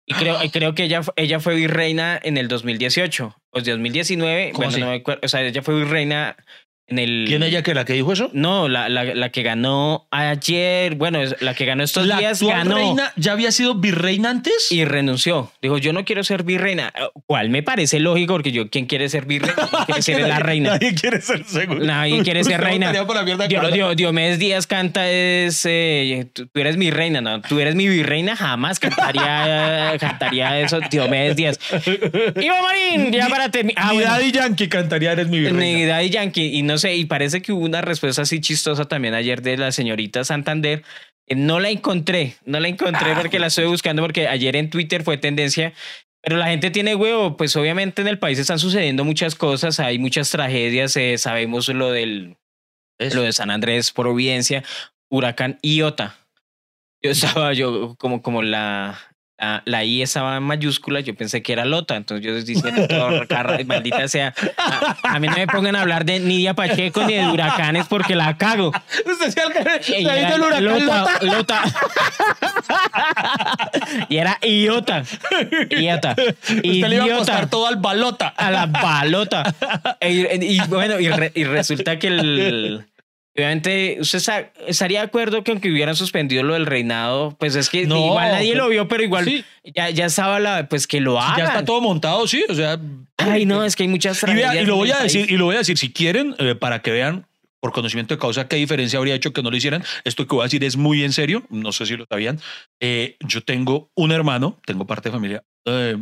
Y 0.04 0.14
creo, 0.14 0.42
y 0.42 0.50
creo 0.50 0.74
que 0.74 0.84
ella, 0.84 1.02
ella 1.16 1.38
fue 1.38 1.54
virreina 1.54 2.18
en 2.20 2.38
el 2.38 2.48
2018 2.48 3.36
o 3.50 3.60
2019. 3.60 4.52
¿Cómo 4.52 4.66
Bueno, 4.66 4.84
no 4.84 4.90
me 4.90 4.96
acuerdo. 4.96 5.20
O 5.22 5.28
sea, 5.28 5.42
ella 5.42 5.62
fue 5.62 5.76
virreina 5.76 6.36
en 6.88 6.98
el. 6.98 7.24
¿Quién 7.28 7.42
ella 7.42 7.62
que 7.62 7.74
la 7.74 7.84
que 7.84 7.92
dijo 7.92 8.12
eso? 8.12 8.30
No, 8.32 8.68
la, 8.68 8.88
la, 8.88 9.04
la 9.04 9.28
que 9.30 9.42
ganó 9.42 10.06
ayer, 10.10 10.94
bueno, 10.96 11.20
es- 11.22 11.36
la 11.40 11.54
que 11.54 11.64
ganó 11.64 11.82
estos 11.84 12.06
la 12.06 12.18
días 12.18 12.42
actual 12.42 12.58
ganó 12.64 12.76
reina 12.76 13.12
ya 13.16 13.32
había 13.32 13.52
sido 13.52 13.74
virreina 13.74 14.30
antes. 14.30 14.68
y 14.70 14.84
renunció. 14.84 15.52
Dijo, 15.62 15.78
yo 15.78 15.92
no 15.92 16.04
quiero 16.04 16.24
ser 16.24 16.42
virreina. 16.42 16.92
Cual 17.26 17.50
me 17.50 17.62
parece 17.62 18.00
lógico, 18.00 18.34
porque 18.34 18.52
yo, 18.52 18.70
¿quién 18.70 18.86
quiere 18.86 19.08
ser 19.08 19.26
virreina? 19.26 19.54
¿Quién 19.86 20.02
quiere 20.02 20.02
ser 20.02 20.28
la 20.28 20.38
reina? 20.40 20.70
Nadie 20.70 20.94
quiere 20.94 21.20
ser 21.20 21.44
segundo. 21.44 21.84
Nadie 21.84 22.22
quiere 22.22 22.42
ser 22.44 22.60
reina. 22.62 22.86
votaría 22.86 23.06
por 23.06 23.16
la 23.16 23.22
mierda 23.22 23.44
que 23.44 23.48
Dio- 23.50 23.60
habla. 23.60 23.74
Dio- 23.74 23.94
Diomedes 23.94 24.38
Díaz 24.38 24.66
canta 24.66 25.10
es 25.10 25.62
eh, 25.66 26.26
tú, 26.32 26.46
tú 26.46 26.60
eres 26.60 26.76
mi 26.76 26.90
reina, 26.90 27.20
no, 27.20 27.40
tú 27.42 27.58
eres 27.60 27.74
mi 27.74 27.86
virreina, 27.88 28.34
jamás 28.36 28.78
cantaría, 28.80 29.94
cantaría 30.00 30.60
eso 30.60 30.80
Diomedes 30.90 31.36
Díaz. 31.36 31.58
Iván 32.40 32.62
Marín, 32.62 33.12
ya 33.12 33.28
para 33.28 33.50
terminar. 33.50 33.84
Ah, 33.84 33.92
bueno. 33.92 34.08
Daddy 34.10 34.32
Yankee 34.32 34.68
cantaría 34.68 35.12
Eres 35.12 35.28
mi 35.28 35.40
virreina. 35.40 35.60
Ni 35.78 35.84
Daddy 35.84 36.10
Yankee. 36.10 36.56
Y 36.58 36.62
no 36.62 36.77
sé, 36.78 36.96
y 36.96 37.04
parece 37.04 37.42
que 37.42 37.52
hubo 37.52 37.64
una 37.64 37.80
respuesta 37.80 38.22
así 38.22 38.40
chistosa 38.40 38.86
también 38.86 39.14
ayer 39.14 39.42
de 39.42 39.56
la 39.56 39.72
señorita 39.72 40.24
Santander. 40.24 40.82
Eh, 41.26 41.34
No 41.34 41.60
la 41.60 41.70
encontré, 41.70 42.36
no 42.44 42.60
la 42.60 42.68
encontré 42.68 43.14
porque 43.14 43.38
la 43.38 43.48
estoy 43.48 43.66
buscando 43.66 44.02
porque 44.02 44.28
ayer 44.28 44.56
en 44.56 44.70
Twitter 44.70 45.02
fue 45.02 45.18
tendencia. 45.18 45.72
Pero 46.20 46.36
la 46.36 46.48
gente 46.48 46.70
tiene 46.70 46.94
huevo, 46.94 47.36
pues 47.36 47.54
obviamente 47.56 48.02
en 48.02 48.08
el 48.08 48.18
país 48.18 48.38
están 48.38 48.58
sucediendo 48.58 49.04
muchas 49.04 49.34
cosas, 49.34 49.78
hay 49.78 49.98
muchas 49.98 50.30
tragedias, 50.30 50.96
eh, 50.96 51.16
sabemos 51.16 51.68
lo 51.68 51.92
del 51.92 52.36
Eso. 52.98 53.16
lo 53.16 53.22
de 53.22 53.32
San 53.32 53.50
Andrés, 53.50 53.92
Providencia, 53.92 54.64
huracán 55.08 55.58
Iota. 55.62 56.18
Yo 57.00 57.12
estaba, 57.12 57.52
yo 57.52 57.94
como, 57.98 58.20
como 58.20 58.42
la, 58.42 58.98
la, 59.38 59.62
la 59.64 59.84
I 59.84 60.02
estaba 60.02 60.36
en 60.36 60.42
mayúscula, 60.42 61.00
yo 61.00 61.14
pensé 61.14 61.42
que 61.42 61.52
era 61.52 61.64
Lota, 61.64 61.94
entonces 61.96 62.26
yo 62.26 62.34
todo, 62.88 63.26
carra- 63.28 63.58
maldita 63.64 64.08
sea, 64.08 64.34
a, 64.56 64.96
a 65.14 65.18
mí 65.20 65.28
no 65.28 65.36
me 65.36 65.46
pongan 65.46 65.76
a 65.76 65.80
hablar 65.82 66.04
de 66.04 66.18
Nidia 66.20 66.54
Pacheco 66.54 67.04
ni 67.04 67.14
de 67.14 67.26
huracanes 67.28 67.86
porque 67.86 68.16
la 68.16 68.36
cago. 68.36 68.72
Usted 69.06 69.30
se 69.30 69.40
el 70.34 70.42
huracán 70.42 70.64
Lota, 70.64 71.18
Lota. 71.22 71.62
Lota. 71.62 71.62
y 74.08 74.16
era 74.16 74.38
idiota, 74.42 75.02
idiota, 75.70 76.16
Usted 76.18 76.88
le 76.88 76.96
iba 76.96 77.04
a 77.04 77.14
apostar 77.14 77.48
todo 77.50 77.66
al 77.66 77.76
balota. 77.76 78.28
a 78.28 78.50
la 78.50 78.66
balota. 78.66 79.54
y, 80.00 80.56
y 80.56 80.60
bueno, 80.68 80.98
y, 81.00 81.08
re- 81.08 81.32
y 81.34 81.44
resulta 81.44 81.98
que 81.98 82.08
el. 82.08 82.84
Obviamente, 83.38 83.98
usted 84.00 84.20
estaría 84.66 84.98
de 84.98 85.06
acuerdo 85.06 85.44
que 85.44 85.52
aunque 85.52 85.70
hubieran 85.70 85.94
suspendido 85.94 86.42
lo 86.42 86.54
del 86.54 86.66
reinado, 86.66 87.36
pues 87.38 87.54
es 87.54 87.70
que 87.70 87.86
No, 87.86 88.06
igual 88.06 88.32
nadie 88.32 88.56
lo 88.56 88.68
vio, 88.68 88.88
pero 88.88 89.04
igual 89.04 89.24
Sí. 89.24 89.44
ya, 89.76 89.90
ya 89.90 90.06
estaba 90.06 90.40
la, 90.40 90.68
pues 90.68 90.88
que 90.88 91.00
lo 91.00 91.20
hagan. 91.20 91.38
Ya 91.38 91.44
está 91.44 91.64
todo 91.64 91.80
montado, 91.80 92.26
sí. 92.26 92.44
O 92.48 92.54
sea, 92.54 92.80
Ay, 93.16 93.46
no, 93.46 93.62
es 93.62 93.76
que 93.76 93.84
hay 93.84 93.88
muchas 93.88 94.20
y, 94.26 94.34
vea, 94.34 94.60
y 94.60 94.66
lo 94.66 94.74
voy 94.74 94.90
a 94.90 94.98
decir, 94.98 95.20
país. 95.22 95.32
y 95.32 95.36
lo 95.36 95.44
voy 95.44 95.54
a 95.54 95.58
decir, 95.58 95.78
si 95.78 95.92
quieren, 95.92 96.34
eh, 96.40 96.56
para 96.56 96.82
que 96.82 96.90
vean 96.90 97.28
por 97.60 97.72
conocimiento 97.72 98.12
de 98.14 98.18
causa 98.18 98.48
qué 98.48 98.56
diferencia 98.56 98.98
habría 98.98 99.14
hecho 99.14 99.32
que 99.32 99.42
no 99.44 99.52
lo 99.52 99.56
hicieran. 99.56 99.84
Esto 100.02 100.26
que 100.26 100.34
voy 100.34 100.42
a 100.42 100.46
decir 100.46 100.64
es 100.64 100.76
muy 100.76 101.04
en 101.04 101.12
serio, 101.12 101.44
no 101.48 101.70
sé 101.70 101.86
si 101.86 101.96
lo 101.96 102.06
sabían. 102.10 102.40
Eh, 102.80 103.16
yo 103.20 103.42
tengo 103.42 103.92
un 103.94 104.10
hermano, 104.10 104.58
tengo 104.66 104.84
parte 104.84 105.10
de 105.10 105.12
familia 105.12 105.44
eh, 105.64 105.96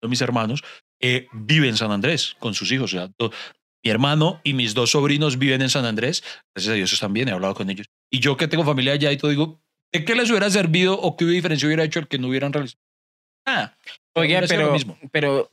de 0.00 0.08
mis 0.08 0.20
hermanos, 0.20 0.62
eh, 1.00 1.26
vive 1.32 1.68
en 1.68 1.76
San 1.76 1.90
Andrés 1.90 2.36
con 2.38 2.54
sus 2.54 2.70
hijos. 2.70 2.92
O 2.94 2.96
sea, 2.96 3.08
mi 3.84 3.90
hermano 3.90 4.40
y 4.44 4.54
mis 4.54 4.74
dos 4.74 4.90
sobrinos 4.90 5.38
viven 5.38 5.62
en 5.62 5.70
San 5.70 5.84
Andrés. 5.84 6.22
Gracias 6.54 6.72
a 6.72 6.76
Dios 6.76 6.92
están 6.92 7.12
bien, 7.12 7.28
he 7.28 7.32
hablado 7.32 7.54
con 7.54 7.70
ellos. 7.70 7.86
Y 8.10 8.20
yo 8.20 8.36
que 8.36 8.48
tengo 8.48 8.64
familia 8.64 8.92
allá 8.94 9.12
y 9.12 9.16
todo, 9.16 9.30
digo, 9.30 9.60
¿de 9.92 10.04
qué 10.04 10.14
les 10.14 10.30
hubiera 10.30 10.50
servido 10.50 10.98
o 11.00 11.16
qué 11.16 11.24
diferencia 11.24 11.66
hubiera 11.66 11.84
hecho 11.84 11.98
el 12.00 12.08
que 12.08 12.18
no 12.18 12.28
hubieran 12.28 12.52
realizado? 12.52 12.80
Ah, 13.46 13.72
Oiga, 14.14 14.42
pero, 14.48 14.72
mismo. 14.72 14.98
pero 15.12 15.48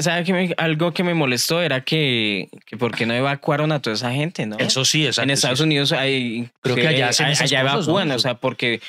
¿sabe 0.00 0.22
que 0.24 0.32
me- 0.32 0.54
algo 0.58 0.92
que 0.92 1.02
me 1.02 1.14
molestó 1.14 1.62
era 1.62 1.82
que, 1.82 2.48
que 2.66 2.76
por 2.76 2.94
qué 2.94 3.06
no 3.06 3.14
evacuaron 3.14 3.72
a 3.72 3.80
toda 3.80 3.94
esa 3.96 4.12
gente, 4.12 4.44
¿no? 4.46 4.56
Eso 4.58 4.84
sí, 4.84 5.06
exacto. 5.06 5.24
en 5.24 5.30
Estados 5.30 5.58
sí. 5.58 5.64
Unidos 5.64 5.90
hay 5.92 6.48
Creo 6.60 6.76
que 6.76 6.86
allá 6.86 7.08
hacen 7.08 7.28
esas 7.28 7.50
allá 7.50 7.62
cosas, 7.62 7.88
¿no? 7.88 7.94
evacúan, 7.98 8.10
o 8.12 8.18
sea, 8.18 8.34
porque 8.34 8.80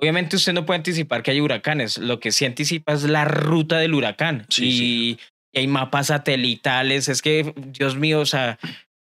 obviamente 0.00 0.36
usted 0.36 0.52
no 0.52 0.64
puede 0.64 0.78
anticipar 0.78 1.22
que 1.22 1.32
hay 1.32 1.40
huracanes, 1.40 1.98
lo 1.98 2.18
que 2.20 2.30
sí 2.32 2.44
anticipa 2.46 2.92
es 2.92 3.02
la 3.02 3.24
ruta 3.24 3.78
del 3.78 3.94
huracán 3.94 4.46
Sí, 4.48 4.64
y, 4.64 5.18
y 5.52 5.60
hay 5.60 5.66
mapas 5.66 6.08
satelitales, 6.08 7.08
es 7.08 7.22
que 7.22 7.54
Dios 7.56 7.96
mío, 7.96 8.20
o 8.20 8.26
sea, 8.26 8.58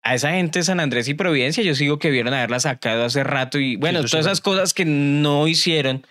a 0.03 0.14
esa 0.14 0.30
gente 0.32 0.61
de 0.61 0.64
San 0.64 0.80
Andrés 0.80 1.09
y 1.09 1.14
Providencia 1.14 1.62
yo 1.62 1.74
sigo 1.74 1.99
que 1.99 2.11
vieron 2.11 2.32
haberla 2.32 2.59
sacado 2.61 3.05
hace 3.05 3.22
rato 3.22 3.59
y 3.59 3.76
bueno, 3.76 4.03
sí 4.03 4.11
todas 4.11 4.26
es 4.26 4.32
esas 4.32 4.41
cosas 4.41 4.72
que 4.72 4.84
no 4.86 5.47
hicieron 5.47 6.07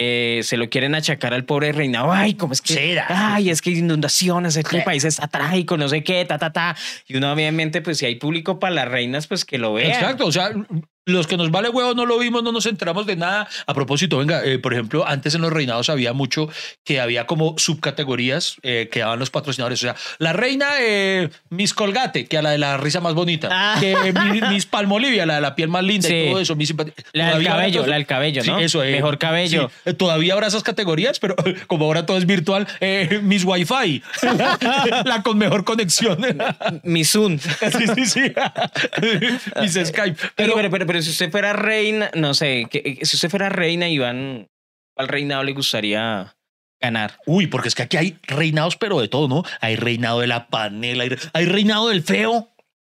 eh, 0.00 0.42
se 0.44 0.56
lo 0.56 0.70
quieren 0.70 0.94
achacar 0.94 1.34
al 1.34 1.44
pobre 1.44 1.72
reinado. 1.72 2.12
Ay, 2.12 2.34
¿cómo 2.34 2.52
es 2.52 2.62
que? 2.62 2.72
Sí. 2.72 2.96
Ay, 3.08 3.50
es 3.50 3.60
que 3.60 3.70
hay 3.70 3.78
inundaciones, 3.78 4.54
es 4.54 4.64
que 4.64 4.76
el 4.76 4.84
país 4.84 5.02
está 5.02 5.26
trágico, 5.26 5.76
no 5.76 5.88
sé 5.88 6.04
qué, 6.04 6.24
ta, 6.24 6.38
ta, 6.38 6.52
ta. 6.52 6.76
Y 7.08 7.16
uno, 7.16 7.32
obviamente, 7.32 7.82
pues 7.82 7.98
si 7.98 8.06
hay 8.06 8.14
público 8.14 8.60
para 8.60 8.72
las 8.72 8.88
reinas, 8.88 9.26
pues 9.26 9.44
que 9.44 9.58
lo 9.58 9.74
vean. 9.74 9.90
Exacto, 9.90 10.26
o 10.26 10.30
sea, 10.30 10.52
los 11.08 11.26
que 11.26 11.36
nos 11.36 11.50
vale 11.50 11.68
huevo 11.70 11.94
no 11.94 12.06
lo 12.06 12.18
vimos, 12.18 12.42
no 12.42 12.52
nos 12.52 12.66
enteramos 12.66 13.06
de 13.06 13.16
nada. 13.16 13.48
A 13.66 13.74
propósito, 13.74 14.18
venga, 14.18 14.44
eh, 14.44 14.58
por 14.58 14.72
ejemplo, 14.72 15.06
antes 15.06 15.34
en 15.34 15.40
los 15.40 15.52
reinados 15.52 15.88
había 15.88 16.12
mucho 16.12 16.48
que 16.84 17.00
había 17.00 17.26
como 17.26 17.54
subcategorías 17.58 18.56
eh, 18.62 18.88
que 18.92 19.00
daban 19.00 19.18
los 19.18 19.30
patrocinadores. 19.30 19.78
O 19.80 19.86
sea, 19.86 19.96
la 20.18 20.32
reina 20.32 20.66
eh, 20.80 21.30
Miss 21.50 21.74
Colgate, 21.74 22.26
que 22.26 22.38
a 22.38 22.42
la 22.42 22.50
de 22.50 22.58
la 22.58 22.76
risa 22.76 23.00
más 23.00 23.14
bonita, 23.14 23.48
Ah. 23.50 23.76
que 23.80 23.96
mi- 24.12 24.40
Miss 24.48 24.66
Palmolivia, 24.66 25.26
la 25.26 25.36
de 25.36 25.40
la 25.40 25.54
piel 25.54 25.68
más 25.68 25.82
linda 25.84 26.08
Sí. 26.08 26.14
y 26.14 26.30
todo 26.30 26.40
eso, 26.40 26.54
Miss. 26.56 26.74
La 27.12 27.34
del 27.36 27.44
cabello, 27.46 27.86
la 27.86 27.94
del 27.96 28.06
cabello, 28.06 28.42
Sí, 28.42 28.50
¿no? 28.50 28.58
eso, 28.58 28.82
eh, 28.84 28.92
Mejor 28.92 29.18
cabello. 29.18 29.70
sí. 29.84 29.90
Eh, 29.90 29.94
Todavía 29.94 30.34
habrá 30.34 30.46
esas 30.48 30.62
categorías, 30.62 31.18
pero 31.18 31.34
como 31.66 31.86
ahora 31.86 32.04
todo 32.06 32.18
es 32.18 32.26
virtual, 32.26 32.66
eh, 32.80 33.20
Miss 33.22 33.44
Wi-Fi, 33.44 34.02
la 35.04 35.22
con 35.24 35.38
mejor 35.38 35.64
conexión. 35.64 36.18
Mi 36.82 37.04
Zoom. 37.04 37.38
sí, 37.38 37.84
sí, 37.94 38.06
sí. 38.06 38.32
Miss 39.60 39.78
Skype. 39.84 40.16
Pero, 40.36 40.54
pero, 40.54 40.70
pero, 40.70 40.86
pero 40.86 40.97
si 41.02 41.10
usted 41.10 41.30
fuera 41.30 41.52
reina, 41.52 42.10
no 42.14 42.34
sé, 42.34 42.66
que, 42.70 42.98
si 43.02 43.16
usted 43.16 43.30
fuera 43.30 43.48
reina, 43.48 43.88
Iván, 43.88 44.48
¿cuál 44.94 45.08
reinado 45.08 45.42
le 45.42 45.52
gustaría 45.52 46.36
ganar? 46.80 47.18
Uy, 47.26 47.46
porque 47.46 47.68
es 47.68 47.74
que 47.74 47.82
aquí 47.82 47.96
hay 47.96 48.18
reinados, 48.22 48.76
pero 48.76 49.00
de 49.00 49.08
todo, 49.08 49.28
¿no? 49.28 49.44
Hay 49.60 49.76
reinado 49.76 50.20
de 50.20 50.26
la 50.26 50.48
panela, 50.48 51.04
hay, 51.04 51.10
hay 51.32 51.44
reinado 51.46 51.88
del 51.88 52.02
feo. 52.02 52.52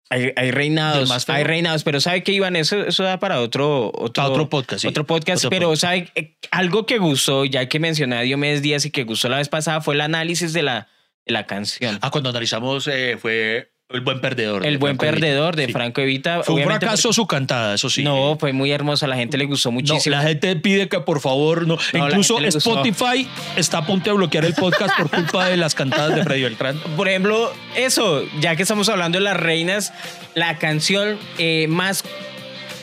Hay, 0.10 0.32
hay 0.36 0.52
reinados, 0.52 1.10
más 1.10 1.28
hay 1.28 1.44
reinados, 1.44 1.84
pero 1.84 2.00
¿sabe 2.00 2.22
qué, 2.22 2.34
Iván? 2.34 2.56
Eso, 2.56 2.84
eso 2.84 3.04
da 3.04 3.20
para 3.20 3.42
otro, 3.42 3.88
otro, 3.88 4.14
Para 4.14 4.28
otro 4.28 4.50
podcast, 4.50 4.82
sí. 4.84 4.88
Otro 4.88 5.08
podcast, 5.08 5.46
Otro 5.46 5.50
pero 5.50 5.70
podcast. 5.70 5.82
¿sabe? 5.82 6.12
Eh, 6.14 6.38
Algo 6.52 6.86
que 6.86 7.00
gustó, 7.00 7.46
ya 7.46 7.68
que 7.68 7.80
mencioné 7.80 8.18
a 8.18 8.22
Diomedes 8.22 8.62
Díaz 8.62 8.86
y 8.86 8.92
que 8.92 9.06
gustó 9.06 9.28
la 9.30 9.38
vez 9.38 9.50
pasada, 9.50 9.82
fue 9.82 9.96
el 9.96 10.02
análisis 10.02 10.54
de 10.54 10.62
la, 10.62 10.88
de 11.26 11.34
la 11.34 11.48
canción. 11.48 11.98
Ah, 12.02 12.12
cuando 12.12 12.30
analizamos 12.30 12.88
eh, 12.88 13.18
fue 13.20 13.73
El 13.94 14.02
Buen 14.02 14.20
Perdedor. 14.20 14.64
de 14.64 14.68
el 14.70 14.78
buen 14.80 14.98
Franco 14.98 15.06
Evita. 15.06 15.22
perdedor 15.28 15.56
de. 15.56 15.68
Franco 15.70 16.02
Evita. 16.02 16.44
Fue 16.44 16.56
un 16.56 16.64
fracaso 16.64 17.14
su 17.14 17.28
cantada, 17.28 17.76
eso 17.76 17.90
sí. 17.90 18.04
No, 18.04 18.36
fue 18.40 18.52
muy 18.52 18.72
hermoso, 18.72 19.06
a 19.06 19.08
la 19.08 19.16
gente 19.16 19.38
le 19.38 19.46
gustó 19.46 19.70
No, 19.70 19.74
muchísimo. 19.74 20.16
la 20.16 20.24
gente 20.24 20.56
pide 20.56 20.90
que 20.90 21.00
por 21.00 21.22
favor 21.22 21.68
no. 21.68 21.78
Incluso. 21.94 22.40
Spotify 22.40 23.28
está 23.56 23.78
a 23.80 23.86
punto 23.86 24.10
de 24.10 24.16
bloquear 24.18 24.46
el 24.46 24.54
podcast 24.56 24.98
por 24.98 25.10
culpa 25.10 25.48
de 25.48 25.58
las 25.58 25.76
cantadas 25.76 26.16
de 26.16 26.24
Freddy 26.24 26.44
Beltrán. 26.44 26.78
Por 26.98 27.08
ejemplo, 27.08 27.52
eso, 27.76 28.24
ya 28.40 28.56
que 28.56 28.64
estamos 28.64 28.90
hablando 28.90 29.18
de 29.18 29.24
las 29.24 29.38
reinas, 29.38 29.94
la 30.34 30.58
canción 30.58 31.18
eh, 31.38 31.68
más, 31.70 32.04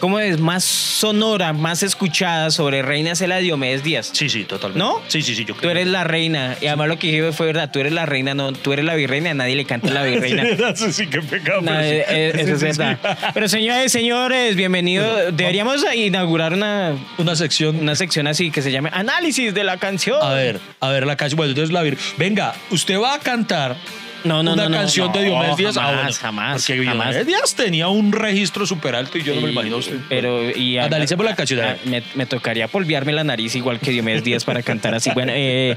¿cómo 0.01 0.19
es? 0.19 0.41
Más 0.41 0.65
sonora, 0.65 1.53
más 1.53 1.83
escuchada 1.83 2.51
sobre 2.51 2.83
reinas 2.83 3.21
es 3.21 3.29
la 3.29 3.37
de 3.37 3.43
Diomedes 3.43 3.85
Díaz. 3.85 4.11
Sí, 4.13 4.29
sí, 4.29 4.45
totalmente. 4.45 4.79
¿No? 4.79 5.01
Sí, 5.07 5.23
sí, 5.23 5.37
sí. 5.37 5.45
Yo 5.45 5.55
Tú 5.55 5.69
eres 5.69 5.87
la 5.87 6.03
reina. 6.03 6.57
Y 6.61 6.67
además 6.67 6.89
lo 6.89 6.99
que 6.99 7.07
dije 7.09 7.33
fue 7.33 7.47
verdad. 7.47 7.71
Tú 7.71 7.79
eres 7.79 7.93
la 7.93 8.07
reina, 8.07 8.35
no. 8.35 8.53
Tú 8.53 8.73
eres 8.73 8.85
la 8.85 8.95
virreina. 8.95 9.31
A 9.31 9.35
nadie 9.35 9.55
le 9.55 9.65
canta 9.65 9.91
la 9.91 10.03
virreina. 10.03 10.43
Eso 10.43 10.91
sí, 10.93 11.07
que 11.07 11.21
pecado. 11.21 11.61
No, 11.61 11.79
eh, 11.81 12.33
eso 12.35 12.55
es 12.55 12.79
verdad. 12.79 12.99
Pero 13.33 13.49
señores, 13.49 13.93
señores, 13.93 14.57
bienvenidos. 14.57 15.37
Deberíamos 15.37 15.85
inaugurar 15.95 16.55
una, 16.55 16.97
Una 17.19 17.37
sección. 17.37 17.77
una 17.77 17.95
sección 17.95 18.27
así 18.27 18.51
que 18.51 18.63
se 18.63 18.73
llame 18.73 18.91
Análisis 18.93 19.55
de 19.55 19.65
la 19.65 19.77
canción. 19.77 20.19
A 20.23 20.33
ver, 20.33 20.61
a 20.81 20.89
ver 20.89 21.07
la 21.07 21.17
canción. 21.17 21.37
Bueno, 21.37 21.51
entonces 21.51 21.73
la 21.73 21.83
vir. 21.83 21.99
Venga, 22.17 22.55
usted 22.71 22.99
va 22.99 23.15
a 23.15 23.19
cantar 23.19 23.77
no, 24.25 24.43
no, 24.43 24.53
una 24.55 24.69
no, 24.69 24.77
canción 24.77 25.09
no, 25.09 25.13
de 25.13 25.25
Diomedes 25.25 25.57
Díaz. 25.57 25.75
Jamás, 25.75 25.91
Ah, 25.93 26.03
bueno, 26.03 26.17
jamás. 26.21 26.67
Porque 26.67 26.85
jamás. 26.85 27.07
Diomedes 27.07 27.27
Díaz 27.27 27.55
tenía 27.55 27.89
un 27.89 28.13
registro 28.13 28.67
súper 28.67 28.95
alto 28.95 29.19
y 29.19 29.23
yo 29.23 29.35
no 29.35 29.41
me 29.41 29.51
imagino 29.51 29.77
usted. 29.79 29.99
Pero, 30.09 30.51
y 30.51 30.79
Analicemos 30.79 31.25
la 31.25 31.35
canción, 31.37 31.61
a 31.61 31.77
Me, 31.85 32.03
me 32.15 32.27
tocaría 32.27 32.69
polviarme 32.69 33.13
la 33.13 33.25
nariz 33.25 33.55
igual 33.57 33.79
que 33.81 33.91
Diomedes 33.91 34.25
Díaz 34.25 34.45
para 34.45 34.63
cantar 34.63 34.95
así. 34.95 35.11
Bueno, 35.15 35.33
eh, 35.35 35.77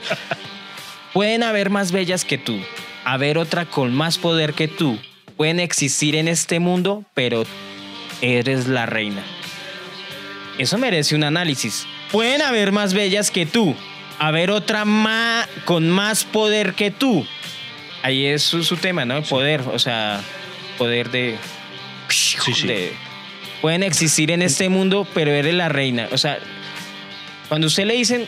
pueden 1.13 1.43
haber 1.43 1.69
más 1.69 1.91
bellas 1.91 2.25
que 2.25 2.37
tú, 2.37 2.59
haber 3.05 3.37
otra 3.37 3.65
con 3.65 3.93
más 3.93 4.17
poder 4.17 4.53
que 4.53 4.67
tú. 4.67 4.99
Pueden 5.37 5.59
existir 5.59 6.15
en 6.15 6.27
este 6.27 6.59
mundo, 6.59 7.03
pero 7.13 7.43
eres 8.21 8.67
la 8.67 8.85
reina. 8.85 9.23
Eso 10.57 10.77
merece 10.77 11.15
un 11.15 11.23
análisis. 11.23 11.87
Pueden 12.11 12.41
haber 12.43 12.71
más 12.71 12.93
bellas 12.93 13.31
que 13.31 13.45
tú, 13.47 13.75
haber 14.19 14.51
otra 14.51 14.85
ma- 14.85 15.47
con 15.65 15.89
más 15.89 16.23
poder 16.23 16.73
que 16.73 16.91
tú. 16.91 17.25
Ahí 18.03 18.25
es 18.27 18.43
su, 18.43 18.63
su 18.63 18.77
tema, 18.77 19.05
¿no? 19.05 19.21
Poder, 19.23 19.61
o 19.61 19.79
sea, 19.79 20.21
poder 20.77 21.09
de 21.09 21.37
sí. 22.09 22.67
de- 22.67 22.93
pueden 23.61 23.81
existir 23.83 24.29
en 24.31 24.41
este 24.41 24.69
mundo, 24.69 25.07
pero 25.13 25.31
eres 25.31 25.53
la 25.53 25.69
reina. 25.69 26.07
O 26.11 26.17
sea, 26.17 26.37
cuando 27.47 27.67
usted 27.67 27.85
le 27.85 27.93
dicen, 27.95 28.27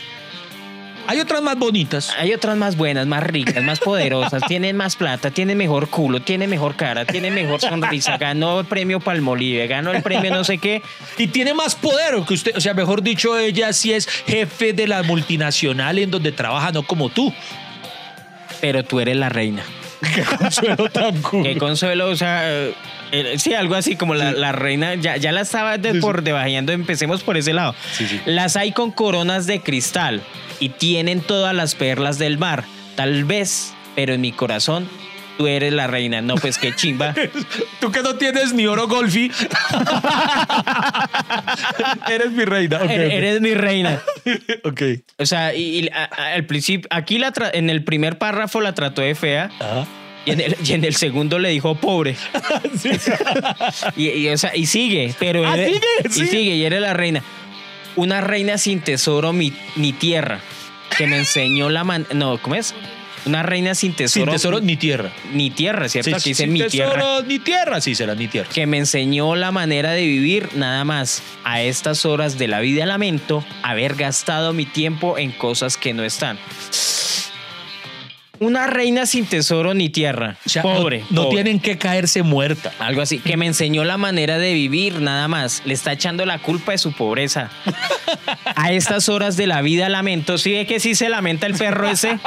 Hay 1.08 1.20
otras 1.20 1.42
más 1.42 1.56
bonitas. 1.58 2.10
hay 2.18 2.32
otras 2.32 2.56
más 2.56 2.76
buenas, 2.76 3.06
más 3.06 3.22
ricas, 3.22 3.62
más 3.62 3.78
poderosas, 3.80 4.42
tienen 4.48 4.76
más 4.76 4.96
plata, 4.96 5.30
tienen 5.30 5.58
mejor 5.58 5.88
culo, 5.90 6.20
tienen 6.20 6.48
mejor 6.50 6.74
cara, 6.74 7.04
tienen 7.04 7.34
mejor 7.34 7.60
sonrisa, 7.60 8.16
ganó 8.16 8.60
el 8.60 8.66
premio 8.66 8.98
Palmolive, 8.98 9.66
ganó 9.66 9.92
el 9.92 10.02
premio 10.02 10.30
no 10.34 10.42
sé 10.42 10.56
qué. 10.58 10.80
Y 11.18 11.26
tiene 11.28 11.52
más 11.54 11.74
poder 11.76 12.14
que 12.26 12.34
usted. 12.34 12.56
O 12.56 12.60
sea, 12.62 12.72
mejor 12.74 13.02
dicho, 13.02 13.36
ella 13.38 13.72
sí 13.74 13.92
es 13.92 14.08
jefe 14.08 14.72
de 14.72 14.88
la 14.88 15.02
multinacional 15.02 15.98
en 15.98 16.10
donde 16.10 16.32
trabaja, 16.32 16.72
no 16.72 16.82
como 16.82 17.10
tú. 17.10 17.32
Pero 18.60 18.84
tú 18.84 19.00
eres 19.00 19.16
la 19.16 19.28
reina. 19.28 19.62
Qué 20.14 20.22
consuelo 20.22 20.88
tan 20.90 21.20
cool. 21.22 21.42
Qué 21.42 21.56
consuelo, 21.56 22.08
o 22.08 22.16
sea, 22.16 22.42
eh, 22.50 22.74
eh, 23.12 23.34
sí, 23.38 23.54
algo 23.54 23.74
así 23.74 23.96
como 23.96 24.14
la, 24.14 24.32
la 24.32 24.52
reina, 24.52 24.94
ya, 24.94 25.16
ya 25.16 25.32
la 25.32 25.40
estaba 25.42 25.78
de- 25.78 25.94
por 26.00 26.22
debajeando, 26.22 26.72
empecemos 26.72 27.22
por 27.22 27.36
ese 27.36 27.52
lado. 27.52 27.74
Sí, 27.92 28.06
sí. 28.06 28.20
Las 28.26 28.56
hay 28.56 28.72
con 28.72 28.90
coronas 28.92 29.46
de 29.46 29.60
cristal 29.60 30.22
y 30.60 30.68
tienen 30.70 31.20
todas 31.20 31.54
las 31.54 31.74
perlas 31.74 32.18
del 32.18 32.38
mar. 32.38 32.64
Tal 32.94 33.24
vez, 33.24 33.74
pero 33.94 34.12
en 34.14 34.20
mi 34.20 34.32
corazón, 34.32 34.88
tú 35.36 35.46
eres 35.46 35.72
la 35.72 35.86
reina. 35.86 36.20
No, 36.22 36.36
pues 36.36 36.56
qué 36.58 36.74
chimba. 36.74 37.14
Tú 37.80 37.92
que 37.92 38.02
no 38.02 38.16
tienes 38.16 38.52
ni 38.54 38.66
oro 38.66 38.88
golfi. 38.88 39.30
Eres 42.08 42.30
mi 42.32 42.44
reina. 42.44 42.78
Ok, 42.82 42.90
Eres- 42.90 43.40
mi 43.40 43.54
reina. 43.54 44.00
Ok. 44.64 44.82
O 45.18 45.26
sea, 45.26 45.54
y, 45.54 45.80
y 45.80 45.88
a- 45.88 46.04
a- 46.04 46.32
al 46.34 46.46
principio, 46.46 46.88
aquí 46.90 47.18
la 47.18 47.32
tra- 47.32 47.50
en 47.52 47.70
el 47.70 47.84
primer 47.84 48.18
párrafo 48.18 48.60
la 48.60 48.74
trató 48.74 49.02
de 49.02 49.14
fea. 49.14 49.50
Ajá. 49.60 49.86
Y 50.24 50.32
en, 50.32 50.40
el, 50.40 50.56
y 50.64 50.72
en 50.72 50.84
el 50.84 50.96
segundo 50.96 51.38
le 51.38 51.50
dijo 51.50 51.76
pobre. 51.76 52.16
y, 53.96 54.08
y, 54.08 54.28
o 54.28 54.36
sea, 54.38 54.56
y 54.56 54.66
sigue, 54.66 55.14
pero 55.20 55.46
Ah, 55.46 55.56
eres- 55.56 55.80
sigue, 56.10 56.24
y 56.24 56.28
sigue, 56.28 56.54
y 56.56 56.64
eres 56.64 56.80
la 56.80 56.94
reina. 56.94 57.22
Una 57.94 58.20
reina 58.20 58.58
sin 58.58 58.80
tesoro 58.80 59.32
mi- 59.32 59.52
tierra. 60.00 60.40
que 60.98 61.06
me 61.06 61.18
enseñó 61.18 61.68
la 61.70 61.84
man... 61.84 62.06
No, 62.14 62.38
¿cómo 62.38 62.56
es? 62.56 62.74
Una 63.26 63.42
reina 63.42 63.74
sin 63.74 63.92
tesoro. 63.92 64.26
Sin 64.26 64.32
tesoro 64.32 64.60
ni 64.60 64.76
tierra. 64.76 65.10
Ni 65.32 65.50
tierra, 65.50 65.88
¿cierto? 65.88 66.10
Sí, 66.10 66.14
Aquí 66.14 66.30
dice 66.30 66.44
sin 66.44 66.52
mi 66.52 66.60
tesoro 66.60 66.92
tierra. 66.92 67.22
ni 67.26 67.38
tierra, 67.40 67.80
sí 67.80 67.94
será 67.94 68.14
ni 68.14 68.28
tierra. 68.28 68.48
Que 68.52 68.66
me 68.66 68.78
enseñó 68.78 69.34
la 69.34 69.50
manera 69.50 69.90
de 69.92 70.06
vivir 70.06 70.50
nada 70.54 70.84
más. 70.84 71.22
A 71.44 71.60
estas 71.62 72.06
horas 72.06 72.38
de 72.38 72.48
la 72.48 72.60
vida 72.60 72.86
lamento 72.86 73.44
haber 73.62 73.94
gastado 73.96 74.52
mi 74.52 74.64
tiempo 74.64 75.18
en 75.18 75.32
cosas 75.32 75.76
que 75.76 75.92
no 75.92 76.04
están. 76.04 76.38
Una 78.40 78.66
reina 78.66 79.06
sin 79.06 79.26
tesoro 79.26 79.74
ni 79.74 79.88
tierra. 79.88 80.36
O 80.44 80.48
sea, 80.48 80.62
pobre. 80.62 81.00
No, 81.00 81.06
no 81.10 81.22
pobre. 81.24 81.36
tienen 81.36 81.60
que 81.60 81.78
caerse 81.78 82.22
muerta. 82.22 82.72
Algo 82.78 83.02
así, 83.02 83.18
que 83.18 83.36
me 83.36 83.46
enseñó 83.46 83.84
la 83.84 83.96
manera 83.96 84.38
de 84.38 84.52
vivir, 84.52 85.00
nada 85.00 85.28
más. 85.28 85.62
Le 85.64 85.74
está 85.74 85.92
echando 85.92 86.26
la 86.26 86.38
culpa 86.38 86.72
de 86.72 86.78
su 86.78 86.92
pobreza. 86.92 87.50
A 88.56 88.72
estas 88.72 89.08
horas 89.08 89.36
de 89.36 89.46
la 89.46 89.62
vida 89.62 89.88
lamento, 89.88 90.38
sí 90.38 90.52
ve 90.52 90.66
que 90.66 90.80
sí 90.80 90.94
se 90.94 91.08
lamenta 91.08 91.46
el 91.46 91.54
perro 91.54 91.88
ese, 91.88 92.18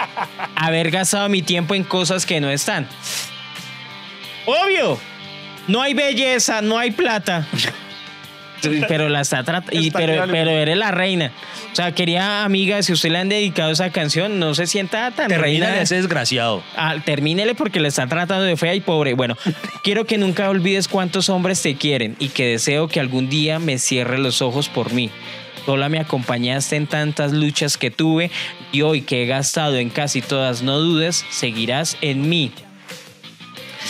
haber 0.55 0.91
gastado 0.91 1.30
mi 1.30 1.41
tiempo 1.41 1.76
en 1.76 1.84
cosas 1.84 2.26
que 2.26 2.39
no 2.39 2.49
están. 2.49 2.88
Obvio, 4.45 4.99
no 5.68 5.82
hay 5.82 5.93
belleza, 5.93 6.62
no 6.62 6.78
hay 6.78 6.91
plata. 6.91 7.47
Pero 8.88 9.10
la 9.10 9.22
está 9.22 9.43
tratando, 9.43 9.80
Está 9.80 9.99
pero, 9.99 10.26
pero 10.30 10.51
eres 10.51 10.78
la 10.78 10.91
reina. 10.91 11.32
O 11.72 11.76
sea, 11.76 11.93
quería 11.93 12.43
amiga, 12.43 12.82
si 12.84 12.93
usted 12.93 13.10
le 13.10 13.20
han 13.20 13.30
dedicado 13.30 13.72
esa 13.72 13.91
canción, 13.91 14.39
no 14.39 14.53
se 14.53 14.68
sienta 14.68 15.12
tan 15.12 15.28
Termina 15.28 15.68
reina. 15.68 15.82
ese 15.82 15.95
desgraciado. 15.95 16.64
Ah, 16.76 16.95
termínele 17.03 17.55
porque 17.55 17.80
le 17.80 17.88
están 17.89 18.10
tratando 18.10 18.43
de 18.43 18.57
fea 18.57 18.76
y 18.76 18.82
pobre. 18.82 19.14
Bueno, 19.14 19.38
quiero 19.84 20.05
que 20.05 20.18
nunca 20.18 20.49
olvides 20.49 20.88
cuántos 20.88 21.30
hombres 21.30 21.62
te 21.62 21.76
quieren 21.76 22.16
y 22.20 22.30
que 22.30 22.47
deseo 22.47 22.88
que 22.88 22.99
algún 22.99 23.30
día 23.30 23.60
me 23.60 23.78
cierre 23.78 24.18
los 24.18 24.41
ojos 24.41 24.70
por 24.70 24.91
mí. 24.93 25.10
Sola 25.66 25.88
me 25.88 25.99
acompañaste 25.99 26.78
en 26.78 26.88
tantas 26.88 27.32
luchas 27.32 27.78
que 27.78 27.91
tuve 27.91 28.32
y 28.72 28.82
hoy 28.82 29.01
que 29.01 29.24
he 29.24 29.26
gastado 29.28 29.78
en 29.78 29.91
casi 29.91 30.22
todas, 30.22 30.64
no 30.64 30.80
dudes, 30.80 31.24
seguirás 31.30 31.95
en 32.01 32.28
mí. 32.28 32.51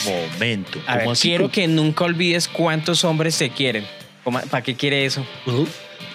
Momento. 0.05 0.79
Quiero 1.21 1.49
que 1.49 1.67
nunca 1.67 2.03
olvides 2.03 2.47
cuántos 2.47 3.03
hombres 3.03 3.37
te 3.37 3.49
quieren. 3.49 3.85
¿Cómo- 4.23 4.39
¿Para 4.41 4.63
qué 4.63 4.75
quiere 4.75 5.05
eso? 5.05 5.25
Uh, 5.45 5.65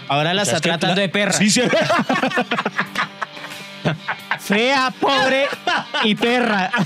Ahora 0.08 0.34
la 0.34 0.42
o 0.42 0.44
sea, 0.44 0.56
está 0.56 0.68
tratando 0.68 0.96
la- 0.96 1.02
de 1.02 1.08
perra. 1.08 1.32
Sí, 1.32 1.48
sí. 1.50 1.62
Fea, 4.40 4.92
pobre 5.00 5.46
y 6.04 6.14
perra. 6.14 6.70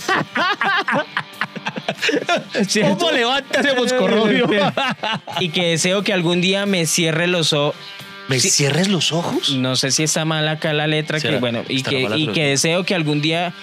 ¿Cómo 2.83 3.11
levanta 3.11 3.61
ese 3.61 3.75
moscorrobio? 3.75 4.49
y 5.41 5.49
que 5.51 5.67
deseo 5.71 6.03
que 6.03 6.13
algún 6.13 6.41
día 6.41 6.67
me 6.67 6.87
cierre 6.87 7.27
los 7.27 7.53
ojos. 7.53 7.77
¿Me 8.29 8.39
Sí. 8.41 8.51
cierres 8.51 8.89
los 8.89 9.11
ojos? 9.13 9.51
No 9.57 9.75
sé 9.75 9.91
si 9.91 10.03
está 10.03 10.25
mal 10.27 10.47
acá 10.49 10.73
la 10.75 10.87
letra, 10.87 11.19
que 11.19 11.39
bueno, 11.39 11.63
y 11.67 11.83
que, 11.83 12.03
y 12.03 12.27
deseo 12.29 12.85
que 12.85 12.95
algún 12.95 13.23
día 13.23 13.55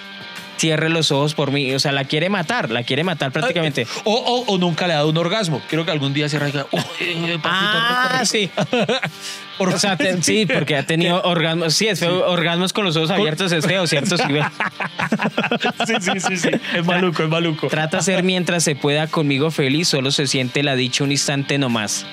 cierre 0.56 0.88
los 0.88 1.10
ojos 1.12 1.34
por 1.34 1.50
mí. 1.50 1.72
O 1.74 1.78
sea, 1.78 1.92
la 1.92 2.04
quiere 2.04 2.28
matar, 2.28 2.70
la 2.70 2.82
quiere 2.82 3.04
matar 3.04 3.32
prácticamente. 3.32 3.86
O, 4.04 4.12
o- 4.14 4.52
o 4.54 4.58
nunca 4.58 4.86
le 4.86 4.94
ha 4.94 4.96
dado 4.96 5.08
un 5.10 5.16
orgasmo. 5.18 5.60
Quiero 5.68 5.84
que 5.84 5.90
algún 5.90 6.12
día 6.14 6.28
se 6.28 6.38
raiga. 6.38 6.66
Uy, 6.72 6.80
papito, 7.38 7.42
Ah, 7.44 8.22
sí. 8.24 8.50
O 9.58 9.78
sea, 9.78 9.96
te- 9.96 10.22
sí, 10.22 10.44
porque 10.44 10.76
ha 10.76 10.82
tenido 10.84 11.22
orgasmos. 11.22 11.72
Sí, 11.72 11.88
es 11.88 11.98
feo. 11.98 12.26
Orgasmos 12.30 12.74
con 12.74 12.84
los 12.84 12.94
ojos 12.96 13.10
abiertos 13.10 13.52
es 13.52 13.64
feo, 13.64 13.86
¿cierto? 13.86 14.16
Sí, 15.86 15.94
sí, 16.00 16.20
sí, 16.20 16.36
sí. 16.36 16.50
Es 16.74 16.84
maluco, 16.84 17.22
es 17.22 17.28
maluco. 17.28 17.68
Trata 17.68 18.02
ser 18.02 18.22
mientras 18.22 18.64
se 18.64 18.74
pueda 18.76 19.06
conmigo 19.06 19.50
feliz, 19.50 19.88
solo 19.88 20.10
se 20.10 20.26
siente 20.26 20.62
la 20.62 20.76
dicha 20.76 21.04
un 21.04 21.12
instante 21.12 21.56
nomás. 21.58 22.04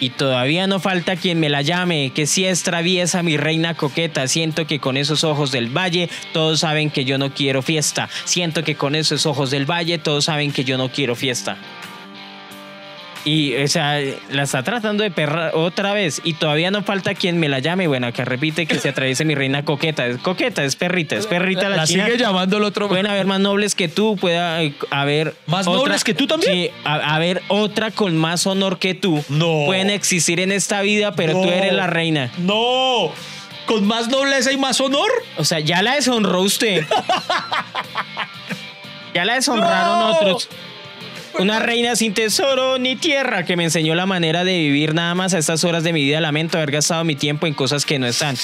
Y 0.00 0.10
todavía 0.10 0.66
no 0.66 0.80
falta 0.80 1.16
quien 1.16 1.40
me 1.40 1.48
la 1.48 1.62
llame, 1.62 2.12
que 2.14 2.26
si 2.26 2.44
es 2.44 2.62
traviesa 2.62 3.22
mi 3.22 3.36
reina 3.36 3.74
coqueta. 3.74 4.28
Siento 4.28 4.66
que 4.66 4.78
con 4.78 4.96
esos 4.96 5.24
ojos 5.24 5.52
del 5.52 5.68
valle 5.68 6.08
todos 6.32 6.60
saben 6.60 6.90
que 6.90 7.04
yo 7.04 7.18
no 7.18 7.32
quiero 7.32 7.62
fiesta. 7.62 8.08
Siento 8.24 8.64
que 8.64 8.74
con 8.74 8.94
esos 8.94 9.26
ojos 9.26 9.50
del 9.50 9.68
valle 9.70 9.98
todos 9.98 10.26
saben 10.26 10.52
que 10.52 10.64
yo 10.64 10.76
no 10.76 10.90
quiero 10.90 11.14
fiesta. 11.14 11.56
Y, 13.26 13.56
o 13.56 13.66
sea, 13.66 13.98
la 14.30 14.44
está 14.44 14.62
tratando 14.62 15.02
de 15.02 15.10
perra 15.10 15.50
otra 15.52 15.92
vez. 15.92 16.20
Y 16.22 16.34
todavía 16.34 16.70
no 16.70 16.84
falta 16.84 17.12
quien 17.14 17.40
me 17.40 17.48
la 17.48 17.58
llame. 17.58 17.88
Bueno, 17.88 18.12
que 18.12 18.24
repite 18.24 18.66
que 18.66 18.78
se 18.78 18.90
atraviese 18.90 19.24
mi 19.24 19.34
reina 19.34 19.64
coqueta. 19.64 20.06
Es 20.06 20.18
coqueta, 20.18 20.62
es 20.62 20.76
perrita, 20.76 21.16
es 21.16 21.26
perrita 21.26 21.68
la, 21.68 21.78
La 21.78 21.86
china. 21.88 22.04
sigue 22.04 22.18
llamando 22.18 22.58
el 22.58 22.62
otro. 22.62 22.86
Pueden 22.86 23.08
haber 23.08 23.26
más 23.26 23.40
nobles 23.40 23.74
que 23.74 23.88
tú, 23.88 24.16
puede 24.16 24.66
eh, 24.66 24.74
haber... 24.90 25.34
¿Más 25.46 25.66
nobles 25.66 26.04
que 26.04 26.14
tú 26.14 26.28
también? 26.28 26.52
Sí, 26.52 26.70
a- 26.84 27.16
haber 27.16 27.42
otra 27.48 27.90
con 27.90 28.16
más 28.16 28.46
honor 28.46 28.78
que 28.78 28.94
tú. 28.94 29.24
No. 29.28 29.64
Pueden 29.66 29.90
existir 29.90 30.38
en 30.38 30.52
esta 30.52 30.80
vida, 30.82 31.16
pero 31.16 31.32
tú 31.32 31.50
eres 31.50 31.72
la 31.72 31.88
reina. 31.88 32.30
No. 32.38 33.10
¿Con 33.66 33.84
más 33.88 34.06
nobleza 34.06 34.52
y 34.52 34.56
más 34.56 34.80
honor? 34.80 35.10
O 35.36 35.44
sea, 35.44 35.58
ya 35.58 35.82
la 35.82 35.96
deshonró 35.96 36.42
usted. 36.42 36.84
ya 39.14 39.24
la 39.24 39.34
deshonraron 39.34 39.98
No. 39.98 40.10
otros. 40.16 40.48
Una 41.38 41.58
reina 41.58 41.96
sin 41.96 42.14
tesoro 42.14 42.78
ni 42.78 42.96
tierra 42.96 43.44
que 43.44 43.56
me 43.56 43.64
enseñó 43.64 43.94
la 43.94 44.06
manera 44.06 44.44
de 44.44 44.58
vivir 44.58 44.94
nada 44.94 45.14
más 45.14 45.34
a 45.34 45.38
estas 45.38 45.64
horas 45.64 45.84
de 45.84 45.92
mi 45.92 46.02
vida. 46.02 46.20
Lamento 46.20 46.56
haber 46.56 46.70
gastado 46.70 47.04
mi 47.04 47.14
tiempo 47.14 47.46
en 47.46 47.54
cosas 47.54 47.84
que 47.84 47.98
no 47.98 48.06
están. 48.06 48.36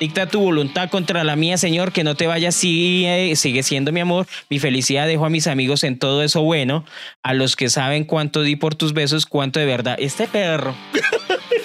Dicta 0.00 0.26
tu 0.26 0.40
voluntad 0.40 0.88
contra 0.88 1.24
la 1.24 1.36
mía, 1.36 1.58
Señor, 1.58 1.92
que 1.92 2.04
no 2.04 2.14
te 2.14 2.26
vayas, 2.26 2.54
sigue, 2.54 3.36
sigue 3.36 3.62
siendo 3.62 3.92
mi 3.92 4.00
amor. 4.00 4.26
Mi 4.48 4.58
felicidad 4.58 5.06
dejo 5.06 5.26
a 5.26 5.30
mis 5.30 5.46
amigos 5.46 5.84
en 5.84 5.98
todo 5.98 6.22
eso 6.22 6.42
bueno, 6.42 6.84
a 7.22 7.34
los 7.34 7.54
que 7.54 7.68
saben 7.68 8.04
cuánto 8.04 8.42
di 8.42 8.56
por 8.56 8.74
tus 8.74 8.94
besos, 8.94 9.26
cuánto 9.26 9.60
de 9.60 9.66
verdad. 9.66 9.96
Este 9.98 10.26
perro. 10.26 10.74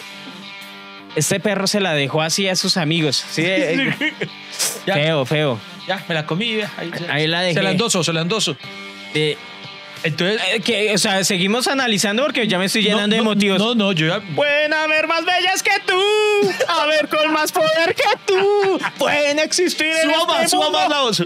Este 1.16 1.40
perro 1.40 1.66
se 1.66 1.80
la 1.80 1.94
dejó 1.94 2.22
así 2.22 2.50
a 2.50 2.58
sus 2.58 2.76
amigos. 2.76 3.24
Sí, 3.32 3.44
eh, 3.46 3.94
Ya, 4.86 4.96
feo, 4.96 5.26
feo. 5.26 5.60
ya, 5.88 6.04
me 6.10 6.14
la 6.14 6.26
comí. 6.26 6.58
ya. 6.58 6.70
Ahí, 7.10 7.26
la 7.26 7.40
dejé. 7.40 7.54
Se 7.54 7.64
la 7.64 7.72
endoso, 7.72 8.04
se 8.04 8.12
la 8.12 8.20
endoso. 8.20 8.58
Eh, 9.14 9.38
Entonces. 10.04 10.42
eh, 10.54 10.60
que, 10.62 10.94
o 10.94 10.98
sea, 10.98 11.24
seguimos 11.24 11.68
analizando 11.68 12.24
porque 12.24 12.48
ya 12.48 12.58
me 12.60 12.66
estoy 12.66 12.84
llenando 12.84 13.08
no, 13.08 13.16
de 13.16 13.22
motivos. 13.22 13.58
No, 13.60 13.76
no, 13.76 13.92
yo 13.92 14.08
ya. 14.08 14.22
Pueden 14.36 14.74
haber 14.74 15.08
más 15.08 15.26
bellas 15.26 15.64
que 15.64 15.72
tú, 15.86 16.02
haber 16.68 17.08
con 17.08 17.32
más 17.34 17.52
poder 17.52 17.96
que 17.96 18.04
tú, 18.26 18.80
pueden 18.98 19.40
existir 19.40 19.88
en 19.88 20.12
Suba 20.14 20.26
más, 20.26 20.38
este 20.38 20.50
suba 20.50 20.64
mundo. 20.66 20.80
más 20.80 20.90
la 20.90 21.02
voz. 21.02 21.24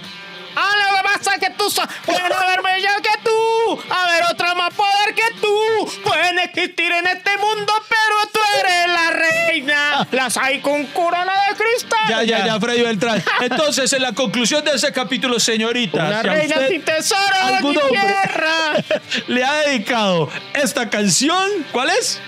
Ah, 0.56 0.72
lo 0.92 0.99
que 1.40 1.50
tú 1.58 1.70
so- 1.70 1.82
pueden 2.06 2.32
haber 2.32 2.62
bellas 2.62 2.96
que 3.02 3.20
tú, 3.24 3.80
haber 3.90 4.24
otra 4.32 4.56
más 4.56 4.74
poder 4.74 5.14
que 5.16 5.40
tú, 5.42 5.92
pueden 6.04 6.40
existir 6.40 6.92
en 6.92 7.08
este 7.08 7.38
mundo, 7.38 7.74
pero 7.88 8.32
tú 8.34 8.40
eres 8.60 8.88
la 8.88 9.10
reina. 9.12 10.08
Las 10.12 10.38
hay 10.38 10.60
con 10.62 10.86
corona 10.88 11.34
de 11.50 11.56
cristal. 11.56 12.00
Ya, 12.10 12.24
ya, 12.24 12.46
ya, 12.46 12.60
Freddy 12.60 12.82
Beltrán. 12.82 13.24
Entonces, 13.42 13.92
en 13.94 14.02
la 14.02 14.14
conclusión 14.14 14.64
de 14.64 14.72
ese 14.72 14.92
capítulo, 14.92 15.40
señorita, 15.40 15.98
Una 16.06 16.22
si 16.22 16.28
a 16.28 16.32
reina 16.34 16.56
usted 16.56 16.70
sin 16.70 16.82
tesoro 16.82 17.36
algún 17.44 17.72
ni 17.74 17.78
hombre 17.82 18.00
tierra. 18.00 18.52
le 19.28 19.44
ha 19.44 19.54
dedicado 19.62 20.30
esta 20.54 20.90
canción, 20.90 21.50
¿cuál 21.72 21.90
es? 21.90 22.20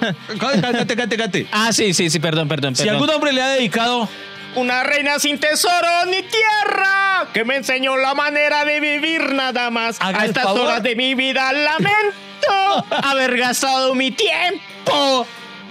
Cante, 0.40 0.96
cante, 0.96 1.16
cante. 1.16 1.46
Ah, 1.52 1.72
sí, 1.72 1.92
sí, 1.92 2.08
sí, 2.10 2.18
perdón, 2.18 2.48
perdón. 2.48 2.74
Si 2.74 2.82
perdón. 2.84 2.94
algún 3.02 3.14
hombre 3.14 3.32
le 3.32 3.42
ha 3.42 3.48
dedicado 3.48 4.08
Una 4.56 4.84
reina 4.84 5.18
sin 5.18 5.38
tesoro 5.40 6.04
ni 6.06 6.22
tierra 6.22 7.26
que 7.32 7.44
me 7.44 7.56
enseñó 7.56 7.96
la 7.96 8.14
manera 8.14 8.64
de 8.64 8.78
vivir 8.80 9.32
nada 9.32 9.70
más. 9.70 9.96
Haga 10.00 10.20
a 10.20 10.24
el 10.24 10.30
estas 10.30 10.44
favor. 10.44 10.60
horas 10.60 10.82
de 10.82 10.94
mi 10.94 11.14
vida 11.14 11.52
lamento 11.52 12.86
haber 13.02 13.36
gastado 13.36 13.94
mi 13.94 14.10
tiempo 14.12 15.26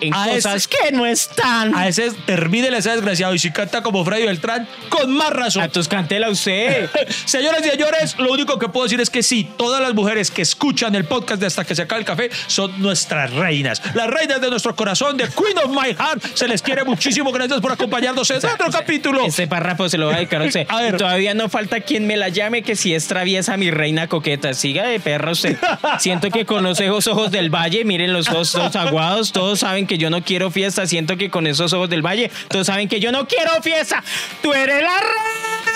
en 0.07 0.13
A 0.13 0.27
cosas 0.27 0.67
que 0.67 0.91
no 0.91 1.05
están. 1.05 1.75
a 1.75 1.87
ese, 1.87 2.11
termínele 2.25 2.77
ese 2.77 2.91
desgraciado. 2.91 3.33
Y 3.33 3.39
si 3.39 3.51
canta 3.51 3.81
como 3.81 4.03
Freddy 4.03 4.25
Beltrán, 4.25 4.67
con 4.89 5.11
más 5.13 5.31
razón. 5.31 5.63
Entonces 5.63 5.89
cántela 5.89 6.29
usted. 6.29 6.89
Señoras 7.25 7.65
y 7.65 7.69
señores, 7.69 8.15
lo 8.17 8.31
único 8.31 8.59
que 8.59 8.69
puedo 8.69 8.85
decir 8.85 9.01
es 9.01 9.09
que 9.09 9.23
sí, 9.23 9.49
todas 9.57 9.81
las 9.81 9.93
mujeres 9.93 10.31
que 10.31 10.41
escuchan 10.41 10.95
el 10.95 11.05
podcast 11.05 11.39
de 11.39 11.47
Hasta 11.47 11.65
que 11.65 11.75
se 11.75 11.83
acabe 11.83 12.01
el 12.01 12.05
café 12.05 12.29
son 12.47 12.81
nuestras 12.81 13.31
reinas. 13.33 13.81
Las 13.93 14.07
reinas 14.07 14.41
de 14.41 14.49
nuestro 14.49 14.75
corazón, 14.75 15.17
de 15.17 15.25
Queen 15.25 15.57
of 15.63 15.69
My 15.69 15.93
Heart. 15.93 16.23
Se 16.35 16.47
les 16.47 16.61
quiere 16.61 16.83
muchísimo. 16.83 17.31
Gracias 17.31 17.59
por 17.61 17.71
acompañarnos 17.71 18.29
en 18.29 18.37
otro 18.37 18.71
capítulo. 18.71 19.25
Este 19.25 19.47
párrafo 19.47 19.89
se 19.89 19.97
lo 19.97 20.07
va 20.07 20.13
a 20.13 20.17
dedicar 20.17 20.41
a 20.41 20.45
usted. 20.45 20.65
A 20.73 20.81
ver. 20.81 20.95
Y 20.95 20.97
todavía 20.97 21.33
no 21.33 21.49
falta 21.49 21.81
quien 21.81 22.07
me 22.07 22.17
la 22.17 22.29
llame 22.29 22.63
que 22.63 22.75
si 22.75 22.93
es 22.93 23.07
traviesa 23.07 23.57
mi 23.57 23.71
reina 23.71 24.07
coqueta. 24.07 24.53
Siga 24.53 24.85
de 24.87 24.99
perra 24.99 25.31
usted. 25.31 25.57
Siento 25.99 26.29
que 26.29 26.45
con 26.45 26.63
los 26.63 26.79
ojos, 26.81 27.07
ojos 27.07 27.31
del 27.31 27.49
valle, 27.49 27.85
miren 27.85 28.13
los 28.13 28.29
ojos 28.29 28.51
todos 28.51 28.75
aguados, 28.75 29.31
todos 29.31 29.59
saben 29.59 29.87
que 29.93 29.99
yo 29.99 30.09
no 30.09 30.23
quiero 30.23 30.49
fiesta. 30.49 30.87
Siento 30.87 31.17
que 31.17 31.29
con 31.29 31.45
esos 31.45 31.71
ojos 31.71 31.87
del 31.87 32.01
valle, 32.01 32.31
todos 32.47 32.65
saben 32.65 32.89
que 32.89 32.99
yo 32.99 33.11
no 33.11 33.27
quiero 33.27 33.61
fiesta. 33.61 34.03
Tú 34.41 34.51
eres 34.51 34.81
la 34.81 34.99
reina. 34.99 35.73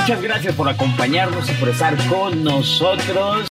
Muchas 0.00 0.22
gracias 0.22 0.54
por 0.54 0.68
acompañarnos 0.70 1.50
y 1.50 1.52
por 1.54 1.68
estar 1.68 1.94
con 2.06 2.42
nosotros. 2.42 3.44